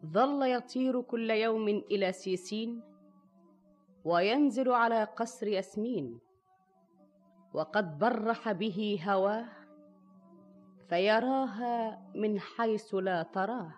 [0.07, 2.83] ظل يطير كل يوم إلى سيسين
[4.05, 6.34] وينزل على قصر ياسمين.
[7.55, 9.47] وقد برح به هواه
[10.89, 13.75] فيراها من حيث لا تراه.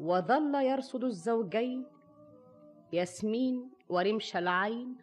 [0.00, 1.86] وظل يرصد الزوجين
[2.92, 4.96] ياسمين ورمش العين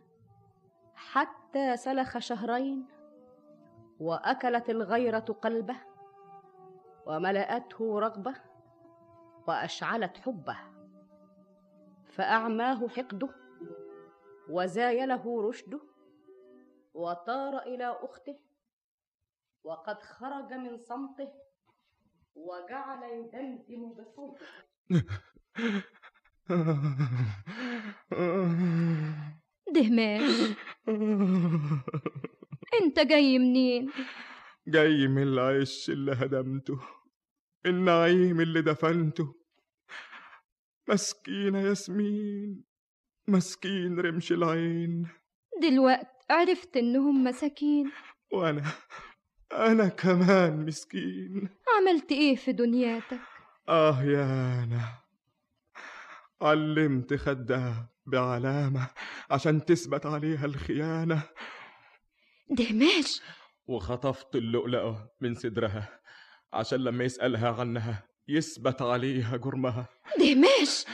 [0.95, 2.85] حتى سلخ شهرين
[3.99, 5.75] وأكلت الغيرة قلبه
[7.05, 8.35] وملأته رغبه
[9.47, 10.57] وأشعلت حبه.
[12.05, 13.29] فأعماه حقده
[14.49, 15.88] وزايله رشده
[16.93, 18.39] وطار إلى أخته
[19.63, 21.31] وقد خرج من صمته
[22.35, 24.45] وجعل يدمدم بصوته.
[29.73, 30.57] دهماش
[32.81, 33.91] أنت جاي منين؟
[34.67, 36.79] جاي من العش اللي هدمته
[37.65, 39.35] النعيم اللي دفنته.
[40.89, 42.63] مسكينة ياسمين
[43.27, 45.07] مسكين رمش العين.
[45.61, 47.91] دلوقت عرفت إنهم مساكين.
[48.33, 48.63] وأنا
[49.51, 51.49] أنا كمان مسكين.
[51.77, 53.19] عملت إيه في دنياتك؟
[53.69, 54.23] آه يا
[54.63, 54.81] أنا
[56.41, 58.87] علمت خدها بعلامة
[59.29, 61.23] عشان تثبت عليها الخيانة.
[62.49, 63.21] دهماش
[63.67, 65.99] وخطفت اللؤلؤة من صدرها
[66.53, 69.85] عشان لما يسألها عنها يثبت عليها جرمها.
[70.19, 70.85] دهماش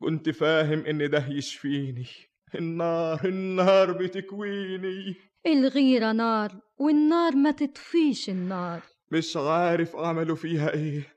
[0.00, 2.06] كنت فاهم إن ده يشفيني.
[2.54, 5.14] النار النار بتكويني.
[5.46, 8.82] الغيرة نار والنار ما تطفيش النار.
[9.12, 11.14] مش عارف عملوا فيها إيه.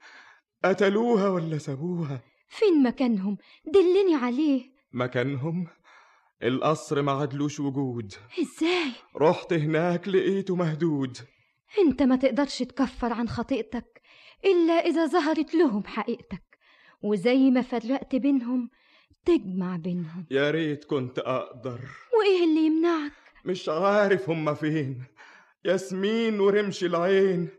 [0.65, 4.63] قتلوها ولا سابوها؟ فين مكانهم؟ دلني عليه.
[4.93, 5.67] مكانهم؟
[6.43, 8.13] القصر ما عدلوش وجود.
[8.41, 8.91] إزاي؟
[9.21, 11.17] رحت هناك لقيته مهدود.
[11.79, 14.01] أنت ما تقدرش تكفر عن خطيئتك
[14.45, 16.43] إلا إذا ظهرت لهم حقيقتك.
[17.03, 18.69] وزي ما فرقت بينهم
[19.25, 20.25] تجمع بينهم.
[20.31, 21.79] يا ريت كنت أقدر.
[22.19, 23.11] وإيه اللي يمنعك؟
[23.45, 25.03] مش عارف هما فين.
[25.65, 27.49] ياسمين ورمش العين.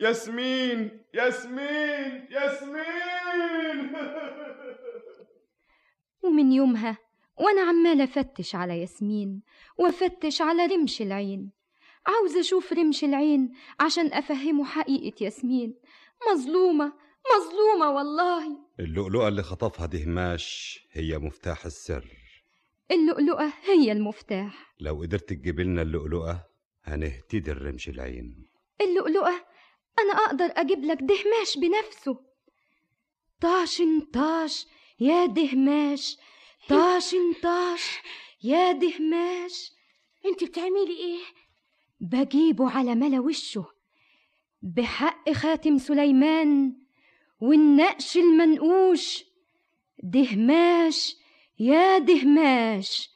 [0.00, 3.92] ياسمين ياسمين ياسمين.
[6.24, 6.98] ومن يومها
[7.36, 9.42] وأنا عمالة أفتش على ياسمين
[9.78, 11.50] وأفتش على رمش العين.
[12.06, 15.74] عاوزة أشوف رمش العين عشان أفهمه حقيقة ياسمين.
[16.32, 16.92] مظلومة
[17.36, 18.58] مظلومة والله.
[18.80, 22.04] اللؤلؤة اللي خطفها دهماش هي مفتاح السر.
[22.90, 24.74] اللؤلؤة هي المفتاح.
[24.80, 26.44] لو قدرت تجيب لنا اللؤلؤة
[26.84, 28.46] هنهتدي الرمش العين.
[28.80, 29.44] اللؤلؤة
[29.98, 32.20] أنا أقدر أجيب لك دهماش بنفسه.
[33.40, 34.66] طاشن طاش
[35.00, 36.16] يا دهماش
[36.68, 37.98] طاشن طاش
[38.42, 39.72] يا دهماش.
[40.26, 41.20] أنت بتعملي إيه؟
[42.00, 43.64] بجيبه على ملا وشه.
[44.62, 46.81] بحق خاتم سليمان
[47.42, 49.24] والنقش المنقوش.
[50.02, 51.16] دهماش
[51.58, 53.10] يا دهماش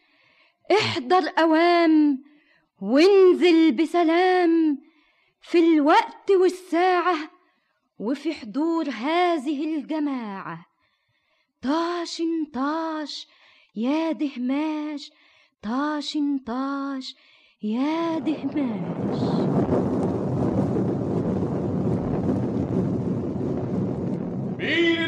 [0.73, 2.23] احضر أوام
[2.81, 4.79] وانزل بسلام
[5.41, 7.17] في الوقت والساعة
[7.99, 10.67] وفي حضور هذه الجماعة.
[11.63, 12.23] طاش
[12.55, 13.27] طاش
[13.77, 15.11] يا دهماش
[15.63, 17.15] طاش طاش
[17.63, 19.21] يا دهماش
[24.59, 25.01] مين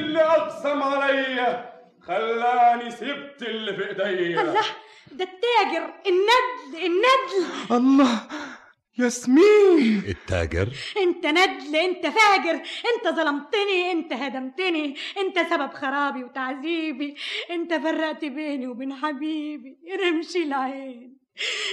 [0.58, 4.60] أقسم عليا خلاني سبت اللي في ايديا الله
[5.12, 8.20] ده التاجر الندل الندل الله
[8.98, 10.02] ياسمين.
[10.08, 10.68] التاجر؟
[11.02, 12.54] انت ندل انت فاجر
[12.94, 17.16] انت ظلمتني انت هدمتني انت سبب خرابي وتعذيبي
[17.50, 19.78] انت فرقت بيني وبين حبيبي.
[20.04, 21.18] رمشي العين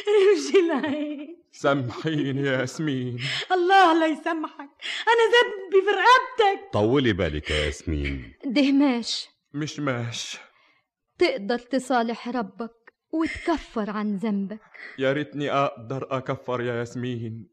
[0.07, 1.44] رمشي العين.
[1.55, 3.19] سامحيني يا ياسمين.
[3.51, 4.69] الله لا يسامحك.
[5.11, 8.33] أنا ذنبي في رقبتك طولي بالك يا ياسمين.
[8.45, 10.37] دهماش مش ماش.
[11.17, 14.59] تقدر تصالح ربك وتكفر عن ذنبك.
[14.99, 17.49] يا ريتني أقدر أكفر يا ياسمين.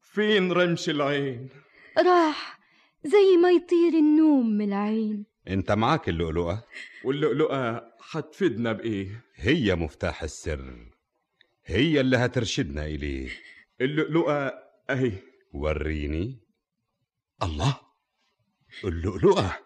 [0.00, 1.48] فين رمش العين؟
[1.98, 2.58] راح
[3.04, 5.26] زي ما يطير النوم من العين.
[5.48, 6.64] أنت معاك اللؤلؤة؟
[7.04, 10.91] واللؤلؤة هتفيدنا بإيه؟ هي مفتاح السر.
[11.64, 13.30] هي اللي هترشدنا إليه.
[13.80, 14.52] اللؤلؤة
[14.90, 15.12] أهي.
[15.52, 16.40] وريني.
[17.42, 17.76] الله.
[18.84, 19.58] اللؤلؤة.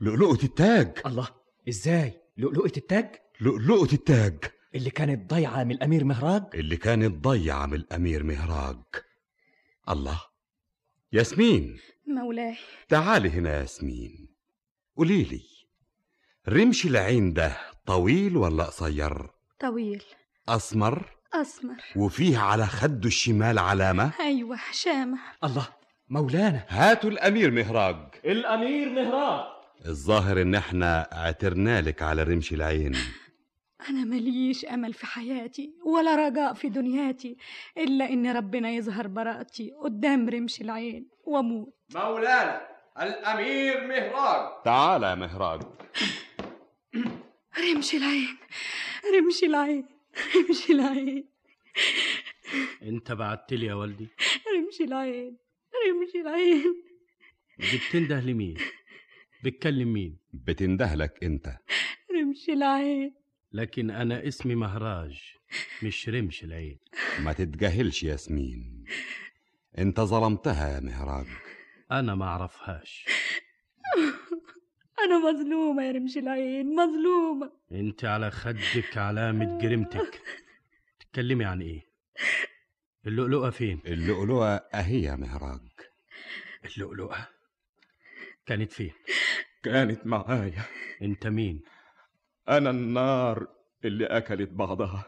[0.00, 0.98] لؤلؤة التاج.
[1.06, 1.28] الله.
[1.68, 4.44] إزاي؟ لؤلؤة التاج؟ لؤلؤة التاج.
[4.74, 8.82] اللي كانت ضايعة من الأمير مهراج؟ اللي كانت ضيعة من الأمير مهراج.
[9.88, 10.20] الله.
[11.12, 11.78] ياسمين.
[12.06, 12.56] مولاي.
[12.88, 14.28] تعالي هنا يا ياسمين
[14.96, 15.42] قوليلي
[16.48, 17.56] رمش العين ده
[17.86, 19.30] طويل ولا قصير؟
[19.60, 20.02] طويل.
[20.48, 21.76] أسمر؟ أسمر.
[21.96, 25.18] وفيه على خده الشمال علامة؟ أيوة شامة.
[25.44, 25.68] الله
[26.08, 26.64] مولانا.
[26.68, 27.96] هاتوا الأمير مهراج.
[28.24, 29.44] الأمير مهراج.
[29.86, 32.96] الظاهر إن إحنا اعترنا لك على رمش العين.
[33.88, 37.36] أنا مليش أمل في حياتي ولا رجاء في دنياتي
[37.78, 41.74] إلا إن ربنا يظهر براءتي قدام رمش العين وأموت.
[41.94, 42.60] مولانا
[43.00, 44.62] الأمير مهراج.
[44.64, 45.60] تعال يا مهراج.
[47.74, 48.36] رمش العين
[49.18, 49.93] رمش العين.
[50.36, 51.28] رمش العين.
[52.82, 54.08] انت بعت لي يا والدي.
[54.56, 55.36] رمش العين.
[55.88, 56.82] رمش العين.
[57.58, 58.56] دي بتنده لمين؟
[59.44, 61.46] بتكلم مين؟ بتندهلك انت.
[62.14, 63.14] رمش العين.
[63.52, 65.20] لكن أنا اسمي مهراج
[65.82, 66.78] مش رمش العين.
[67.20, 68.84] ما تتجاهلش ياسمين.
[69.78, 71.26] انت ظلمتها يا مهراج.
[71.92, 73.04] أنا ما اعرفهاش.
[75.04, 77.52] أنا مظلومة يا رمش العين مظلومة.
[77.72, 80.20] أنت على خدك علامة جريمتك.
[81.00, 81.86] تتكلمي عن إيه؟
[83.06, 85.60] اللؤلؤة فين؟ اللؤلؤة أهي يا مهراج.
[86.64, 87.28] اللؤلؤة؟
[88.46, 88.92] كانت فين؟
[89.62, 90.62] كانت معايا.
[91.02, 91.62] أنت مين؟
[92.48, 93.48] أنا النار
[93.84, 95.04] اللي أكلت بعضها.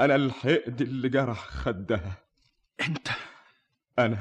[0.00, 2.18] أنا الحقد اللي جرح خدها.
[2.80, 3.08] أنت.
[3.98, 4.18] أنا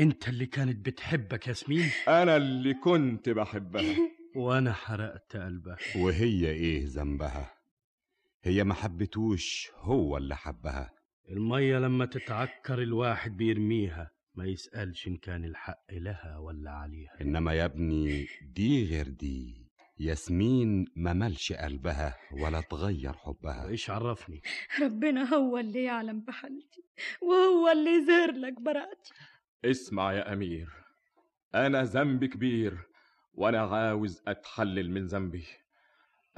[0.00, 3.96] أنت اللي كانت بتحبك ياسمين أنا اللي كنت بحبها.
[4.36, 7.54] وأنا حرقت قلبها وهي إيه ذنبها؟
[8.42, 10.90] هي ما حبتوش هو اللي حبها.
[11.30, 17.20] المية لما تتعكر الواحد بيرميها ما يسألش إن كان الحق لها ولا عليها.
[17.20, 19.70] إنما يا ابني دي غير دي.
[19.98, 23.68] ياسمين ما ملش قلبها ولا تغير حبها.
[23.68, 24.42] إيش عرفني؟
[24.82, 26.84] ربنا هو اللي يعلم بحالتي
[27.22, 29.12] وهو اللي يظهر لك براءتي.
[29.64, 30.68] اسمع يا أمير
[31.54, 32.78] أنا ذنبي كبير
[33.34, 35.46] وأنا عاوز أتحلل من ذنبي.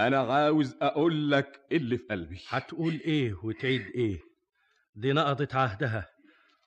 [0.00, 2.40] أنا عاوز أقول لك اللي في قلبي.
[2.48, 4.20] هتقول إيه وتعيد إيه؟
[4.94, 6.08] دي نقضت عهدها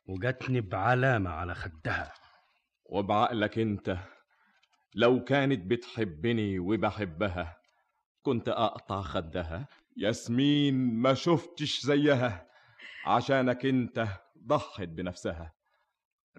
[0.08, 2.14] وجاتني بعلامة على خدها.
[2.86, 3.98] وبعقلك أنت
[4.96, 7.58] لو كانت بتحبني وبحبها
[8.22, 9.68] كنت أقطع خدها.
[9.98, 12.48] ياسمين ما شفتش زيها
[13.06, 14.08] عشانك أنت
[14.48, 15.54] ضحت بنفسها.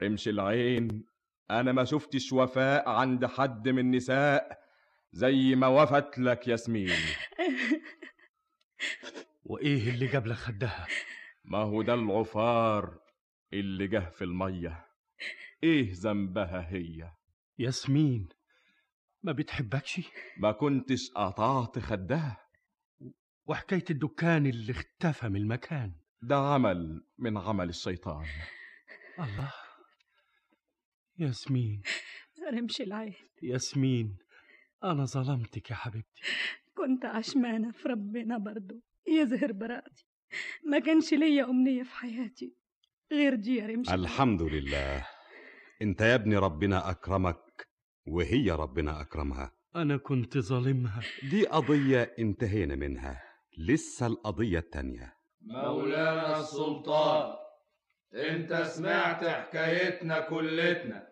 [0.02, 1.05] رمش العين.
[1.50, 4.60] أنا ما شفتش وفاء عند حد من النساء
[5.12, 6.91] زي ما وفت لك ياسمين
[9.44, 10.86] وإيه اللي جاب لك خدها؟
[11.44, 12.99] ما هو ده العفار
[13.52, 14.86] اللي جه في المية.
[15.62, 17.10] إيه ذنبها هي؟
[17.58, 18.28] ياسمين
[19.23, 20.00] ما بتحبكش؟
[20.39, 22.36] ما كنتش قطعت خدها.
[23.47, 25.92] وحكاية الدكان اللي اختفى من المكان.
[26.23, 28.26] ده عمل من عمل الشيطان.
[29.18, 29.52] الله.
[31.18, 31.82] ياسمين.
[32.54, 33.14] رمش العين.
[33.42, 34.16] ياسمين
[34.84, 36.20] أنا ظلمتك يا حبيبتي.
[36.76, 38.80] كنت عشمانة في ربنا برضو.
[39.08, 40.06] يظهر براءتي
[40.64, 42.54] ما كانش ليا أمنية في حياتي
[43.12, 45.06] غير دي يا رمش الحمد لله.
[45.82, 47.66] أنت يا ابني ربنا أكرمك
[48.06, 49.52] وهي ربنا أكرمها.
[49.76, 51.02] أنا كنت ظالمها.
[51.30, 53.22] دي قضية انتهينا منها.
[53.58, 55.16] لسه القضية التانية.
[55.40, 57.45] مولانا السلطان.
[58.14, 61.08] انت سمعت حكايتنا كلتنا.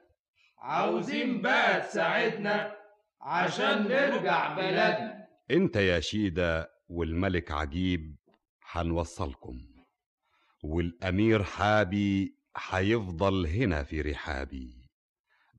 [0.58, 2.76] عاوزين بقى تساعدنا
[3.20, 5.26] عشان نرجع بلدنا.
[5.50, 8.16] انت يا شيدة والملك عجيب
[8.60, 9.58] حنوصلكم
[10.62, 14.90] والأمير حابي حيفضل هنا في رحابي.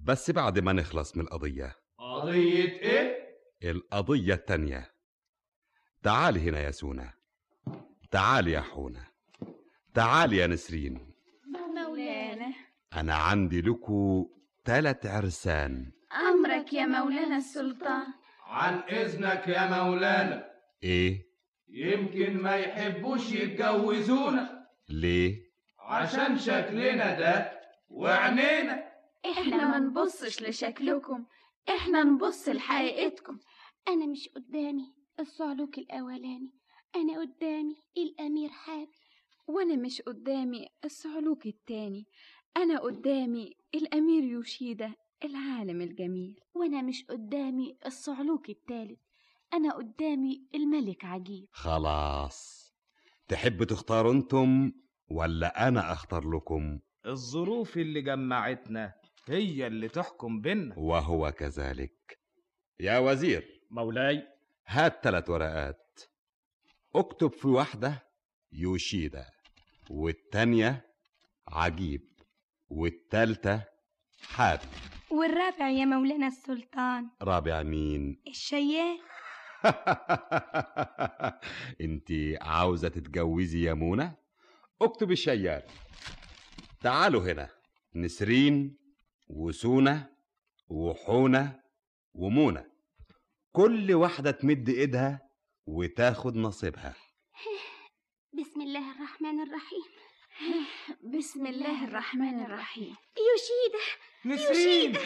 [0.01, 1.75] بس بعد ما نخلص من القضية.
[1.99, 3.25] قضية إيه؟
[3.63, 4.91] القضية التانية.
[6.03, 7.13] تعال هنا يا سونا.
[8.11, 9.07] تعال يا حونة
[9.93, 11.14] تعال يا نسرين.
[12.95, 14.29] أنا عندي لكو
[14.65, 15.91] تلات عرسان.
[16.29, 18.07] أمرك يا مولانا السلطان.
[18.45, 20.47] عن إذنك يا مولانا.
[20.83, 21.25] إيه؟
[21.69, 24.67] يمكن ما يحبوش يتجوزونا.
[24.89, 25.45] ليه؟
[25.79, 27.51] عشان شكلنا ده
[27.87, 28.91] وعينينا
[29.31, 31.25] إحنا ما نبصش لشكلكم.
[31.69, 33.39] إحنا نبص لحقيقتكم.
[33.87, 36.53] أنا مش قدامي الصعلوك الأولاني.
[36.95, 38.91] أنا قدامي الأمير حابي
[39.47, 42.07] وأنا مش قدامي الصعلوك التاني.
[42.57, 44.93] أنا قدامي الأمير يوشيدا
[45.23, 46.39] العالم الجميل.
[46.53, 48.99] وأنا مش قدامي الصعلوك التالت
[49.53, 51.47] أنا قدامي الملك عجيب.
[51.51, 52.65] خلاص.
[53.27, 54.71] تحب تختاروا أنتم
[55.07, 58.93] ولا أنا أختار لكم؟ الظروف اللي جمعتنا
[59.27, 60.79] هي اللي تحكم بينا.
[60.79, 62.19] وهو كذلك.
[62.79, 63.61] يا وزير.
[63.71, 64.27] مولاي.
[64.67, 65.99] هات ثلاث ورقات.
[66.95, 68.03] اكتب في واحدة
[68.51, 69.25] يوشيدا
[69.89, 70.85] والتانية
[71.47, 72.14] عجيب.
[72.69, 73.63] والتالتة
[74.21, 74.61] حابي
[75.11, 77.09] والرابع يا مولانا السلطان.
[77.21, 78.99] رابع مين؟ الشيال
[81.81, 82.07] انت
[82.41, 84.11] عاوزة تتجوزي يا منى؟
[84.81, 85.63] اكتب الشيال
[86.81, 87.49] تعالوا هنا.
[87.95, 88.77] نسرين
[89.27, 90.09] وسونة
[90.67, 91.59] وحونة
[92.13, 92.65] ومونة.
[93.51, 95.21] كل واحدة تمد ايدها
[95.65, 96.95] وتاخد نصيبها.
[98.39, 99.83] بسم الله الرحمن الرحيم.
[101.03, 103.83] بسم الله الرحمن الرحيم يوشيدا
[104.25, 104.97] نسرين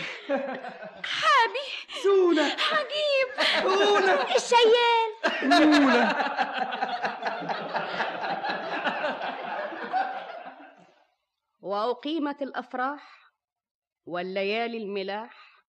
[1.03, 1.65] حابي
[2.03, 3.29] سونة عجيب
[3.65, 5.09] منى الشيال
[5.43, 6.09] مونة
[11.61, 13.31] وأقيمت الأفراح
[14.05, 15.63] والليالي الملاح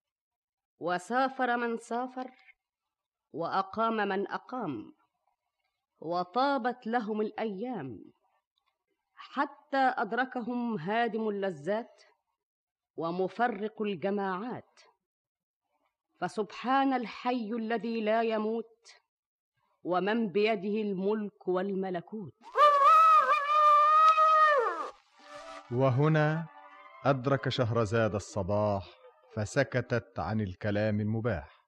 [0.80, 2.30] وسافر من سافر
[3.32, 4.94] وأقام من أقام
[6.00, 8.12] وطابت لهم الأيام.
[9.23, 12.02] حتى أدركهم هادم اللذات
[12.97, 14.81] ومفرق الجماعات.
[16.20, 18.92] فسبحان الحي الذي لا يموت
[19.84, 22.34] ومن بيده الملك والملكوت.
[25.70, 26.47] وهنا
[27.05, 28.89] أدرك شهرزاد الصباح
[29.34, 31.60] فسكتت عن الكلام المباح.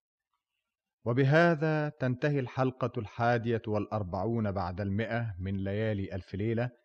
[1.04, 6.81] وبهذا تنتهي الحلقة الحادية والأربعون بعد المئة من ليالي ألف ليلة.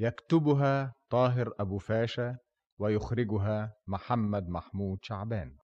[0.00, 2.38] يكتبها طاهر أبو فاشا
[2.78, 5.56] ويخرجها محمد محمود شعبان.